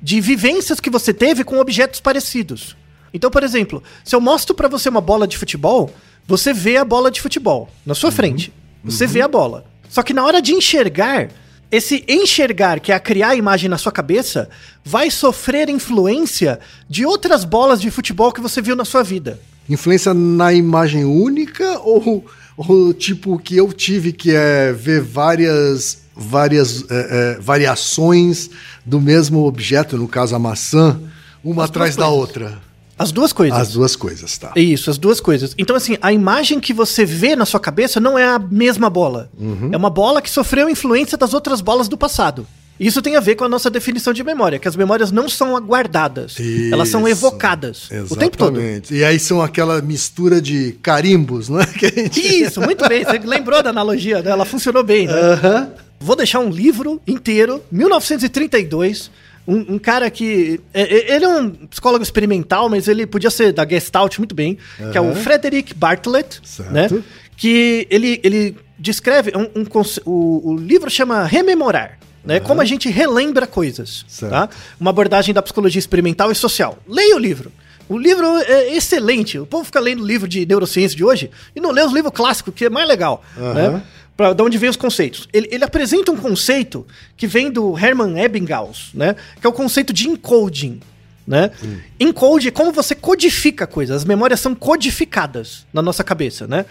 de 0.02 0.20
vivências 0.22 0.80
que 0.80 0.90
você 0.90 1.14
teve 1.14 1.44
com 1.44 1.60
objetos 1.60 2.00
parecidos. 2.00 2.76
Então, 3.14 3.32
por 3.32 3.44
exemplo, 3.44 3.82
se 4.04 4.16
eu 4.16 4.22
mostro 4.22 4.54
para 4.54 4.68
você 4.68 4.90
uma 4.90 5.02
bola 5.02 5.26
de 5.26 5.38
futebol, 5.38 5.90
você 6.28 6.54
vê 6.54 6.78
a 6.78 6.86
bola 6.86 7.10
de 7.10 7.22
futebol 7.22 7.70
na 7.86 7.96
sua 7.96 8.10
uhum. 8.10 8.16
frente. 8.16 8.54
Você 8.84 9.06
uhum. 9.06 9.12
vê 9.12 9.22
a 9.22 9.28
bola. 9.28 9.66
Só 9.90 10.04
que 10.04 10.14
na 10.14 10.24
hora 10.24 10.42
de 10.42 10.54
enxergar, 10.54 11.30
esse 11.76 12.04
enxergar, 12.08 12.80
que 12.80 12.92
é 12.92 12.96
a 12.96 13.00
criar 13.00 13.30
a 13.30 13.36
imagem 13.36 13.70
na 13.70 13.78
sua 13.78 13.92
cabeça, 13.92 14.50
vai 14.84 15.12
sofrer 15.12 15.70
influência 15.70 16.60
de 16.90 17.06
outras 17.06 17.44
bolas 17.44 17.82
de 17.82 17.92
futebol 17.92 18.32
que 18.32 18.42
você 18.42 18.62
viu 18.62 18.76
na 18.76 18.86
sua 18.86 19.04
vida. 19.04 19.40
Influência 19.70 20.14
na 20.14 20.54
imagem 20.54 21.04
única 21.04 21.80
ou, 21.80 22.26
ou 22.56 22.94
tipo 22.94 23.38
que 23.40 23.58
eu 23.58 23.74
tive 23.74 24.14
que 24.14 24.34
é 24.34 24.72
ver 24.72 25.02
várias 25.02 26.06
várias 26.16 26.90
é, 26.90 27.36
é, 27.36 27.40
variações 27.42 28.50
do 28.86 29.02
mesmo 29.02 29.46
objeto, 29.46 29.98
no 29.98 30.08
caso 30.08 30.34
a 30.34 30.40
maçã, 30.40 30.98
uma 31.44 31.64
as 31.64 31.70
atrás 31.70 31.96
da 31.98 32.08
outra. 32.08 32.58
As 32.98 33.12
duas 33.12 33.34
coisas. 33.34 33.60
As 33.60 33.74
duas 33.74 33.96
coisas, 33.96 34.38
tá. 34.38 34.54
Isso, 34.56 34.90
as 34.90 34.98
duas 34.98 35.20
coisas. 35.20 35.54
Então, 35.58 35.76
assim, 35.76 35.98
a 36.02 36.14
imagem 36.14 36.60
que 36.60 36.74
você 36.74 37.04
vê 37.04 37.36
na 37.36 37.46
sua 37.46 37.60
cabeça 37.60 38.00
não 38.00 38.18
é 38.18 38.26
a 38.26 38.40
mesma 38.40 38.90
bola. 38.90 39.30
Uhum. 39.38 39.70
É 39.72 39.78
uma 39.78 39.90
bola 39.90 40.22
que 40.22 40.30
sofreu 40.30 40.70
influência 40.70 41.18
das 41.18 41.34
outras 41.34 41.60
bolas 41.60 41.88
do 41.90 41.98
passado. 41.98 42.48
Isso 42.80 43.02
tem 43.02 43.16
a 43.16 43.22
ver 43.22 43.36
com 43.36 43.46
a 43.46 43.50
nossa 43.50 43.70
definição 43.70 44.12
de 44.12 44.22
memória, 44.22 44.60
que 44.60 44.68
as 44.68 44.76
memórias 44.76 45.10
não 45.10 45.30
são 45.30 45.56
aguardadas, 45.56 46.38
Isso. 46.38 46.74
elas 46.74 46.90
são 46.90 47.08
evocadas 47.08 47.88
Exatamente. 47.90 48.12
o 48.12 48.16
tempo 48.18 48.38
todo. 48.38 48.60
E 48.92 49.04
aí 49.04 49.18
são 49.18 49.42
aquela 49.42 49.82
mistura 49.82 50.42
de 50.42 50.74
carimbos, 50.82 51.48
não 51.48 51.62
é? 51.62 51.68
Gente... 51.68 52.20
Isso, 52.20 52.60
muito 52.60 52.86
bem. 52.90 53.06
Você 53.06 53.18
lembrou 53.20 53.64
da 53.64 53.70
analogia, 53.70 54.22
né? 54.22 54.32
Ela 54.32 54.44
funcionou 54.44 54.84
bem, 54.84 55.08
né? 55.08 55.14
Uhum. 55.14 55.68
Vou 56.02 56.18
deixar 56.18 56.40
um 56.40 56.50
livro 56.50 57.02
inteiro, 57.08 57.64
1932. 57.72 59.10
Um, 59.48 59.76
um, 59.76 59.80
cara 59.80 60.10
que. 60.10 60.60
É, 60.74 60.82
é, 60.82 61.16
ele 61.16 61.26
é 61.26 61.28
um 61.28 61.50
psicólogo 61.52 62.04
experimental, 62.04 62.70
mas 62.70 62.88
ele 62.88 63.06
podia 63.06 63.30
ser 63.30 63.54
da 63.54 63.68
Gestalt 63.68 64.18
muito 64.18 64.34
bem, 64.34 64.58
uhum. 64.80 64.92
que 64.92 64.98
é 64.98 65.02
o 65.02 65.16
Frederick 65.16 65.74
Bartlett, 65.74 66.42
certo. 66.44 66.72
né? 66.72 67.04
Que 67.38 67.88
ele, 67.90 68.20
ele 68.24 68.58
descreve. 68.78 69.32
Um, 69.36 69.62
um 69.62 69.66
o, 70.06 70.52
o 70.52 70.58
livro 70.58 70.90
chama 70.90 71.26
Rememorar 71.26 72.00
né? 72.26 72.38
Uhum. 72.40 72.44
Como 72.44 72.62
a 72.62 72.66
gente 72.66 72.90
relembra 72.90 73.46
coisas, 73.46 74.04
certo. 74.08 74.32
tá? 74.32 74.50
Uma 74.80 74.90
abordagem 74.90 75.34
da 75.34 75.42
psicologia 75.42 75.80
experimental 75.80 76.32
e 76.32 76.36
social. 76.36 76.78
Leia 76.88 77.16
o 77.16 77.20
livro. 77.20 77.52
O 77.88 77.98
livro 78.00 78.26
é 78.40 78.76
excelente. 78.76 79.38
O 79.38 79.46
povo 79.46 79.64
fica 79.64 79.80
lendo 79.80 80.04
livro 80.04 80.28
de 80.28 80.44
neurociência 80.46 80.98
de 80.98 81.04
hoje 81.04 81.30
e 81.56 81.62
não 81.62 81.70
lê 81.70 81.84
os 81.84 81.94
livros 81.94 82.14
clássicos, 82.14 82.54
que 82.56 82.66
é 82.66 82.70
mais 82.70 82.88
legal, 82.88 83.24
uhum. 83.38 83.54
né? 83.54 83.84
Pra, 84.16 84.34
de 84.34 84.42
onde 84.42 84.58
vem 84.58 84.70
os 84.70 84.78
conceitos. 84.78 85.28
Ele, 85.34 85.50
ele 85.52 85.64
apresenta 85.64 86.12
um 86.12 86.16
conceito 86.16 86.86
que 87.18 87.28
vem 87.28 87.52
do 87.52 87.78
Hermann 87.78 88.18
Ebbinghaus, 88.18 88.92
né? 88.94 89.16
Que 89.42 89.46
é 89.46 89.50
o 89.50 89.54
conceito 89.54 89.92
de 89.92 90.08
encoding, 90.08 90.80
né? 91.28 91.52
Hum. 91.64 91.80
Encode 92.00 92.48
é 92.48 92.52
como 92.52 92.72
você 92.72 92.96
codifica 92.96 93.68
coisas. 93.68 93.98
As 93.98 94.06
memórias 94.06 94.40
são 94.40 94.56
codificadas 94.56 95.66
na 95.74 95.82
nossa 95.82 96.04
cabeça, 96.04 96.48
né? 96.48 96.66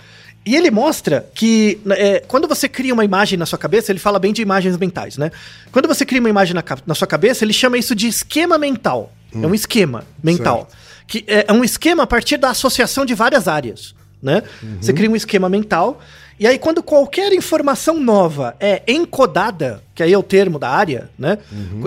E 0.46 0.56
ele 0.56 0.70
mostra 0.70 1.26
que 1.34 1.80
é, 1.90 2.20
quando 2.20 2.46
você 2.46 2.68
cria 2.68 2.92
uma 2.92 3.04
imagem 3.04 3.38
na 3.38 3.46
sua 3.46 3.58
cabeça, 3.58 3.90
ele 3.90 3.98
fala 3.98 4.18
bem 4.18 4.32
de 4.32 4.42
imagens 4.42 4.76
mentais, 4.76 5.16
né? 5.16 5.30
Quando 5.72 5.88
você 5.88 6.04
cria 6.04 6.20
uma 6.20 6.28
imagem 6.28 6.54
na, 6.54 6.62
na 6.86 6.94
sua 6.94 7.06
cabeça, 7.06 7.44
ele 7.44 7.52
chama 7.52 7.78
isso 7.78 7.94
de 7.94 8.06
esquema 8.06 8.58
mental. 8.58 9.12
É 9.42 9.46
um 9.46 9.54
esquema 9.54 10.04
mental. 10.22 10.68
Que 11.06 11.24
é, 11.26 11.46
é 11.48 11.52
um 11.52 11.64
esquema 11.64 12.04
a 12.04 12.06
partir 12.06 12.36
da 12.36 12.50
associação 12.50 13.04
de 13.04 13.14
várias 13.14 13.48
áreas, 13.48 13.94
né? 14.22 14.42
Você 14.80 14.92
cria 14.92 15.10
um 15.10 15.16
esquema 15.16 15.48
mental 15.48 16.00
e 16.38 16.46
aí 16.46 16.58
quando 16.58 16.82
qualquer 16.82 17.32
informação 17.32 18.00
nova 18.00 18.56
é 18.58 18.82
encodada, 18.88 19.82
que 19.94 20.02
aí 20.02 20.12
é 20.12 20.18
o 20.18 20.22
termo 20.22 20.58
da 20.58 20.68
área, 20.68 21.10
né? 21.18 21.38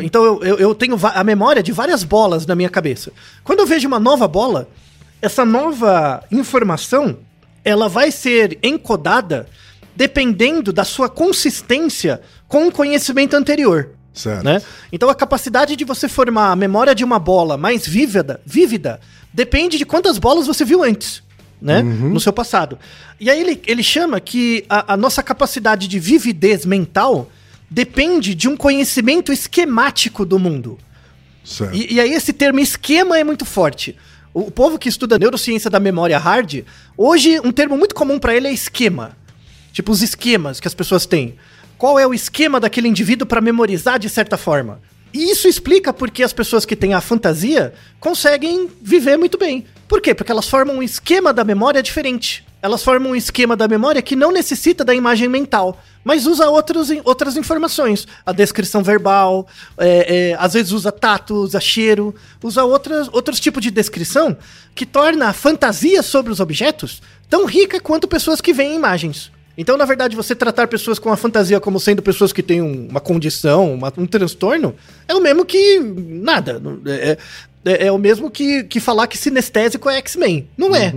Então 0.04 0.24
eu, 0.24 0.44
eu, 0.44 0.58
eu 0.58 0.76
tenho 0.76 0.98
a 1.02 1.24
memória 1.24 1.62
de 1.62 1.72
várias 1.72 2.04
bolas 2.04 2.46
na 2.46 2.56
minha 2.56 2.70
cabeça. 2.70 3.12
Quando 3.44 3.60
eu 3.60 3.66
vejo 3.66 3.88
uma 3.88 4.00
nova 4.00 4.28
bola, 4.28 4.70
essa 5.22 5.44
nova 5.44 6.24
informação, 6.32 7.18
ela 7.64 7.90
vai 7.90 8.12
ser 8.12 8.58
encodada 8.64 9.48
dependendo 9.96 10.72
da 10.72 10.86
sua 10.86 11.10
consistência 11.10 12.22
com 12.48 12.68
o 12.68 12.72
conhecimento 12.72 13.36
anterior. 13.36 13.90
Certo. 14.14 14.44
Né? 14.44 14.62
Então 14.92 15.10
a 15.10 15.16
capacidade 15.16 15.76
de 15.76 15.84
você 15.84 16.08
formar 16.08 16.52
a 16.52 16.56
memória 16.56 16.96
de 16.96 17.04
uma 17.04 17.20
bola 17.20 17.58
mais 17.58 17.86
vívida, 17.86 18.42
vívida 18.46 19.00
depende 19.34 19.78
de 19.78 19.86
quantas 19.86 20.18
bolas 20.18 20.48
você 20.48 20.66
viu 20.66 20.84
antes, 20.84 21.22
né? 21.62 21.82
No 21.82 22.20
seu 22.20 22.32
passado. 22.32 22.78
E 23.20 23.30
aí 23.30 23.40
ele, 23.40 23.62
ele 23.66 23.84
chama 23.84 24.20
que 24.20 24.64
a, 24.70 24.94
a 24.94 24.98
nossa 24.98 25.24
capacidade 25.24 25.88
de 25.88 26.00
vividez 26.00 26.66
mental 26.66 27.32
depende 27.70 28.34
de 28.34 28.48
um 28.48 28.56
conhecimento 28.56 29.32
esquemático 29.32 30.26
do 30.26 30.40
mundo. 30.40 30.78
E, 31.74 31.96
e 31.96 32.00
aí 32.00 32.12
esse 32.12 32.34
termo 32.34 32.60
esquema 32.60 33.18
é 33.18 33.24
muito 33.24 33.46
forte. 33.46 33.96
O, 34.34 34.42
o 34.42 34.52
povo 34.52 34.78
que 34.78 34.90
estuda 34.90 35.18
neurociência 35.18 35.70
da 35.70 35.80
memória 35.80 36.18
hard, 36.18 36.64
hoje 36.96 37.40
um 37.44 37.52
termo 37.52 37.78
muito 37.78 37.96
comum 37.96 38.20
para 38.20 38.36
ele 38.36 38.48
é 38.48 38.52
esquema. 38.52 39.18
Tipo 39.74 39.92
os 39.92 40.02
esquemas 40.02 40.60
que 40.60 40.68
as 40.68 40.74
pessoas 40.74 41.06
têm. 41.06 41.36
Qual 41.78 42.00
é 42.00 42.08
o 42.08 42.14
esquema 42.14 42.60
daquele 42.60 42.88
indivíduo 42.88 43.28
para 43.28 43.42
memorizar 43.42 44.00
de 44.00 44.10
certa 44.10 44.38
forma? 44.38 44.82
E 45.14 45.32
isso 45.32 45.48
explica 45.48 45.94
porque 45.94 46.24
as 46.24 46.34
pessoas 46.34 46.66
que 46.66 46.76
têm 46.76 46.94
a 46.94 47.02
fantasia 47.02 47.74
conseguem 48.00 48.70
viver 48.82 49.18
muito 49.18 49.38
bem. 49.38 49.66
Por 49.88 50.02
quê? 50.02 50.14
Porque 50.14 50.32
elas 50.32 50.48
formam 50.50 50.78
um 50.78 50.84
esquema 50.84 51.32
da 51.34 51.44
memória 51.44 51.82
diferente. 51.82 52.46
Elas 52.62 52.84
formam 52.84 53.12
um 53.12 53.16
esquema 53.16 53.56
da 53.56 53.68
memória 53.68 54.02
que 54.02 54.16
não 54.16 54.32
necessita 54.32 54.84
da 54.84 54.94
imagem 54.94 55.30
mental, 55.30 55.80
mas 56.04 56.26
usa 56.26 56.50
outros, 56.50 56.90
outras 57.06 57.38
informações. 57.38 58.08
A 58.26 58.32
descrição 58.32 58.84
verbal, 58.84 59.48
é, 59.78 60.32
é, 60.32 60.36
às 60.40 60.54
vezes 60.54 60.72
usa 60.72 60.92
tato, 60.92 61.36
usa 61.36 61.60
cheiro, 61.60 62.14
usa 62.44 62.64
outras, 62.64 63.08
outros 63.14 63.40
tipos 63.40 63.62
de 63.64 63.70
descrição 63.72 64.36
que 64.74 64.86
torna 64.86 65.30
a 65.30 65.34
fantasia 65.34 66.02
sobre 66.02 66.32
os 66.32 66.40
objetos 66.40 67.02
tão 67.30 67.46
rica 67.46 67.80
quanto 67.80 68.08
pessoas 68.08 68.42
que 68.42 68.52
veem 68.54 68.76
imagens. 68.76 69.32
Então, 69.58 69.76
na 69.78 69.86
verdade, 69.86 70.16
você 70.16 70.36
tratar 70.36 70.68
pessoas 70.68 71.00
com 71.00 71.12
a 71.12 71.18
fantasia 71.18 71.60
como 71.60 71.80
sendo 71.80 72.02
pessoas 72.02 72.32
que 72.32 72.44
têm 72.44 72.62
um- 72.62 72.88
uma 72.90 73.00
condição, 73.00 73.74
uma- 73.74 73.92
um 73.98 74.06
transtorno, 74.06 74.76
é 75.08 75.16
o 75.16 75.22
mesmo 75.22 75.44
que 75.46 75.80
nada. 75.80 76.62
É, 76.86 77.18
é- 77.68 77.88
é 77.88 77.92
o 77.92 77.98
mesmo 77.98 78.30
que, 78.32 78.64
que 78.64 78.80
falar 78.80 79.08
que 79.08 79.18
sinestésico 79.18 79.90
é 79.90 79.98
X-Men. 79.98 80.48
Não 80.58 80.76
é. 80.76 80.94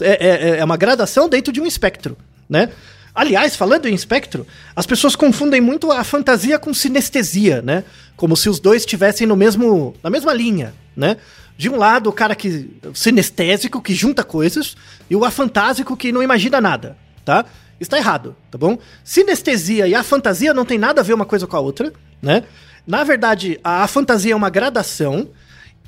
É, 0.00 0.26
é- 0.26 0.58
é 0.58 0.64
uma 0.64 0.76
gradação 0.76 1.28
dentro 1.28 1.52
de 1.52 1.60
um 1.60 1.66
espectro, 1.66 2.16
né? 2.48 2.68
Aliás, 3.14 3.56
falando 3.56 3.86
em 3.86 3.94
espectro, 3.94 4.46
as 4.76 4.86
pessoas 4.86 5.16
confundem 5.16 5.60
muito 5.60 5.90
a 5.90 6.04
fantasia 6.04 6.58
com 6.58 6.72
sinestesia, 6.72 7.60
né? 7.60 7.82
Como 8.16 8.36
se 8.36 8.48
os 8.48 8.60
dois 8.60 8.82
estivessem 8.82 9.26
no 9.26 9.34
mesmo, 9.34 9.94
na 10.02 10.08
mesma 10.10 10.32
linha, 10.32 10.72
né? 10.96 11.16
De 11.58 11.68
um 11.68 11.76
lado, 11.76 12.08
o 12.08 12.12
cara 12.12 12.34
que 12.36 12.70
sinestésico 12.94 13.82
que 13.82 13.94
junta 13.94 14.22
coisas 14.22 14.76
e 15.10 15.16
o 15.16 15.24
afantásico 15.24 15.96
que 15.96 16.12
não 16.12 16.22
imagina 16.22 16.60
nada, 16.60 16.96
tá? 17.24 17.44
Está 17.80 17.96
errado, 17.98 18.36
tá 18.50 18.56
bom? 18.56 18.78
Sinestesia 19.02 19.88
e 19.88 19.94
a 19.94 20.02
fantasia 20.02 20.54
não 20.54 20.64
tem 20.64 20.78
nada 20.78 21.00
a 21.00 21.04
ver 21.04 21.14
uma 21.14 21.24
coisa 21.26 21.46
com 21.46 21.56
a 21.56 21.60
outra, 21.60 21.92
né? 22.22 22.44
Na 22.86 23.02
verdade, 23.04 23.58
a 23.64 23.86
fantasia 23.88 24.32
é 24.32 24.36
uma 24.36 24.50
gradação 24.50 25.28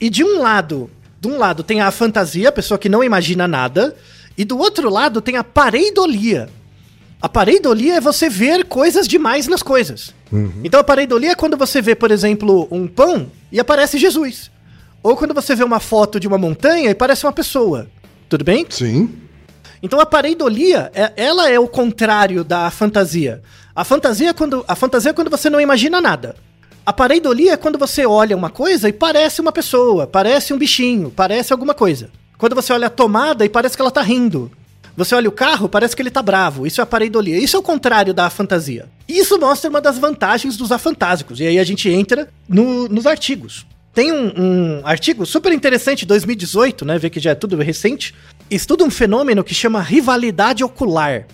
e 0.02 0.10
de 0.10 0.24
um 0.24 0.40
lado, 0.42 0.90
de 1.20 1.28
um 1.28 1.38
lado 1.38 1.62
tem 1.62 1.80
a 1.80 1.88
fantasia, 1.92 2.48
a 2.48 2.52
pessoa 2.52 2.76
que 2.76 2.88
não 2.88 3.04
imagina 3.04 3.46
nada, 3.46 3.94
e 4.36 4.44
do 4.44 4.58
outro 4.58 4.90
lado 4.90 5.20
tem 5.20 5.36
a 5.36 5.44
pareidolia. 5.44 6.48
A 7.20 7.28
pareidolia 7.28 7.94
é 7.98 8.00
você 8.00 8.28
ver 8.28 8.64
coisas 8.64 9.06
demais 9.06 9.46
nas 9.46 9.62
coisas. 9.62 10.12
Então 10.64 10.80
a 10.80 10.82
pareidolia 10.82 11.30
é 11.30 11.34
quando 11.36 11.56
você 11.56 11.80
vê, 11.80 11.94
por 11.94 12.10
exemplo, 12.10 12.66
um 12.68 12.88
pão 12.88 13.30
e 13.52 13.60
aparece 13.60 13.96
Jesus. 13.96 14.50
Ou 15.04 15.16
quando 15.16 15.32
você 15.32 15.54
vê 15.54 15.62
uma 15.62 15.78
foto 15.78 16.18
de 16.18 16.26
uma 16.26 16.36
montanha 16.36 16.90
e 16.90 16.94
parece 16.96 17.24
uma 17.24 17.32
pessoa. 17.32 17.86
Tudo 18.28 18.44
bem? 18.44 18.66
Sim. 18.68 19.08
Então 19.80 20.00
a 20.00 20.06
pareidolia, 20.06 20.90
é- 20.94 21.12
ela 21.16 21.48
é 21.48 21.60
o 21.60 21.68
contrário 21.68 22.42
da 22.42 22.68
fantasia. 22.72 23.40
A 23.72 23.84
fantasia 23.84 24.30
é 24.30 24.32
quando, 24.32 24.64
a 24.66 24.74
fantasia 24.74 25.10
é 25.10 25.14
quando 25.14 25.30
você 25.30 25.48
não 25.48 25.60
imagina 25.60 26.00
nada. 26.00 26.34
A 26.84 26.92
pareidolia 26.92 27.52
é 27.52 27.56
quando 27.56 27.78
você 27.78 28.04
olha 28.04 28.36
uma 28.36 28.50
coisa 28.50 28.88
e 28.88 28.92
parece 28.92 29.40
uma 29.40 29.52
pessoa, 29.52 30.06
parece 30.06 30.52
um 30.52 30.58
bichinho, 30.58 31.12
parece 31.14 31.52
alguma 31.52 31.74
coisa. 31.74 32.10
Quando 32.36 32.56
você 32.56 32.72
olha 32.72 32.88
a 32.88 32.90
tomada 32.90 33.44
e 33.44 33.48
parece 33.48 33.76
que 33.76 33.82
ela 33.82 33.90
tá 33.90 34.02
rindo. 34.02 34.50
Você 34.96 35.14
olha 35.14 35.28
o 35.28 35.32
carro, 35.32 35.68
parece 35.68 35.94
que 35.94 36.02
ele 36.02 36.10
tá 36.10 36.20
bravo. 36.20 36.66
Isso 36.66 36.80
é 36.80 36.84
a 36.84 36.86
pareidolia. 36.86 37.38
Isso 37.38 37.56
é 37.56 37.58
o 37.58 37.62
contrário 37.62 38.12
da 38.12 38.28
fantasia. 38.28 38.86
Isso 39.08 39.38
mostra 39.38 39.70
uma 39.70 39.80
das 39.80 39.96
vantagens 39.96 40.56
dos 40.56 40.70
afantásicos. 40.72 41.40
E 41.40 41.46
aí 41.46 41.58
a 41.58 41.64
gente 41.64 41.88
entra 41.88 42.28
no- 42.48 42.88
nos 42.88 43.06
artigos. 43.06 43.64
Tem 43.94 44.10
um, 44.12 44.32
um 44.36 44.80
artigo 44.84 45.24
super 45.24 45.52
interessante 45.52 46.00
de 46.00 46.06
2018, 46.06 46.84
né? 46.84 46.98
Vê 46.98 47.08
que 47.08 47.20
já 47.20 47.30
é 47.30 47.34
tudo 47.34 47.56
recente. 47.56 48.14
Estuda 48.50 48.84
um 48.84 48.90
fenômeno 48.90 49.44
que 49.44 49.54
chama 49.54 49.80
rivalidade 49.80 50.64
ocular. 50.64 51.26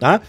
Tá? 0.00 0.20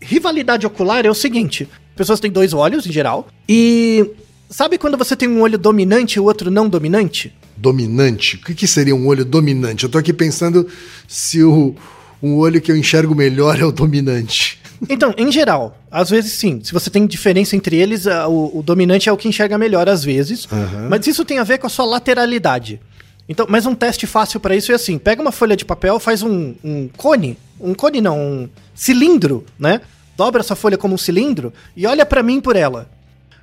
Rivalidade 0.00 0.66
ocular 0.66 1.04
é 1.06 1.10
o 1.10 1.14
seguinte: 1.14 1.68
pessoas 1.98 2.20
têm 2.20 2.30
dois 2.30 2.54
olhos 2.54 2.86
em 2.86 2.92
geral. 2.92 3.28
E 3.46 4.10
sabe 4.48 4.78
quando 4.78 4.96
você 4.96 5.14
tem 5.14 5.28
um 5.28 5.42
olho 5.42 5.58
dominante 5.58 6.14
e 6.14 6.20
o 6.20 6.24
outro 6.24 6.50
não 6.50 6.68
dominante? 6.68 7.34
Dominante. 7.56 8.36
O 8.36 8.38
que, 8.46 8.54
que 8.54 8.66
seria 8.66 8.94
um 8.94 9.06
olho 9.06 9.24
dominante? 9.24 9.84
Eu 9.84 9.90
tô 9.90 9.98
aqui 9.98 10.12
pensando 10.12 10.66
se 11.06 11.42
o, 11.42 11.74
um 12.22 12.36
olho 12.36 12.60
que 12.60 12.72
eu 12.72 12.76
enxergo 12.76 13.14
melhor 13.14 13.60
é 13.60 13.64
o 13.64 13.72
dominante. 13.72 14.58
Então, 14.88 15.12
em 15.18 15.30
geral, 15.32 15.76
às 15.90 16.08
vezes 16.08 16.32
sim. 16.32 16.60
Se 16.62 16.72
você 16.72 16.88
tem 16.88 17.04
diferença 17.06 17.56
entre 17.56 17.76
eles, 17.76 18.06
o, 18.06 18.58
o 18.58 18.62
dominante 18.62 19.08
é 19.08 19.12
o 19.12 19.16
que 19.16 19.28
enxerga 19.28 19.58
melhor 19.58 19.88
às 19.88 20.04
vezes. 20.04 20.46
Mas 20.88 21.06
isso 21.06 21.24
tem 21.24 21.38
a 21.38 21.44
ver 21.44 21.58
com 21.58 21.66
a 21.66 21.70
sua 21.70 21.84
lateralidade. 21.84 22.80
Então, 23.28 23.46
mas 23.48 23.66
um 23.66 23.74
teste 23.74 24.06
fácil 24.06 24.40
para 24.40 24.56
isso 24.56 24.72
é 24.72 24.74
assim: 24.74 24.96
pega 24.96 25.20
uma 25.20 25.32
folha 25.32 25.56
de 25.56 25.64
papel, 25.64 25.98
faz 25.98 26.22
um, 26.22 26.54
um 26.64 26.88
cone, 26.96 27.36
um 27.60 27.74
cone 27.74 28.00
não, 28.00 28.18
um 28.18 28.48
cilindro, 28.74 29.44
né? 29.58 29.80
Dobra 30.18 30.40
essa 30.40 30.56
folha 30.56 30.76
como 30.76 30.96
um 30.96 30.98
cilindro 30.98 31.52
e 31.76 31.86
olha 31.86 32.04
para 32.04 32.24
mim 32.24 32.40
por 32.40 32.56
ela. 32.56 32.90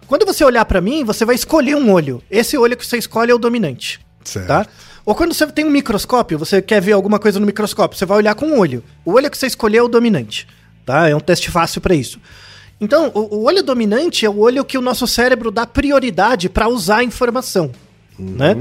Quando 0.08 0.26
você 0.26 0.44
olhar 0.44 0.66
para 0.66 0.82
mim, 0.82 1.06
você 1.06 1.24
vai 1.24 1.34
escolher 1.34 1.74
um 1.74 1.90
olho. 1.90 2.22
Esse 2.30 2.58
olho 2.58 2.76
que 2.76 2.86
você 2.86 2.98
escolhe 2.98 3.32
é 3.32 3.34
o 3.34 3.38
dominante. 3.38 4.02
Certo. 4.26 4.46
Tá? 4.46 4.68
Ou 5.06 5.16
quando 5.16 5.34
você 5.34 5.48
tem 5.48 5.64
um 5.64 5.70
microscópio, 5.70 6.38
você 6.38 6.62
quer 6.62 6.82
ver 6.82 6.92
alguma 6.92 7.18
coisa 7.18 7.40
no 7.40 7.46
microscópio, 7.46 7.98
você 7.98 8.06
vai 8.06 8.18
olhar 8.18 8.36
com 8.36 8.48
um 8.48 8.60
olho. 8.60 8.84
O 9.06 9.14
olho 9.14 9.32
que 9.32 9.38
você 9.38 9.48
escolher 9.48 9.78
é 9.78 9.84
o 9.84 9.88
dominante. 9.88 10.50
Tá? 10.86 11.08
É 11.08 11.16
um 11.16 11.20
teste 11.22 11.50
fácil 11.50 11.80
para 11.80 11.96
isso. 11.96 12.20
Então, 12.82 13.10
o, 13.16 13.38
o 13.38 13.44
olho 13.46 13.64
dominante 13.64 14.26
é 14.26 14.30
o 14.30 14.38
olho 14.40 14.66
que 14.66 14.78
o 14.78 14.82
nosso 14.82 15.08
cérebro 15.08 15.52
dá 15.52 15.66
prioridade 15.66 16.50
para 16.50 16.68
usar 16.68 16.98
a 16.98 17.04
informação. 17.06 17.72
Né? 18.20 18.54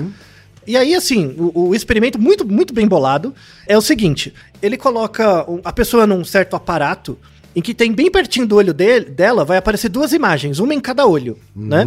E 0.64 0.76
aí, 0.76 0.94
assim, 0.94 1.34
o, 1.36 1.70
o 1.70 1.74
experimento 1.74 2.20
muito, 2.20 2.46
muito 2.46 2.72
bem 2.72 2.86
bolado 2.86 3.34
é 3.66 3.76
o 3.76 3.82
seguinte: 3.82 4.32
ele 4.62 4.76
coloca 4.76 5.44
a 5.64 5.72
pessoa 5.72 6.06
num 6.06 6.24
certo 6.24 6.54
aparato 6.54 7.18
em 7.54 7.62
que 7.62 7.72
tem 7.74 7.92
bem 7.92 8.10
pertinho 8.10 8.46
do 8.46 8.56
olho 8.56 8.74
dele, 8.74 9.06
dela, 9.06 9.44
vai 9.44 9.56
aparecer 9.58 9.88
duas 9.88 10.12
imagens, 10.12 10.58
uma 10.58 10.74
em 10.74 10.80
cada 10.80 11.06
olho, 11.06 11.38
né? 11.54 11.84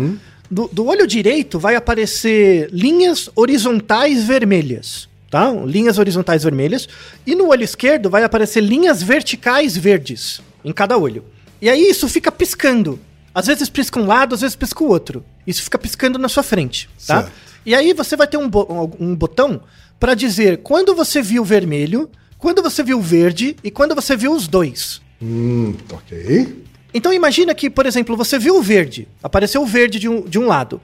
Do, 0.50 0.70
do 0.72 0.86
olho 0.86 1.06
direito 1.06 1.60
vai 1.60 1.76
aparecer 1.76 2.70
linhas 2.72 3.30
horizontais 3.36 4.24
vermelhas, 4.24 5.10
tá? 5.30 5.52
Linhas 5.52 5.98
horizontais 5.98 6.44
vermelhas. 6.44 6.88
E 7.26 7.36
no 7.36 7.48
olho 7.50 7.64
esquerdo 7.64 8.10
vai 8.10 8.24
aparecer 8.24 8.62
linhas 8.62 9.04
verticais 9.04 9.76
verdes 9.76 10.40
em 10.64 10.72
cada 10.72 10.98
olho. 10.98 11.26
E 11.62 11.70
aí 11.70 11.82
isso 11.90 12.08
fica 12.08 12.32
piscando. 12.32 12.98
Às 13.36 13.48
vezes 13.48 13.68
pisca 13.68 14.00
um 14.00 14.06
lado, 14.08 14.36
às 14.36 14.42
vezes 14.42 14.56
pisca 14.56 14.82
o 14.84 14.88
outro. 14.88 15.24
Isso 15.46 15.62
fica 15.62 15.78
piscando 15.78 16.18
na 16.18 16.30
sua 16.30 16.44
frente, 16.44 16.90
tá? 17.06 17.24
Certo. 17.24 17.32
E 17.66 17.76
aí 17.76 17.92
você 17.94 18.16
vai 18.16 18.26
ter 18.28 18.38
um, 18.38 18.48
bo- 18.50 18.90
um 19.00 19.14
botão 19.14 19.62
para 20.00 20.14
dizer 20.14 20.60
quando 20.60 20.96
você 20.96 21.22
viu 21.22 21.44
vermelho, 21.44 22.10
quando 22.38 22.62
você 22.64 22.82
viu 22.82 23.02
verde 23.02 23.58
e 23.64 23.70
quando 23.70 23.94
você 23.94 24.16
viu 24.16 24.32
os 24.32 24.48
dois. 24.48 25.02
Hum, 25.22 25.74
ok. 25.92 26.66
Então 26.94 27.14
imagina 27.14 27.54
que, 27.54 27.70
por 27.70 27.86
exemplo, 27.86 28.16
você 28.16 28.40
viu 28.40 28.58
o 28.58 28.62
verde, 28.62 29.08
apareceu 29.22 29.62
o 29.62 29.66
verde 29.66 30.00
de 30.00 30.10
um, 30.10 30.22
de 30.22 30.40
um 30.40 30.48
lado, 30.48 30.82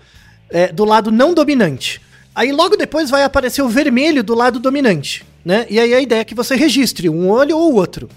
é, 0.50 0.72
do 0.72 0.86
lado 0.86 1.12
não 1.12 1.34
dominante. 1.34 2.02
Aí 2.36 2.52
logo 2.52 2.76
depois 2.76 3.10
vai 3.10 3.24
aparecer 3.24 3.62
o 3.62 3.70
vermelho 3.70 4.24
do 4.24 4.34
lado 4.34 4.60
dominante, 4.60 5.24
né? 5.46 5.68
E 5.70 5.80
aí 5.80 5.94
a 5.94 6.02
ideia 6.02 6.22
é 6.22 6.24
que 6.24 6.34
você 6.34 6.56
registre 6.56 7.08
um 7.08 7.30
olho 7.30 7.56
ou 7.56 7.74
o 7.74 7.76
outro. 7.76 8.10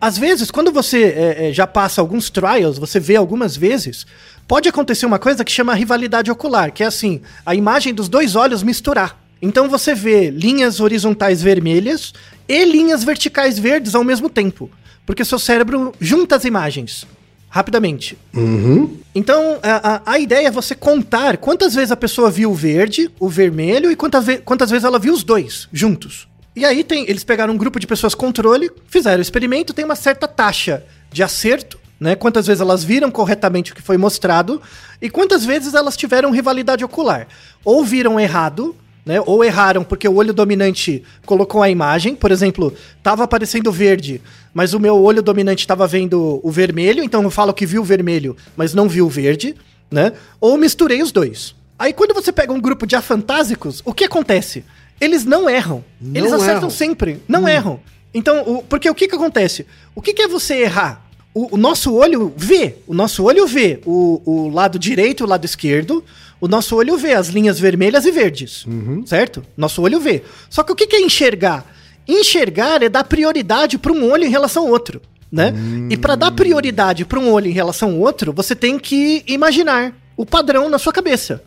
Às 0.00 0.18
vezes, 0.18 0.50
quando 0.50 0.72
você 0.72 1.04
é, 1.04 1.48
é, 1.48 1.52
já 1.52 1.66
passa 1.66 2.00
alguns 2.00 2.30
trials, 2.30 2.78
você 2.78 2.98
vê 2.98 3.14
algumas 3.14 3.56
vezes, 3.56 4.06
pode 4.48 4.68
acontecer 4.68 5.06
uma 5.06 5.20
coisa 5.20 5.44
que 5.44 5.52
chama 5.52 5.72
rivalidade 5.72 6.32
ocular, 6.32 6.72
que 6.72 6.82
é 6.82 6.86
assim, 6.86 7.20
a 7.46 7.54
imagem 7.54 7.94
dos 7.94 8.08
dois 8.08 8.34
olhos 8.34 8.62
misturar. 8.64 9.22
Então 9.40 9.68
você 9.68 9.94
vê 9.94 10.30
linhas 10.30 10.80
horizontais 10.80 11.40
vermelhas 11.40 12.12
e 12.48 12.64
linhas 12.64 13.04
verticais 13.04 13.56
verdes 13.56 13.94
ao 13.94 14.02
mesmo 14.02 14.28
tempo, 14.28 14.68
porque 15.06 15.24
seu 15.24 15.38
cérebro 15.38 15.92
junta 16.00 16.36
as 16.36 16.44
imagens 16.44 17.06
rapidamente. 17.54 18.18
Uhum. 18.34 18.98
Então, 19.14 19.60
a, 19.62 19.94
a, 19.94 20.12
a 20.14 20.18
ideia 20.18 20.48
é 20.48 20.50
você 20.50 20.74
contar 20.74 21.36
quantas 21.36 21.72
vezes 21.72 21.92
a 21.92 21.96
pessoa 21.96 22.28
viu 22.28 22.50
o 22.50 22.54
verde, 22.54 23.08
o 23.20 23.28
vermelho 23.28 23.92
e 23.92 23.96
quantas, 23.96 24.24
ve 24.24 24.38
quantas 24.38 24.70
vezes 24.70 24.84
ela 24.84 24.98
viu 24.98 25.14
os 25.14 25.22
dois 25.22 25.68
juntos. 25.72 26.26
E 26.56 26.64
aí 26.64 26.82
tem, 26.82 27.08
eles 27.08 27.22
pegaram 27.22 27.54
um 27.54 27.56
grupo 27.56 27.78
de 27.78 27.86
pessoas 27.86 28.12
controle, 28.12 28.72
fizeram 28.88 29.18
o 29.18 29.22
experimento, 29.22 29.72
tem 29.72 29.84
uma 29.84 29.94
certa 29.94 30.26
taxa 30.26 30.84
de 31.12 31.22
acerto, 31.22 31.78
né? 31.98 32.16
Quantas 32.16 32.44
vezes 32.44 32.60
elas 32.60 32.82
viram 32.82 33.08
corretamente 33.08 33.70
o 33.70 33.74
que 33.74 33.82
foi 33.82 33.96
mostrado 33.96 34.60
e 35.00 35.08
quantas 35.08 35.44
vezes 35.44 35.74
elas 35.74 35.96
tiveram 35.96 36.32
rivalidade 36.32 36.84
ocular. 36.84 37.28
Ou 37.64 37.84
viram 37.84 38.18
errado, 38.18 38.74
né? 39.04 39.20
Ou 39.26 39.44
erraram 39.44 39.84
porque 39.84 40.08
o 40.08 40.14
olho 40.14 40.32
dominante 40.32 41.02
colocou 41.26 41.62
a 41.62 41.70
imagem, 41.70 42.14
por 42.14 42.30
exemplo, 42.30 42.72
estava 42.96 43.24
aparecendo 43.24 43.70
verde, 43.70 44.20
mas 44.52 44.72
o 44.74 44.80
meu 44.80 44.96
olho 45.00 45.22
dominante 45.22 45.60
estava 45.64 45.86
vendo 45.86 46.40
o 46.42 46.50
vermelho, 46.50 47.02
então 47.02 47.22
eu 47.22 47.30
falo 47.30 47.52
que 47.52 47.66
viu 47.66 47.82
o 47.82 47.84
vermelho, 47.84 48.36
mas 48.56 48.72
não 48.74 48.88
viu 48.88 49.06
o 49.06 49.10
verde, 49.10 49.54
né? 49.90 50.12
Ou 50.40 50.56
misturei 50.56 51.02
os 51.02 51.12
dois. 51.12 51.54
Aí 51.78 51.92
quando 51.92 52.14
você 52.14 52.32
pega 52.32 52.52
um 52.52 52.60
grupo 52.60 52.86
de 52.86 52.96
afantásicos, 52.96 53.82
o 53.84 53.92
que 53.92 54.04
acontece? 54.04 54.64
Eles 55.00 55.24
não 55.24 55.50
erram. 55.50 55.84
Não 56.00 56.20
Eles 56.20 56.32
acertam 56.32 56.56
erram. 56.58 56.70
sempre. 56.70 57.20
Não 57.26 57.48
erram. 57.48 57.80
Então, 58.14 58.42
o- 58.46 58.62
porque 58.62 58.88
o 58.88 58.94
que 58.94 59.08
que 59.08 59.14
acontece? 59.16 59.66
O 59.94 60.00
que 60.00 60.14
que 60.14 60.22
é 60.22 60.28
você 60.28 60.54
errar? 60.62 61.04
O, 61.34 61.56
o 61.56 61.58
nosso 61.58 61.92
olho 61.92 62.32
vê. 62.36 62.76
O 62.86 62.94
nosso 62.94 63.24
olho 63.24 63.44
vê 63.44 63.80
o, 63.84 64.22
o 64.24 64.48
lado 64.50 64.78
direito 64.78 65.22
e 65.22 65.24
o 65.24 65.28
lado 65.28 65.44
esquerdo. 65.44 66.04
O 66.44 66.46
nosso 66.46 66.76
olho 66.76 66.98
vê 66.98 67.14
as 67.14 67.28
linhas 67.28 67.58
vermelhas 67.58 68.04
e 68.04 68.10
verdes. 68.10 68.66
Certo? 69.06 69.42
Nosso 69.56 69.80
olho 69.80 69.98
vê. 69.98 70.22
Só 70.50 70.62
que 70.62 70.70
o 70.72 70.76
que 70.76 70.94
é 70.94 71.00
enxergar? 71.00 71.64
Enxergar 72.06 72.82
é 72.82 72.88
dar 72.90 73.04
prioridade 73.04 73.78
para 73.78 73.90
um 73.90 74.10
olho 74.10 74.24
em 74.24 74.28
relação 74.28 74.64
ao 74.64 74.68
outro. 74.68 75.00
Né? 75.32 75.54
E 75.88 75.96
para 75.96 76.14
dar 76.16 76.32
prioridade 76.32 77.06
para 77.06 77.18
um 77.18 77.32
olho 77.32 77.46
em 77.46 77.52
relação 77.52 77.92
ao 77.92 77.98
outro, 77.98 78.30
você 78.30 78.54
tem 78.54 78.78
que 78.78 79.24
imaginar 79.26 79.94
o 80.18 80.26
padrão 80.26 80.68
na 80.68 80.78
sua 80.78 80.92
cabeça. 80.92 81.42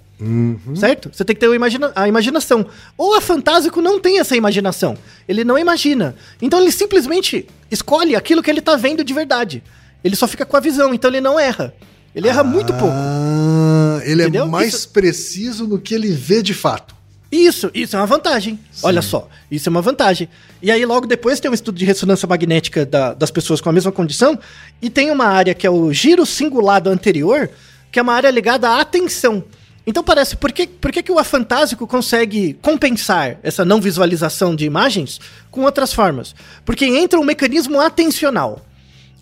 Certo? 0.75 1.11
Você 1.13 1.23
tem 1.23 1.35
que 1.35 1.41
ter 1.41 1.53
imagina 1.53 1.91
a 1.95 2.07
imaginação. 2.07 2.65
Ou 2.97 3.13
a 3.13 3.21
Fantásico 3.21 3.79
não 3.83 3.99
tem 3.99 4.17
essa 4.17 4.35
imaginação. 4.35 4.97
Ele 5.29 5.43
não 5.43 5.59
imagina. 5.59 6.15
Então 6.41 6.59
ele 6.59 6.71
simplesmente 6.71 7.47
escolhe 7.69 8.15
aquilo 8.15 8.41
que 8.41 8.49
ele 8.49 8.61
tá 8.61 8.75
vendo 8.75 9.03
de 9.03 9.13
verdade. 9.13 9.61
Ele 10.03 10.15
só 10.15 10.27
fica 10.27 10.43
com 10.43 10.57
a 10.57 10.59
visão, 10.59 10.91
então 10.91 11.11
ele 11.11 11.21
não 11.21 11.39
erra. 11.39 11.71
Ele 12.17 12.27
erra 12.27 12.43
muito 12.43 12.73
pouco. 12.73 12.95
Ah, 12.97 13.99
ele 14.03 14.23
Entendeu? 14.23 14.45
é 14.45 14.47
mais 14.47 14.73
Isso- 14.73 14.89
preciso 14.89 15.67
no 15.67 15.77
que 15.79 15.93
ele 15.93 16.11
vê 16.11 16.41
de 16.41 16.51
fato. 16.53 16.95
Isso, 17.31 17.69
isso 17.75 17.95
é 17.95 17.99
uma 17.99 18.07
vantagem. 18.07 18.57
Olha 18.81 19.03
só, 19.03 19.29
isso 19.51 19.67
é 19.67 19.71
uma 19.71 19.81
vantagem. 19.83 20.27
E 20.59 20.71
aí, 20.71 20.83
logo 20.83 21.05
depois, 21.05 21.39
tem 21.39 21.51
um 21.51 21.53
estudo 21.53 21.77
de 21.77 21.85
ressonância 21.85 22.27
magnética 22.27 22.85
da- 22.87 23.13
das 23.13 23.29
pessoas 23.29 23.61
com 23.61 23.69
a 23.69 23.71
mesma 23.71 23.91
condição, 23.91 24.39
e 24.81 24.89
tem 24.89 25.11
uma 25.11 25.25
área 25.25 25.53
que 25.53 25.67
é 25.67 25.69
o 25.69 25.93
giro 25.93 26.25
singulado 26.25 26.89
anterior, 26.89 27.49
que 27.91 27.99
é 27.99 28.01
uma 28.01 28.13
área 28.13 28.31
ligada 28.31 28.67
à 28.69 28.81
atenção. 28.81 29.43
Então 29.85 30.03
parece, 30.03 30.35
por 30.37 30.51
que, 30.51 30.65
por 30.65 30.91
que, 30.91 31.03
que 31.03 31.11
o 31.11 31.19
afantásico 31.19 31.85
consegue 31.85 32.57
compensar 32.63 33.37
essa 33.43 33.63
não 33.63 33.79
visualização 33.79 34.55
de 34.55 34.65
imagens 34.65 35.19
com 35.51 35.61
outras 35.61 35.93
formas? 35.93 36.33
Porque 36.65 36.85
entra 36.85 37.19
um 37.19 37.23
mecanismo 37.23 37.79
atencional. 37.79 38.65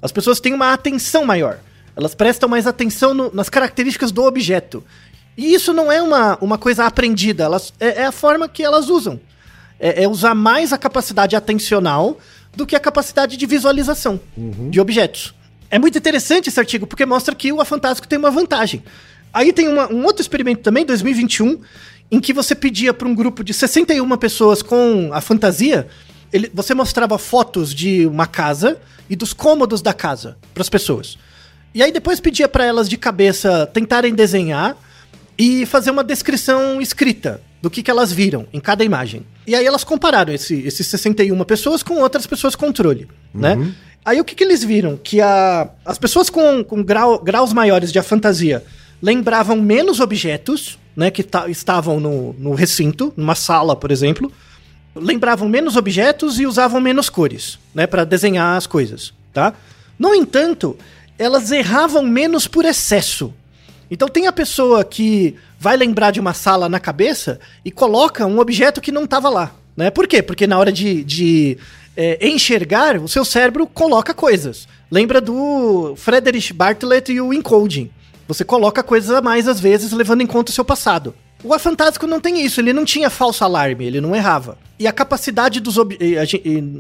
As 0.01 0.11
pessoas 0.13 0.39
têm 0.39 0.53
uma 0.53 0.71
atenção 0.73 1.25
maior. 1.25 1.57
Elas 1.95 2.13
prestam 2.15 2.49
mais 2.49 2.67
atenção 2.67 3.13
no- 3.13 3.31
nas 3.33 3.49
características 3.49 4.11
do 4.11 4.23
objeto. 4.23 4.83
E 5.37 5.53
isso 5.53 5.73
não 5.73 5.91
é 5.91 6.01
uma, 6.01 6.37
uma 6.41 6.57
coisa 6.57 6.85
aprendida, 6.85 7.43
elas, 7.43 7.73
é, 7.79 8.01
é 8.01 8.05
a 8.05 8.11
forma 8.11 8.47
que 8.47 8.63
elas 8.63 8.89
usam. 8.89 9.19
É, 9.79 10.03
é 10.03 10.07
usar 10.07 10.33
mais 10.35 10.71
a 10.71 10.77
capacidade 10.77 11.35
atencional 11.35 12.17
do 12.55 12.65
que 12.65 12.75
a 12.75 12.79
capacidade 12.79 13.35
de 13.35 13.45
visualização 13.45 14.19
de 14.69 14.79
objetos. 14.79 15.33
É 15.69 15.77
muito 15.77 15.97
interessante 15.97 16.47
esse 16.47 16.59
artigo, 16.59 16.87
porque 16.87 17.05
mostra 17.05 17.35
que 17.35 17.51
o 17.51 17.59
Afantástico 17.59 18.07
tem 18.07 18.17
uma 18.17 18.31
vantagem. 18.31 18.81
Aí 19.33 19.51
tem 19.51 19.67
uma- 19.67 19.91
um 19.91 20.05
outro 20.05 20.21
experimento 20.21 20.61
também, 20.61 20.85
2021, 20.85 21.59
em 22.09 22.21
que 22.21 22.31
você 22.31 22.55
pedia 22.55 22.93
para 22.93 23.07
um 23.07 23.13
grupo 23.15 23.43
de 23.43 23.53
61 23.53 24.15
pessoas 24.17 24.61
com 24.61 25.09
a 25.11 25.19
fantasia, 25.19 25.87
ele- 26.31 26.49
você 26.53 26.73
mostrava 26.73 27.17
fotos 27.17 27.73
de 27.75 28.05
uma 28.05 28.27
casa 28.27 28.77
e 29.09 29.15
dos 29.17 29.33
cômodos 29.33 29.81
da 29.81 29.93
casa 29.93 30.37
para 30.53 30.61
as 30.61 30.69
pessoas. 30.69 31.17
E 31.76 31.84
aí 31.84 31.91
depois 31.91 32.19
pedia 32.21 32.47
para 32.47 32.63
elas 32.65 32.88
de 32.89 32.97
cabeça 32.97 33.67
tentarem 33.73 34.15
desenhar 34.15 34.78
e 35.38 35.65
fazer 35.65 35.91
uma 35.91 36.03
descrição 36.03 36.82
escrita 36.82 37.41
do 37.61 37.69
que, 37.69 37.84
que 37.84 37.91
elas 37.91 38.11
viram 38.13 38.47
em 38.53 38.59
cada 38.61 38.84
imagem. 38.84 39.26
E 39.45 39.53
aí 39.53 39.65
elas 39.65 39.84
compararam 39.84 40.34
esse, 40.34 40.55
esses 40.61 40.88
61 40.88 41.43
pessoas 41.43 41.84
com 41.84 41.95
outras 41.99 42.26
pessoas 42.26 42.55
controle, 42.55 43.07
né? 43.34 43.55
Aí 44.05 44.21
o 44.21 44.23
que, 44.23 44.36
que 44.36 44.43
eles 44.43 44.63
viram? 44.63 44.95
Que 44.97 45.19
a, 45.19 45.67
as 45.84 45.97
pessoas 45.97 46.30
com, 46.30 46.63
com 46.63 46.82
grau- 46.84 47.19
graus 47.19 47.51
maiores 47.51 47.91
de 47.91 48.01
fantasia 48.01 48.63
lembravam 49.01 49.57
menos 49.59 49.99
objetos, 49.99 50.78
né? 50.95 51.11
Que 51.11 51.23
ta- 51.23 51.49
estavam 51.49 51.99
no, 51.99 52.34
no 52.39 52.53
recinto, 52.53 53.11
numa 53.17 53.36
sala, 53.36 53.76
por 53.76 53.91
exemplo. 53.91 54.32
Lembravam 54.95 55.49
menos 55.49 55.76
objetos 55.76 56.39
e 56.39 56.45
usavam 56.45 56.80
menos 56.80 57.09
cores, 57.09 57.59
né? 57.73 57.86
Para 57.86 58.05
desenhar 58.05 58.55
as 58.55 58.65
coisas, 58.67 59.11
tá? 59.34 59.53
No 59.99 60.13
entanto, 60.15 60.78
elas 61.18 61.51
erravam 61.51 62.03
menos 62.03 62.47
por 62.47 62.66
excesso. 62.66 63.34
Então 63.89 64.07
tem 64.07 64.28
a 64.28 64.32
pessoa 64.32 64.84
que 64.84 65.36
vai 65.59 65.78
lembrar 65.78 66.11
de 66.11 66.20
uma 66.20 66.34
sala 66.34 66.68
na 66.68 66.80
cabeça 66.80 67.39
e 67.63 67.72
coloca 67.72 68.26
um 68.26 68.39
objeto 68.39 68.82
que 68.82 68.91
não 68.91 69.03
estava 69.03 69.30
lá. 69.30 69.53
Né? 69.76 69.89
Por 69.89 70.07
quê? 70.07 70.22
Porque 70.22 70.47
na 70.47 70.57
hora 70.57 70.72
de, 70.72 71.03
de 71.03 71.57
é, 71.95 72.28
enxergar, 72.28 72.97
o 72.97 73.07
seu 73.07 73.24
cérebro 73.24 73.68
coloca 73.68 74.13
coisas. 74.13 74.68
Lembra 74.89 75.22
do 75.22 75.95
Frederick 75.95 76.51
Bartlett 76.53 77.11
e 77.11 77.22
o 77.22 77.34
encoding. 77.34 77.89
Você 78.28 78.43
coloca 78.43 78.82
coisas 78.82 79.11
a 79.11 79.22
mais 79.22 79.47
às 79.47 79.59
vezes, 79.59 79.91
levando 79.91 80.22
em 80.22 80.28
conta 80.28 80.51
o 80.51 80.53
seu 80.53 80.66
passado. 80.66 81.13
O 81.43 81.53
Afantástico 81.53 82.07
não 82.07 82.20
tem 82.20 82.43
isso, 82.43 82.59
ele 82.59 82.74
não 82.74 82.84
tinha 82.84 83.09
falso 83.09 83.43
alarme, 83.43 83.86
ele 83.86 84.01
não 84.01 84.16
errava. 84.16 84.57
E 84.80 84.88
a 84.88 84.91
capacidade 84.91 85.59
dos. 85.59 85.78
a 85.78 85.84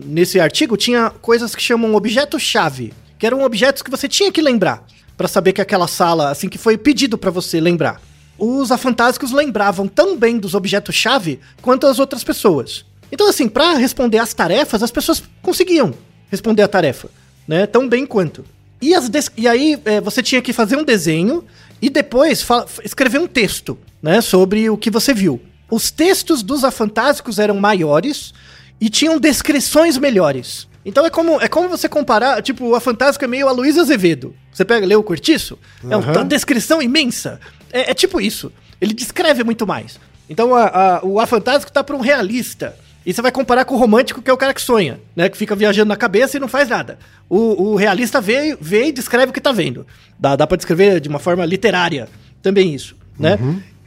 Nesse 0.05 0.39
artigo 0.39 0.75
tinha 0.75 1.11
coisas 1.21 1.53
que 1.53 1.61
chamam 1.61 1.93
objeto-chave, 1.93 2.91
que 3.17 3.25
eram 3.25 3.43
objetos 3.43 3.81
que 3.81 3.91
você 3.91 4.07
tinha 4.07 4.31
que 4.31 4.41
lembrar 4.41 4.85
para 5.17 5.27
saber 5.27 5.53
que 5.53 5.61
aquela 5.61 5.87
sala, 5.87 6.29
assim, 6.29 6.49
que 6.49 6.57
foi 6.57 6.77
pedido 6.77 7.17
para 7.17 7.31
você 7.31 7.59
lembrar. 7.59 8.01
Os 8.37 8.71
afantásicos 8.71 9.31
lembravam 9.31 9.87
tão 9.87 10.17
bem 10.17 10.37
dos 10.37 10.53
objetos-chave 10.53 11.39
quanto 11.61 11.87
as 11.87 11.99
outras 11.99 12.23
pessoas. 12.23 12.85
Então, 13.11 13.29
assim, 13.29 13.47
para 13.47 13.77
responder 13.77 14.17
às 14.17 14.33
tarefas, 14.33 14.83
as 14.83 14.91
pessoas 14.91 15.23
conseguiam 15.41 15.93
responder 16.29 16.63
a 16.63 16.67
tarefa, 16.67 17.09
né? 17.47 17.65
Tão 17.65 17.87
bem 17.87 18.05
quanto. 18.05 18.43
E, 18.81 18.93
as 18.93 19.09
e 19.37 19.47
aí 19.47 19.79
é, 19.85 20.01
você 20.01 20.21
tinha 20.21 20.41
que 20.41 20.51
fazer 20.51 20.75
um 20.75 20.83
desenho 20.83 21.45
e 21.81 21.89
depois 21.89 22.45
escrever 22.83 23.19
um 23.19 23.27
texto, 23.27 23.77
né? 24.01 24.19
Sobre 24.19 24.69
o 24.69 24.77
que 24.77 24.91
você 24.91 25.13
viu. 25.13 25.41
Os 25.71 25.89
textos 25.89 26.43
dos 26.43 26.63
afantásicos 26.63 27.39
eram 27.39 27.55
maiores 27.55 28.33
e 28.79 28.89
tinham 28.89 29.19
descrições 29.19 29.97
melhores. 29.97 30.67
Então 30.85 31.05
é 31.05 31.09
como, 31.09 31.41
é 31.41 31.47
como 31.47 31.67
você 31.67 31.89
comparar, 31.89 32.41
tipo, 32.43 32.65
o 32.67 32.75
Afantástico 32.75 33.25
é 33.25 33.27
meio 33.27 33.47
a 33.47 33.51
Luiz 33.51 33.77
Azevedo. 33.77 34.35
Você 34.53 34.63
pega, 34.63 34.85
lê 34.85 34.95
o 34.95 35.01
Cortiço, 35.03 35.57
é 35.83 35.95
uma 35.97 36.23
descrição 36.23 36.81
imensa. 36.81 37.39
É, 37.73 37.91
é 37.91 37.93
tipo 37.93 38.21
isso. 38.21 38.51
Ele 38.79 38.93
descreve 38.93 39.43
muito 39.43 39.65
mais. 39.65 39.99
Então 40.29 40.53
a- 40.55 40.67
a- 40.97 40.99
o 41.05 41.19
Afantástico 41.19 41.71
tá 41.71 41.83
para 41.83 41.95
um 41.95 42.01
realista. 42.01 42.75
E 43.05 43.13
você 43.13 43.21
vai 43.21 43.31
comparar 43.31 43.65
com 43.65 43.75
o 43.75 43.77
romântico, 43.77 44.19
que 44.21 44.29
é 44.29 44.33
o 44.33 44.37
cara 44.37 44.51
que 44.53 44.61
sonha, 44.61 44.99
né? 45.15 45.29
Que 45.29 45.37
fica 45.37 45.55
viajando 45.55 45.89
na 45.89 45.95
cabeça 45.95 46.37
e 46.37 46.39
não 46.39 46.47
faz 46.47 46.67
nada. 46.69 46.97
O, 47.29 47.71
o 47.71 47.75
realista 47.75 48.19
vê, 48.19 48.57
vê 48.59 48.87
e 48.87 48.91
descreve 48.91 49.29
o 49.29 49.33
que 49.33 49.39
tá 49.41 49.51
vendo. 49.51 49.85
Dá, 50.19 50.35
dá 50.35 50.47
para 50.47 50.57
descrever 50.57 50.99
de 50.99 51.07
uma 51.09 51.19
forma 51.19 51.45
literária 51.45 52.07
também 52.41 52.73
isso, 52.73 52.95
né? 53.19 53.37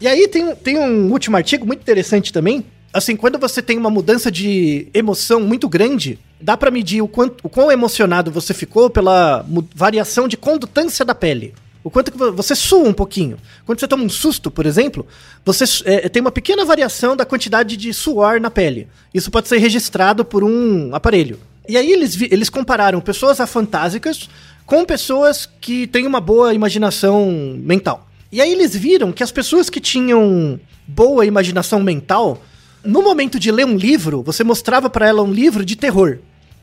E 0.00 0.06
aí 0.06 0.28
tem, 0.28 0.54
tem 0.54 0.78
um 0.78 1.10
último 1.10 1.36
artigo 1.36 1.66
muito 1.66 1.80
interessante 1.80 2.32
também. 2.32 2.64
Assim, 2.92 3.16
quando 3.16 3.38
você 3.38 3.60
tem 3.60 3.76
uma 3.76 3.90
mudança 3.90 4.30
de 4.30 4.88
emoção 4.94 5.40
muito 5.40 5.68
grande, 5.68 6.18
dá 6.40 6.56
pra 6.56 6.70
medir 6.70 7.02
o, 7.02 7.08
quanto, 7.08 7.36
o 7.42 7.48
quão 7.48 7.70
emocionado 7.70 8.30
você 8.30 8.54
ficou 8.54 8.88
pela 8.88 9.44
variação 9.74 10.26
de 10.26 10.36
condutância 10.36 11.04
da 11.04 11.14
pele. 11.14 11.54
O 11.84 11.90
quanto 11.90 12.10
que 12.10 12.18
vo- 12.18 12.32
você 12.32 12.54
sua 12.54 12.88
um 12.88 12.92
pouquinho. 12.92 13.36
Quando 13.64 13.78
você 13.78 13.86
toma 13.86 14.04
um 14.04 14.08
susto, 14.08 14.50
por 14.50 14.66
exemplo, 14.66 15.06
você 15.44 15.64
é, 15.84 16.08
tem 16.08 16.20
uma 16.20 16.32
pequena 16.32 16.64
variação 16.64 17.14
da 17.16 17.24
quantidade 17.24 17.76
de 17.76 17.92
suor 17.94 18.40
na 18.40 18.50
pele. 18.50 18.88
Isso 19.12 19.30
pode 19.30 19.48
ser 19.48 19.58
registrado 19.58 20.24
por 20.24 20.42
um 20.42 20.94
aparelho. 20.94 21.38
E 21.68 21.76
aí 21.76 21.92
eles, 21.92 22.20
eles 22.20 22.48
compararam 22.48 23.00
pessoas 23.00 23.40
afantásicas 23.40 24.28
com 24.64 24.84
pessoas 24.84 25.48
que 25.60 25.86
têm 25.86 26.06
uma 26.06 26.20
boa 26.20 26.52
imaginação 26.54 27.30
mental. 27.58 28.08
E 28.32 28.40
aí 28.40 28.52
eles 28.52 28.74
viram 28.74 29.12
que 29.12 29.22
as 29.22 29.30
pessoas 29.32 29.70
que 29.70 29.80
tinham 29.80 30.58
boa 30.86 31.24
imaginação 31.26 31.80
mental, 31.80 32.42
no 32.84 33.02
momento 33.02 33.38
de 33.38 33.50
ler 33.50 33.66
um 33.66 33.76
livro, 33.76 34.22
você 34.22 34.44
mostrava 34.44 34.88
pra 34.88 35.06
ela 35.06 35.22
um 35.22 35.32
livro 35.32 35.64
de 35.64 35.76
terror. 35.76 36.18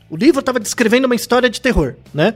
O 0.08 0.16
livro 0.16 0.40
estava 0.40 0.60
descrevendo 0.60 1.06
uma 1.06 1.14
história 1.14 1.50
de 1.50 1.60
terror, 1.60 1.94
né? 2.14 2.34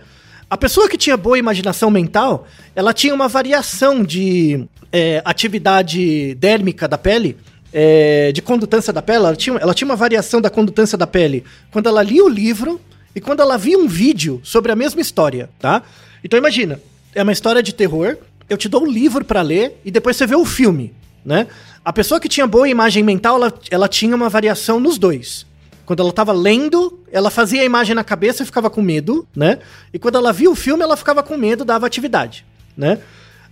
A 0.49 0.57
pessoa 0.57 0.89
que 0.89 0.99
tinha 0.99 1.16
boa 1.16 1.39
imaginação 1.39 1.91
mental, 1.91 2.47
ela 2.74 2.93
tinha 2.93 3.14
uma 3.14 3.28
variação 3.28 4.03
de 4.03 4.64
é, 4.93 5.22
atividade 5.24 6.35
dérmica 6.35 6.89
da 6.89 6.99
pele, 6.99 7.37
é, 7.72 8.33
de 8.33 8.43
condutância 8.43 8.93
da 8.93 9.01
pele, 9.01 9.18
ela 9.18 9.37
tinha, 9.37 9.57
ela 9.59 9.72
tinha 9.72 9.87
uma 9.87 9.95
variação 9.95 10.41
da 10.41 10.51
condutância 10.51 10.99
da 10.99 11.07
pele 11.07 11.45
quando 11.70 11.89
ela 11.89 12.03
lia 12.03 12.24
o 12.24 12.28
livro 12.28 12.81
e 13.14 13.20
quando 13.20 13.41
ela 13.41 13.57
via 13.57 13.78
um 13.78 13.87
vídeo 13.87 14.41
sobre 14.43 14.72
a 14.72 14.76
mesma 14.76 15.01
história, 15.01 15.49
tá? 15.61 15.83
Então 16.24 16.37
imagina, 16.37 16.81
é 17.14 17.22
uma 17.22 17.33
história 17.33 17.62
de 17.62 17.72
terror, 17.72 18.16
eu 18.49 18.57
te 18.57 18.68
dou 18.68 18.83
um 18.83 18.91
livro 18.91 19.24
pra 19.24 19.43
ler 19.43 19.81
e 19.85 19.91
depois 19.91 20.16
você 20.16 20.26
vê 20.26 20.35
o 20.35 20.45
filme, 20.45 20.93
né? 21.24 21.47
A 21.85 21.93
pessoa 21.93 22.20
que 22.20 22.28
tinha 22.28 22.47
boa 22.47 22.68
imagem 22.68 23.03
mental, 23.03 23.37
ela, 23.37 23.55
ela 23.70 23.89
tinha 23.89 24.14
uma 24.14 24.28
variação 24.28 24.78
nos 24.78 24.99
dois. 24.99 25.47
Quando 25.87 26.01
ela 26.01 26.12
tava 26.12 26.33
lendo, 26.33 27.01
ela 27.11 27.31
fazia 27.31 27.62
a 27.62 27.64
imagem 27.64 27.95
na 27.95 28.05
cabeça 28.05 28.43
e 28.43 28.47
ficava 28.47 28.70
com 28.70 28.81
medo, 28.83 29.26
né? 29.35 29.59
E 29.93 29.99
quando 29.99 30.16
ela 30.16 30.33
via 30.33 30.51
o 30.51 30.55
filme, 30.55 30.83
ela 30.83 30.97
ficava 30.97 31.22
com 31.22 31.37
medo, 31.37 31.64
dava 31.64 31.87
atividade, 31.87 32.45
né? 32.76 32.99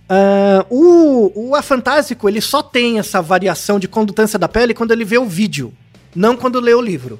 Ah, 0.07 0.65
o, 0.69 1.49
o 1.49 1.55
afantásico, 1.55 2.29
ele 2.29 2.39
só 2.39 2.63
tem 2.63 2.97
essa 2.97 3.21
variação 3.21 3.79
de 3.79 3.87
condutância 3.87 4.39
da 4.39 4.47
pele 4.47 4.73
quando 4.73 4.91
ele 4.91 5.03
vê 5.03 5.17
o 5.17 5.25
vídeo, 5.25 5.73
não 6.15 6.35
quando 6.37 6.59
lê 6.59 6.73
o 6.73 6.81
livro. 6.81 7.19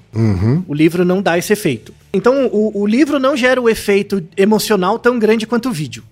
O 0.67 0.73
livro 0.73 1.03
não 1.03 1.21
dá 1.21 1.37
esse 1.37 1.51
efeito. 1.53 1.93
Então, 2.13 2.47
o, 2.47 2.81
o 2.81 2.87
livro 2.87 3.19
não 3.19 3.35
gera 3.35 3.61
o 3.61 3.69
efeito 3.69 4.23
emocional 4.37 4.97
tão 4.97 5.19
grande 5.19 5.45
quanto 5.45 5.69
o 5.69 5.71
vídeo, 5.71 6.03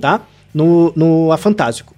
tá? 0.00 0.20
No, 0.54 0.92
no 0.94 1.32
afantásico. 1.32 1.94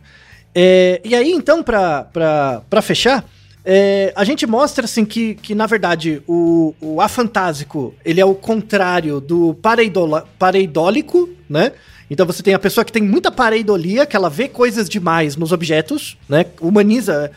É, 0.55 1.01
e 1.05 1.15
aí, 1.15 1.31
então, 1.33 1.63
pra 1.63 2.83
fechar, 2.83 3.25
é, 3.65 4.13
a 4.15 4.25
gente 4.25 4.47
mostra, 4.47 4.85
assim, 4.85 5.05
que, 5.05 5.35
que 5.37 5.55
na 5.55 5.67
verdade, 5.67 6.23
o, 6.29 6.75
o 6.81 7.01
afantásico, 7.01 7.95
ele 8.05 8.21
é 8.21 8.25
o 8.25 8.35
contrário 8.35 9.21
do 9.21 9.57
pareidólico, 10.39 11.29
né? 11.49 11.73
Então 12.11 12.27
você 12.27 12.43
tem 12.43 12.53
a 12.53 12.59
pessoa 12.59 12.85
que 12.85 12.93
tem 12.93 13.03
muita 13.03 13.33
pareidolia, 13.33 14.05
que 14.05 14.15
ela 14.15 14.29
vê 14.29 14.47
coisas 14.47 14.89
demais 14.89 15.37
nos 15.37 15.53
objetos, 15.53 16.19
né? 16.29 16.45
Humaniza, 16.61 17.31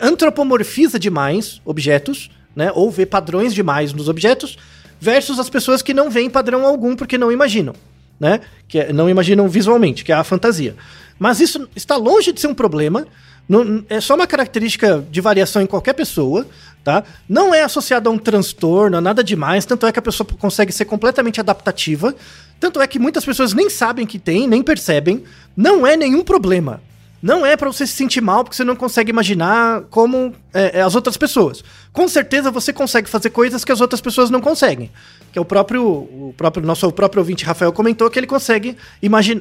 antropomorfiza 0.00 0.98
demais 0.98 1.60
objetos, 1.64 2.30
né? 2.54 2.72
Ou 2.74 2.90
vê 2.90 3.04
padrões 3.04 3.52
demais 3.52 3.92
nos 3.92 4.08
objetos, 4.08 4.56
versus 4.98 5.38
as 5.38 5.50
pessoas 5.50 5.82
que 5.82 5.92
não 5.92 6.10
veem 6.10 6.30
padrão 6.30 6.64
algum 6.64 6.96
porque 6.96 7.18
não 7.18 7.30
imaginam, 7.30 7.74
né? 8.18 8.40
Que 8.66 8.78
é- 8.78 8.92
não 8.92 9.10
imaginam 9.10 9.46
visualmente, 9.46 10.02
que 10.02 10.10
é 10.10 10.14
a 10.14 10.24
fantasia. 10.24 10.74
Mas 11.18 11.40
isso 11.40 11.68
está 11.74 11.96
longe 11.96 12.32
de 12.32 12.40
ser 12.40 12.46
um 12.48 12.54
problema. 12.54 13.06
não- 13.48 13.84
é 13.88 14.00
só 14.00 14.16
uma 14.16 14.26
característica 14.26 15.04
de 15.08 15.20
variação 15.20 15.62
em 15.62 15.66
qualquer 15.66 15.92
pessoa, 15.92 16.44
tá? 16.82 17.04
Não 17.28 17.54
é 17.54 17.62
associado 17.62 18.08
a 18.08 18.12
um 18.12 18.18
transtorno, 18.18 18.96
a 18.96 19.00
nada 19.00 19.22
demais. 19.22 19.64
Tanto 19.64 19.86
é 19.86 19.92
que 19.92 19.98
a 20.00 20.02
pessoa 20.02 20.26
consegue 20.36 20.72
ser 20.72 20.84
completamente 20.84 21.38
adaptativa. 21.38 22.12
Tanto 22.58 22.80
é 22.80 22.86
que 22.88 22.98
muitas 22.98 23.24
pessoas 23.24 23.52
nem 23.52 23.70
sabem 23.70 24.04
que 24.04 24.18
tem, 24.18 24.48
nem 24.48 24.64
percebem. 24.64 25.22
Não 25.56 25.86
é 25.86 25.96
nenhum 25.96 26.24
problema. 26.24 26.80
Não 27.22 27.46
é 27.46 27.56
pra 27.56 27.72
você 27.72 27.86
se 27.86 27.94
sentir 27.94 28.20
mal 28.20 28.44
porque 28.44 28.54
você 28.56 28.62
não 28.62 28.76
consegue 28.76 29.10
imaginar 29.10 29.82
como 29.90 30.34
é, 30.52 30.78
é, 30.78 30.82
as 30.82 30.94
outras 30.94 31.16
pessoas. 31.16 31.64
Com 31.92 32.06
certeza 32.08 32.50
você 32.50 32.72
consegue 32.72 33.08
fazer 33.08 33.30
coisas 33.30 33.64
que 33.64 33.72
as 33.72 33.80
outras 33.80 34.00
pessoas 34.00 34.30
não 34.30 34.40
conseguem. 34.40 34.90
Que 35.32 35.38
é 35.38 35.42
o 35.42 35.44
próprio, 35.44 35.82
o 35.84 36.34
próprio 36.36 36.64
nosso 36.64 36.90
próprio 36.92 37.20
ouvinte 37.20 37.44
Rafael 37.44 37.72
comentou 37.72 38.10
que 38.10 38.18
ele 38.18 38.26
consegue 38.26 38.76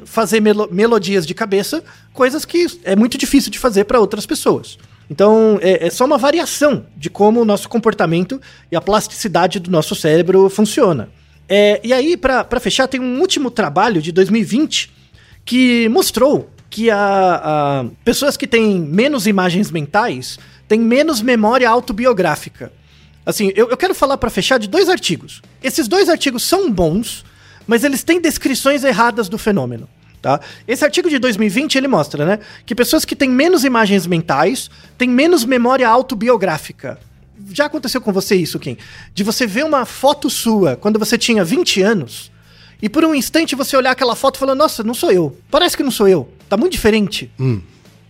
fazer 0.05 0.39
melo- 0.39 0.69
melodias 0.71 1.25
de 1.25 1.33
cabeça, 1.33 1.83
coisas 2.13 2.45
que 2.45 2.65
é 2.83 2.95
muito 2.95 3.17
difícil 3.17 3.51
de 3.51 3.59
fazer 3.59 3.83
para 3.83 3.99
outras 3.99 4.25
pessoas. 4.25 4.77
Então 5.09 5.59
é, 5.61 5.87
é 5.87 5.89
só 5.89 6.05
uma 6.05 6.17
variação 6.17 6.85
de 6.97 7.09
como 7.09 7.41
o 7.41 7.45
nosso 7.45 7.69
comportamento 7.69 8.41
e 8.71 8.75
a 8.75 8.81
plasticidade 8.81 9.59
do 9.59 9.69
nosso 9.69 9.93
cérebro 9.95 10.49
funciona. 10.49 11.09
É, 11.47 11.79
e 11.83 11.93
aí, 11.93 12.17
pra 12.17 12.59
fechar, 12.59 12.87
tem 12.87 12.99
um 12.99 13.19
último 13.19 13.51
trabalho 13.51 14.01
de 14.01 14.11
2020 14.11 14.91
que 15.45 15.87
mostrou 15.89 16.49
que 16.69 16.89
a, 16.89 16.97
a- 16.97 17.85
pessoas 18.03 18.35
que 18.37 18.47
têm 18.47 18.79
menos 18.79 19.27
imagens 19.27 19.71
mentais 19.71 20.37
têm 20.67 20.79
menos 20.79 21.21
memória 21.21 21.69
autobiográfica. 21.69 22.71
Assim, 23.25 23.51
eu, 23.55 23.69
eu 23.69 23.77
quero 23.77 23.95
falar 23.95 24.17
pra 24.17 24.29
fechar 24.29 24.59
de 24.59 24.67
dois 24.67 24.89
artigos. 24.89 25.41
Esses 25.63 25.87
dois 25.87 26.09
artigos 26.09 26.43
são 26.43 26.71
bons, 26.71 27.25
mas 27.65 27.83
eles 27.83 28.03
têm 28.03 28.19
descrições 28.21 28.83
erradas 28.83 29.27
do 29.29 29.37
fenômeno. 29.37 29.87
Tá? 30.21 30.39
Esse 30.67 30.83
artigo 30.83 31.07
de 31.09 31.19
2020 31.19 31.75
ele 31.77 31.87
mostra, 31.87 32.25
né, 32.25 32.39
que 32.65 32.73
pessoas 32.73 33.05
que 33.05 33.15
têm 33.15 33.29
menos 33.29 33.63
imagens 33.63 34.07
mentais 34.07 34.71
têm 34.97 35.07
menos 35.07 35.45
memória 35.45 35.87
autobiográfica. 35.87 36.99
Já 37.51 37.65
aconteceu 37.65 38.01
com 38.01 38.11
você 38.11 38.35
isso, 38.35 38.57
Kim? 38.59 38.75
De 39.13 39.23
você 39.23 39.45
ver 39.45 39.63
uma 39.65 39.85
foto 39.85 40.29
sua 40.29 40.75
quando 40.75 40.97
você 40.97 41.15
tinha 41.17 41.43
20 41.43 41.81
anos 41.83 42.31
e 42.81 42.89
por 42.89 43.03
um 43.05 43.13
instante 43.13 43.55
você 43.55 43.77
olhar 43.77 43.91
aquela 43.91 44.15
foto 44.15 44.37
e 44.37 44.39
falar: 44.39 44.55
Nossa, 44.55 44.83
não 44.83 44.93
sou 44.95 45.11
eu. 45.11 45.37
Parece 45.51 45.77
que 45.77 45.83
não 45.83 45.91
sou 45.91 46.07
eu. 46.07 46.27
Tá 46.49 46.57
muito 46.57 46.73
diferente. 46.73 47.31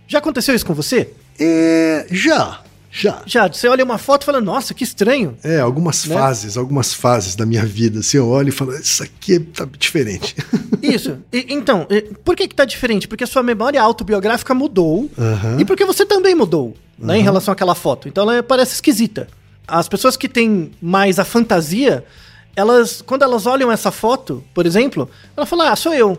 Já 0.06 0.18
aconteceu 0.18 0.54
isso 0.54 0.64
com 0.66 0.74
você? 0.74 1.10
É, 1.38 2.06
já, 2.10 2.60
já. 2.90 3.22
Já, 3.26 3.48
você 3.48 3.68
olha 3.68 3.84
uma 3.84 3.98
foto 3.98 4.22
e 4.22 4.24
fala: 4.26 4.40
Nossa, 4.40 4.72
que 4.72 4.84
estranho. 4.84 5.36
É, 5.42 5.58
algumas 5.60 6.04
Né? 6.06 6.14
fases, 6.14 6.56
algumas 6.56 6.94
fases 6.94 7.34
da 7.34 7.44
minha 7.44 7.64
vida, 7.64 8.00
assim, 8.00 8.16
eu 8.18 8.28
olho 8.28 8.48
e 8.48 8.52
falo, 8.52 8.74
isso 8.74 9.02
aqui 9.02 9.38
tá 9.40 9.66
diferente. 9.78 10.34
Isso. 10.82 11.18
E- 11.32 11.46
então, 11.50 11.86
por 12.24 12.36
que 12.36 12.46
que 12.46 12.54
tá 12.54 12.64
diferente? 12.64 13.08
Porque 13.08 13.24
a 13.24 13.26
sua 13.26 13.42
memória 13.42 13.80
autobiográfica 13.82 14.54
mudou 14.54 15.10
e 15.58 15.64
porque 15.64 15.84
você 15.84 16.06
também 16.06 16.34
mudou, 16.34 16.76
né, 16.98 17.18
em 17.18 17.22
relação 17.22 17.52
àquela 17.52 17.74
foto. 17.74 18.08
Então 18.08 18.30
ela 18.30 18.42
parece 18.42 18.74
esquisita. 18.74 19.26
As 19.66 19.88
pessoas 19.88 20.16
que 20.16 20.28
têm 20.28 20.70
mais 20.80 21.18
a 21.18 21.24
fantasia, 21.24 22.04
elas, 22.54 23.02
quando 23.02 23.22
elas 23.22 23.46
olham 23.46 23.70
essa 23.72 23.90
foto, 23.90 24.44
por 24.54 24.64
exemplo, 24.64 25.10
ela 25.36 25.44
fala, 25.44 25.70
ah, 25.72 25.76
sou 25.76 25.92
eu. 25.92 26.16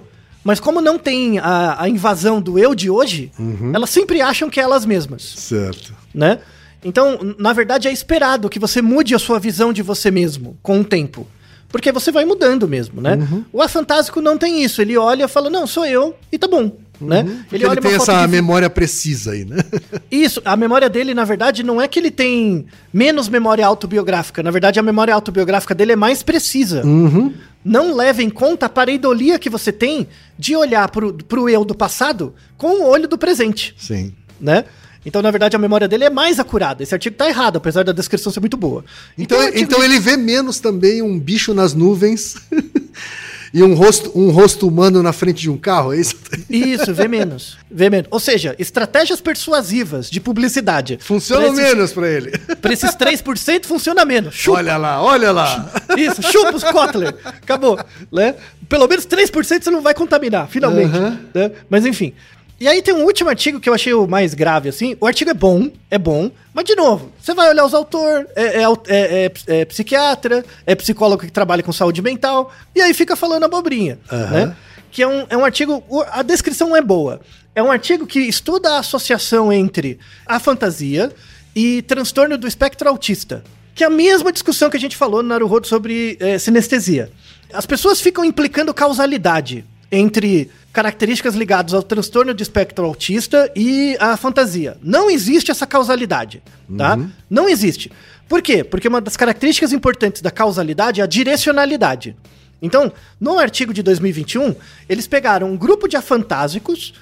Mas 0.47 0.61
como 0.61 0.79
não 0.79 0.97
tem 0.97 1.39
a, 1.39 1.75
a 1.83 1.89
invasão 1.89 2.39
do 2.39 2.57
eu 2.57 2.73
de 2.73 2.89
hoje, 2.89 3.29
elas 3.73 3.89
sempre 3.89 4.21
acham 4.21 4.49
que 4.49 4.61
é 4.61 4.63
elas 4.63 4.85
mesmas 4.85 5.33
certo. 5.35 5.93
né? 6.13 6.39
Então, 6.85 7.19
na 7.37 7.51
verdade, 7.51 7.89
é 7.89 7.91
esperado 7.91 8.47
que 8.47 8.57
você 8.57 8.81
mude 8.81 9.13
a 9.13 9.19
sua 9.19 9.39
visão 9.39 9.73
de 9.73 9.81
você 9.81 10.09
mesmo 10.09 10.57
com 10.63 10.79
o 10.79 10.85
tempo. 10.85 11.27
Porque 11.67 11.91
você 11.91 12.13
vai 12.13 12.23
mudando 12.23 12.65
mesmo, 12.65 13.01
né? 13.01 13.15
Uhum. 13.15 13.43
O 13.51 13.61
afantásico 13.61 14.21
não 14.21 14.37
tem 14.37 14.63
isso. 14.63 14.81
Ele 14.81 14.95
olha 14.95 15.25
e 15.25 15.27
fala, 15.27 15.49
não, 15.49 15.67
sou 15.67 15.85
eu, 15.85 16.15
e 16.31 16.37
tá 16.37 16.47
bom, 16.47 16.71
né? 17.01 17.23
Uhum. 17.23 17.39
Ele, 17.51 17.65
ele 17.65 17.75
tem 17.81 17.93
essa 17.93 18.21
de- 18.21 18.27
memória 18.31 18.69
precisa 18.69 19.31
aí, 19.33 19.43
né? 19.43 19.57
Isso, 20.09 20.41
a 20.45 20.55
memória 20.55 20.89
dele, 20.89 21.13
na 21.13 21.25
verdade, 21.25 21.63
não 21.63 21.81
é 21.81 21.87
que 21.89 21.99
ele 21.99 22.09
tem 22.09 22.67
menos 22.93 23.27
memória 23.27 23.67
autobiográfica. 23.67 24.41
Na 24.41 24.49
verdade, 24.51 24.79
a 24.79 24.83
memória 24.83 25.13
autobiográfica 25.13 25.75
dele 25.75 25.91
é 25.91 25.95
mais 25.97 26.23
precisa. 26.23 26.85
Uhum. 26.85 27.33
Não 27.67 27.93
leva 27.93 28.23
em 28.23 28.29
conta 28.29 28.65
a 28.67 28.69
pareidolia 28.69 29.37
que 29.37 29.49
você 29.49 29.71
tem 29.71 30.07
de 30.39 30.55
olhar 30.55 30.89
pro, 30.89 31.13
pro 31.13 31.49
eu 31.49 31.65
do 31.65 31.75
passado 31.75 32.33
com 32.57 32.67
o 32.81 32.83
olho 32.87 33.07
do 33.07 33.17
presente 33.17 33.75
Sim. 33.77 34.13
né? 34.39 34.63
Então, 35.05 35.21
na 35.21 35.31
verdade, 35.31 35.55
a 35.55 35.59
memória 35.59 35.87
dele 35.87 36.03
é 36.03 36.09
mais 36.09 36.37
acurada. 36.39 36.83
Esse 36.83 36.93
artigo 36.93 37.15
tá 37.15 37.27
errado, 37.29 37.57
apesar 37.57 37.83
da 37.83 37.93
descrição 37.93 38.31
ser 38.31 38.39
muito 38.41 38.57
boa. 38.57 38.83
Então, 39.17 39.37
o 39.37 39.41
artigo- 39.41 39.59
então 39.63 39.83
ele 39.83 39.99
vê 39.99 40.17
menos 40.17 40.59
também 40.59 41.01
um 41.01 41.17
bicho 41.17 41.53
nas 41.53 41.73
nuvens 41.73 42.35
e 43.53 43.63
um 43.63 43.73
rosto, 43.73 44.11
um 44.15 44.29
rosto 44.31 44.67
humano 44.67 45.01
na 45.01 45.13
frente 45.13 45.41
de 45.41 45.49
um 45.49 45.57
carro, 45.57 45.93
é 45.93 45.99
isso? 45.99 46.15
Isso, 46.49 46.93
vê 46.93 47.07
menos. 47.07 47.57
Vê 47.69 47.89
menos. 47.89 48.07
Ou 48.11 48.19
seja, 48.19 48.55
estratégias 48.59 49.21
persuasivas 49.21 50.09
de 50.09 50.19
publicidade. 50.19 50.97
Funciona 51.01 51.51
menos 51.51 51.91
pra 51.93 52.07
ele. 52.09 52.31
Pra 52.61 52.73
esses 52.73 52.91
3% 52.95 53.65
funciona 53.65 54.05
menos. 54.05 54.35
Chupa. 54.35 54.57
Olha 54.57 54.77
lá, 54.77 55.01
olha 55.01 55.31
lá. 55.31 55.71
Isso, 55.97 56.21
chupa 56.23 56.55
os 56.55 56.63
Kotler. 56.63 57.15
Acabou. 57.23 57.79
Né? 58.11 58.35
Pelo 58.67 58.87
menos 58.87 59.05
3% 59.05 59.63
você 59.63 59.71
não 59.71 59.81
vai 59.81 59.93
contaminar, 59.93 60.47
finalmente. 60.47 60.95
Aham. 60.95 61.19
né? 61.33 61.51
Mas 61.69 61.85
enfim. 61.85 62.13
E 62.59 62.67
aí 62.67 62.81
tem 62.81 62.93
um 62.93 63.03
último 63.03 63.29
artigo 63.29 63.59
que 63.59 63.69
eu 63.69 63.73
achei 63.73 63.93
o 63.93 64.07
mais 64.07 64.33
grave, 64.33 64.69
assim. 64.69 64.97
O 64.99 65.05
artigo 65.05 65.29
é 65.29 65.33
bom, 65.33 65.69
é 65.91 65.97
bom, 65.97 66.31
mas 66.53 66.65
de 66.65 66.75
novo, 66.75 67.11
você 67.21 67.33
vai 67.33 67.49
olhar 67.49 67.63
os 67.65 67.73
autores, 67.73 68.25
é, 68.35 68.61
é, 68.61 68.63
é- 68.87 69.25
é- 69.47 69.59
é 69.61 69.65
psiquiatra, 69.65 70.43
é 70.65 70.73
psicólogo 70.73 71.23
que 71.23 71.31
trabalha 71.31 71.61
com 71.61 71.71
saúde 71.71 72.01
mental, 72.01 72.51
e 72.75 72.81
aí 72.81 72.93
fica 72.95 73.15
falando 73.15 73.43
abobrinha, 73.43 73.99
né? 74.11 74.55
Que 74.91 75.03
é 75.03 75.07
um, 75.07 75.25
é 75.29 75.37
um 75.37 75.45
artigo, 75.45 75.83
a 76.11 76.23
descrição 76.23 76.75
é 76.75 76.81
boa. 76.81 77.21
É 77.53 77.61
um 77.61 77.71
artigo 77.71 78.07
que 78.07 78.19
estuda 78.21 78.71
a 78.71 78.79
associação 78.79 79.51
entre 79.53 79.99
a 80.25 80.39
fantasia 80.39 81.11
e 81.55 81.81
transtorno 81.83 82.37
do 82.37 82.47
espectro 82.47 82.87
autista. 82.89 83.43
Que 83.75 83.83
é 83.83 83.87
a 83.87 83.89
mesma 83.91 84.31
discussão 84.31 84.69
que 84.69 84.77
a 84.77 84.79
gente 84.79 84.95
falou 84.95 85.21
no 85.21 85.29
Naruhodo 85.29 85.67
sobre 85.67 86.17
eh, 86.19 86.39
sinestesia. 86.39 87.11
As 87.53 87.65
pessoas 87.65 88.01
ficam 88.01 88.25
implicando 88.25 88.73
causalidade 88.73 89.63
entre 89.91 90.49
características 90.77 91.33
ligadas 91.33 91.73
ao 91.73 91.81
transtorno 91.81 92.35
de 92.35 92.43
espectro 92.43 92.85
autista 92.85 93.51
e 93.55 93.97
a 93.99 94.15
fantasia. 94.15 94.77
Não 94.79 95.09
existe 95.09 95.49
essa 95.49 95.65
causalidade, 95.65 96.43
tá? 96.77 96.99
Não 97.27 97.49
existe. 97.49 97.91
Por 98.29 98.43
quê? 98.43 98.63
Porque 98.63 98.87
uma 98.87 99.01
das 99.01 99.17
características 99.17 99.73
importantes 99.73 100.21
da 100.21 100.29
causalidade 100.29 101.01
é 101.01 101.03
a 101.03 101.07
direcionalidade. 101.07 102.15
Então, 102.61 102.93
no 103.19 103.39
artigo 103.39 103.73
de 103.73 103.81
2021, 103.81 104.53
eles 104.87 105.07
pegaram 105.07 105.51
um 105.51 105.57
grupo 105.57 105.87
de 105.87 105.97
afantásicos 105.97 106.93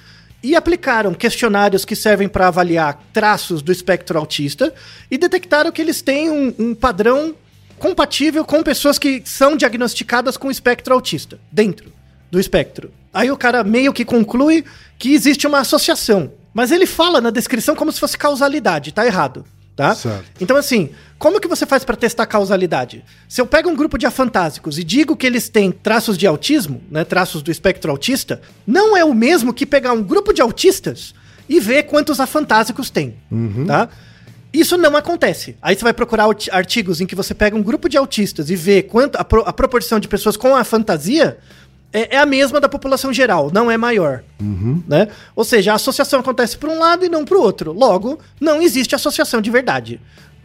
e 0.42 0.56
aplicaram 0.56 1.12
questionários 1.12 1.84
que 1.84 1.94
servem 1.94 2.28
para 2.28 2.48
avaliar 2.48 2.98
traços 3.12 3.60
do 3.60 3.70
espectro 3.70 4.18
autista 4.18 4.72
e 5.10 5.18
detectaram 5.18 5.70
que 5.70 5.82
eles 5.82 6.00
têm 6.00 6.30
um, 6.30 6.54
um 6.58 6.74
padrão 6.74 7.34
compatível 7.78 8.42
com 8.42 8.62
pessoas 8.62 8.98
que 8.98 9.20
são 9.26 9.54
diagnosticadas 9.54 10.38
com 10.38 10.50
espectro 10.50 10.94
autista, 10.94 11.38
dentro 11.52 11.92
do 12.30 12.40
espectro. 12.40 12.90
Aí 13.16 13.30
o 13.30 13.36
cara 13.36 13.64
meio 13.64 13.92
que 13.92 14.04
conclui 14.04 14.64
que 14.98 15.12
existe 15.14 15.46
uma 15.46 15.60
associação. 15.60 16.30
Mas 16.52 16.70
ele 16.70 16.86
fala 16.86 17.20
na 17.20 17.30
descrição 17.30 17.74
como 17.74 17.90
se 17.92 18.00
fosse 18.00 18.16
causalidade, 18.16 18.92
tá 18.92 19.04
errado. 19.06 19.44
Tá? 19.74 19.94
Certo. 19.94 20.24
Então, 20.40 20.56
assim, 20.56 20.88
como 21.18 21.38
que 21.38 21.46
você 21.46 21.66
faz 21.66 21.84
para 21.84 21.96
testar 21.96 22.24
causalidade? 22.24 23.04
Se 23.28 23.42
eu 23.42 23.46
pego 23.46 23.68
um 23.68 23.76
grupo 23.76 23.98
de 23.98 24.06
afantásicos 24.06 24.78
e 24.78 24.82
digo 24.84 25.14
que 25.14 25.26
eles 25.26 25.50
têm 25.50 25.70
traços 25.70 26.16
de 26.16 26.26
autismo, 26.26 26.80
né, 26.90 27.04
traços 27.04 27.42
do 27.42 27.50
espectro 27.50 27.90
autista, 27.90 28.40
não 28.66 28.96
é 28.96 29.04
o 29.04 29.12
mesmo 29.12 29.52
que 29.52 29.66
pegar 29.66 29.92
um 29.92 30.02
grupo 30.02 30.32
de 30.32 30.40
autistas 30.40 31.14
e 31.46 31.60
ver 31.60 31.82
quantos 31.82 32.20
afantásicos 32.20 32.88
tem, 32.88 33.16
tá? 33.66 33.90
Isso 34.50 34.78
não 34.78 34.96
acontece. 34.96 35.54
Aí 35.60 35.76
você 35.76 35.84
vai 35.84 35.92
procurar 35.92 36.24
arti- 36.24 36.50
artigos 36.50 37.02
em 37.02 37.06
que 37.06 37.14
você 37.14 37.34
pega 37.34 37.54
um 37.54 37.62
grupo 37.62 37.86
de 37.86 37.98
autistas 37.98 38.48
e 38.48 38.56
vê 38.56 38.82
quanto 38.82 39.16
a, 39.16 39.24
pro- 39.24 39.42
a 39.46 39.52
proporção 39.52 40.00
de 40.00 40.08
pessoas 40.08 40.38
com 40.38 40.56
a 40.56 40.64
fantasia 40.64 41.36
é, 41.92 42.16
é 42.16 42.18
a 42.18 42.26
mesma 42.26 42.60
da 42.60 42.68
população 42.68 43.12
geral, 43.12 43.50
não 43.52 43.70
é 43.70 43.76
maior. 43.76 44.22
Né? 44.86 45.08
Ou 45.34 45.44
seja, 45.44 45.72
a 45.72 45.76
associação 45.76 46.20
acontece 46.20 46.56
para 46.58 46.68
um 46.70 46.78
lado 46.78 47.04
e 47.04 47.08
não 47.08 47.24
para 47.24 47.36
o 47.36 47.40
outro. 47.40 47.72
Logo, 47.72 48.18
não 48.40 48.60
existe 48.60 48.94
associação 48.94 49.40
de 49.40 49.50
verdade. 49.50 50.00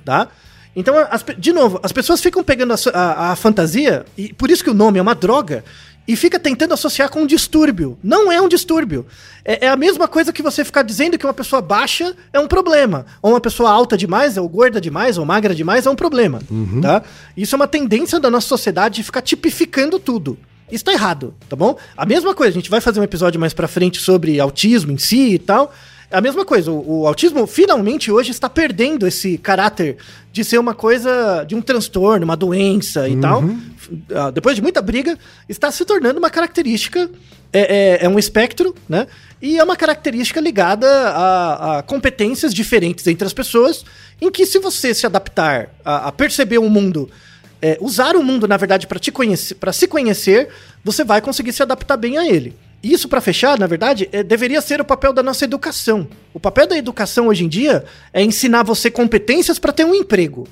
Tá? 0.06 0.28
Então, 0.76 0.96
as 1.10 1.24
de 1.38 1.52
novo, 1.52 1.80
as 1.84 1.92
pessoas 1.92 2.22
ficam 2.22 2.44
pegando 2.44 2.74
a, 2.74 2.78
a- 2.94 3.32
a 3.32 3.36
fantasia, 3.36 4.06
e 4.18 4.32
por 4.34 4.50
isso 4.50 4.64
que 4.64 4.70
o 4.70 4.74
nome 4.74 5.00
é 5.00 5.02
uma 5.02 5.14
droga, 5.16 5.64
e 6.08 6.16
fica 6.16 6.40
tentando 6.40 6.74
associar 6.74 7.10
com 7.10 7.22
um 7.22 7.28
distúrbio. 7.28 7.98
Não 8.02 8.32
é 8.32 8.42
um 8.42 8.48
distúrbio. 8.48 9.06
É, 9.46 9.66
é 9.68 9.70
a 9.70 9.76
mesma 9.76 10.08
coisa 10.08 10.34
que 10.34 10.42
você 10.42 10.64
ficar 10.66 10.82
dizendo 10.82 11.18
que 11.18 11.26
uma 11.26 11.34
pessoa 11.34 11.62
baixa 11.62 12.16
é 12.34 12.40
um 12.40 12.48
problema. 12.48 13.06
Ou 13.22 13.32
uma 13.34 13.40
pessoa 13.42 13.70
alta 13.70 13.96
demais, 13.98 14.36
ou 14.38 14.48
gorda 14.50 14.82
demais, 14.82 15.18
ou 15.18 15.26
magra 15.26 15.54
demais 15.54 15.86
é 15.86 15.90
um 15.90 15.96
problema. 15.96 16.40
Tá? 16.82 17.04
Isso 17.38 17.54
é 17.54 17.58
uma 17.58 17.68
tendência 17.68 18.20
da 18.20 18.32
nossa 18.32 18.48
sociedade 18.48 18.96
de 18.96 19.04
ficar 19.04 19.22
tipificando 19.22 20.00
tudo. 20.00 20.38
Isso 20.72 20.84
tá 20.86 20.94
errado, 20.94 21.34
tá 21.50 21.56
bom? 21.56 21.78
A 21.98 22.06
mesma 22.06 22.34
coisa, 22.34 22.52
a 22.52 22.60
gente 22.60 22.70
vai 22.70 22.80
fazer 22.82 23.00
um 23.00 23.04
episódio 23.04 23.40
mais 23.40 23.54
pra 23.54 23.68
frente 23.68 24.00
sobre 24.00 24.40
autismo 24.40 24.92
em 24.92 24.98
si 24.98 25.34
e 25.34 25.40
tal. 25.40 25.74
É 26.10 26.18
a 26.18 26.22
mesma 26.22 26.44
coisa, 26.44 26.72
o, 26.72 27.02
o 27.02 27.08
autismo 27.08 27.48
finalmente 27.48 28.12
hoje 28.12 28.32
está 28.32 28.50
perdendo 28.50 29.08
esse 29.08 29.38
caráter 29.38 29.98
de 30.34 30.44
ser 30.44 30.58
uma 30.60 30.74
coisa, 30.74 31.44
de 31.48 31.56
um 31.56 31.62
transtorno, 31.62 32.26
uma 32.26 32.36
doença 32.36 33.08
e 33.08 33.16
tal. 33.18 33.44
Ah, 34.14 34.30
Depois 34.32 34.56
de 34.56 34.62
muita 34.62 34.82
briga, 34.82 35.18
está 35.48 35.72
se 35.72 35.84
tornando 35.86 36.20
uma 36.20 36.30
característica, 36.30 37.10
é, 37.54 38.00
é- 38.02 38.06
é 38.06 38.10
um 38.10 38.20
espectro, 38.20 38.76
né? 38.90 39.08
E 39.42 39.58
é 39.58 39.64
uma 39.64 39.76
característica 39.76 40.40
ligada 40.40 40.86
a, 40.88 41.78
a 41.80 41.82
competências 41.84 42.54
diferentes 42.54 43.08
entre 43.08 43.26
as 43.26 43.34
pessoas, 43.34 43.84
em 44.22 44.30
que 44.30 44.46
se 44.46 44.60
você 44.60 44.94
se 44.94 45.06
adaptar 45.06 45.70
a, 45.84 46.08
a 46.10 46.12
perceber 46.12 46.58
o 46.60 46.70
mundo 46.70 47.10
é, 47.62 47.78
usar 47.80 48.16
o 48.16 48.24
mundo, 48.24 48.48
na 48.48 48.58
verdade, 48.58 48.88
para 48.88 49.00
te 49.00 49.12
conhecer, 49.12 49.56
para 49.56 49.72
se 49.72 49.88
conhecer, 49.88 50.50
você 50.84 51.04
vai 51.04 51.22
conseguir 51.22 51.54
se 51.54 51.62
adaptar 51.62 51.98
bem 51.98 52.18
a 52.18 52.28
ele. 52.28 52.56
Isso, 52.84 53.08
para 53.08 53.22
fechar, 53.22 53.60
na 53.60 53.68
verdade, 53.68 54.10
é, 54.12 54.24
deveria 54.24 54.60
ser 54.60 54.82
o 54.82 54.86
papel 54.86 55.14
da 55.14 55.22
nossa 55.22 55.46
educação. 55.46 56.08
O 56.34 56.40
papel 56.40 56.66
da 56.66 56.78
educação 56.78 57.28
hoje 57.28 57.46
em 57.46 57.48
dia 57.48 57.86
é 58.12 58.24
ensinar 58.24 58.64
você 58.64 58.90
competências 58.90 59.60
para 59.60 59.72
ter 59.72 59.86
um 59.86 59.94
emprego. 59.94 60.48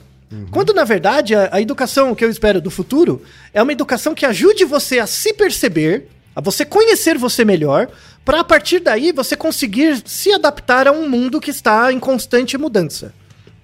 Quando, 0.52 0.76
na 0.76 0.84
verdade, 0.84 1.34
a, 1.34 1.50
a 1.54 1.60
educação 1.60 2.14
que 2.14 2.24
eu 2.24 2.30
espero 2.30 2.62
do 2.62 2.70
futuro 2.70 3.24
é 3.52 3.64
uma 3.64 3.72
educação 3.72 4.14
que 4.14 4.28
ajude 4.28 4.64
você 4.64 5.00
a 5.00 5.08
se 5.08 5.34
perceber, 5.34 6.08
a 6.36 6.42
você 6.42 6.64
conhecer 6.64 7.18
você 7.18 7.44
melhor, 7.44 7.88
para 8.24 8.42
a 8.42 8.44
partir 8.44 8.80
daí 8.80 9.12
você 9.12 9.36
conseguir 9.36 10.00
se 10.06 10.32
adaptar 10.32 10.88
a 10.88 10.92
um 10.92 11.10
mundo 11.10 11.42
que 11.42 11.50
está 11.50 11.92
em 11.92 12.00
constante 12.00 12.60
mudança 12.60 13.12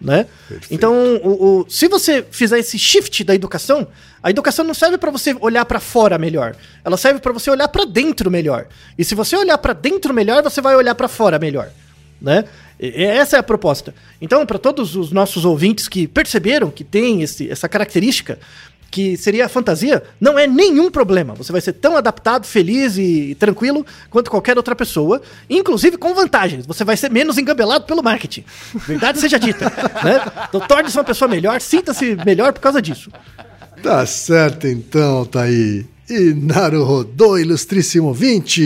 né? 0.05 0.27
Então, 0.69 0.93
o, 1.23 1.61
o- 1.61 1.65
se 1.67 1.87
você 1.87 2.23
fizer 2.29 2.59
esse 2.59 2.77
shift 2.77 3.23
da 3.23 3.33
educação, 3.33 3.87
a 4.21 4.29
educação 4.29 4.63
não 4.63 4.73
serve 4.73 4.97
para 4.97 5.11
você 5.11 5.35
olhar 5.41 5.65
para 5.65 5.79
fora 5.79 6.17
melhor, 6.17 6.55
ela 6.83 6.95
serve 6.95 7.19
para 7.19 7.33
você 7.33 7.49
olhar 7.49 7.67
para 7.67 7.85
dentro 7.85 8.29
melhor. 8.29 8.67
E 8.97 9.03
se 9.03 9.15
você 9.15 9.35
olhar 9.35 9.57
para 9.57 9.73
dentro 9.73 10.13
melhor, 10.13 10.43
você 10.43 10.61
vai 10.61 10.75
olhar 10.75 10.93
para 10.95 11.07
fora 11.07 11.39
melhor, 11.39 11.69
né? 12.21 12.45
E 12.79 13.03
essa 13.03 13.37
é 13.37 13.39
a 13.39 13.43
proposta. 13.43 13.95
Então, 14.21 14.45
para 14.45 14.59
todos 14.59 14.95
os 14.97 15.11
nossos 15.11 15.45
ouvintes 15.45 15.87
que 15.87 16.07
perceberam 16.07 16.69
que 16.69 16.83
tem 16.83 17.21
esse, 17.21 17.49
essa 17.49 17.69
característica, 17.69 18.37
que 18.89 19.17
seria 19.17 19.45
a 19.45 19.49
fantasia, 19.49 20.03
não 20.19 20.37
é 20.39 20.47
nenhum 20.47 20.89
problema. 20.89 21.33
Você 21.33 21.51
vai 21.51 21.61
ser 21.61 21.73
tão 21.73 21.97
adaptado, 21.97 22.45
feliz 22.45 22.97
e 22.97 23.35
tranquilo 23.35 23.85
quanto 24.09 24.31
qualquer 24.31 24.57
outra 24.57 24.75
pessoa, 24.75 25.21
inclusive 25.49 25.97
com 25.97 26.13
vantagens. 26.13 26.65
Você 26.65 26.83
vai 26.83 26.95
ser 26.95 27.11
menos 27.11 27.37
engambelado 27.37 27.85
pelo 27.85 28.01
marketing. 28.03 28.43
Verdade 28.73 29.19
seja 29.19 29.37
dita. 29.37 29.65
né? 30.03 30.21
Então 30.47 30.61
torne-se 30.61 30.97
uma 30.97 31.03
pessoa 31.03 31.27
melhor, 31.27 31.59
sinta-se 31.61 32.15
melhor 32.25 32.53
por 32.53 32.61
causa 32.61 32.81
disso. 32.81 33.11
Tá 33.81 34.05
certo 34.05 34.67
então, 34.67 35.25
tá 35.25 35.43
aí. 35.43 35.85
E 36.09 36.33
Naruhodô, 36.33 37.37
ilustríssimo 37.37 38.13
20. 38.13 38.65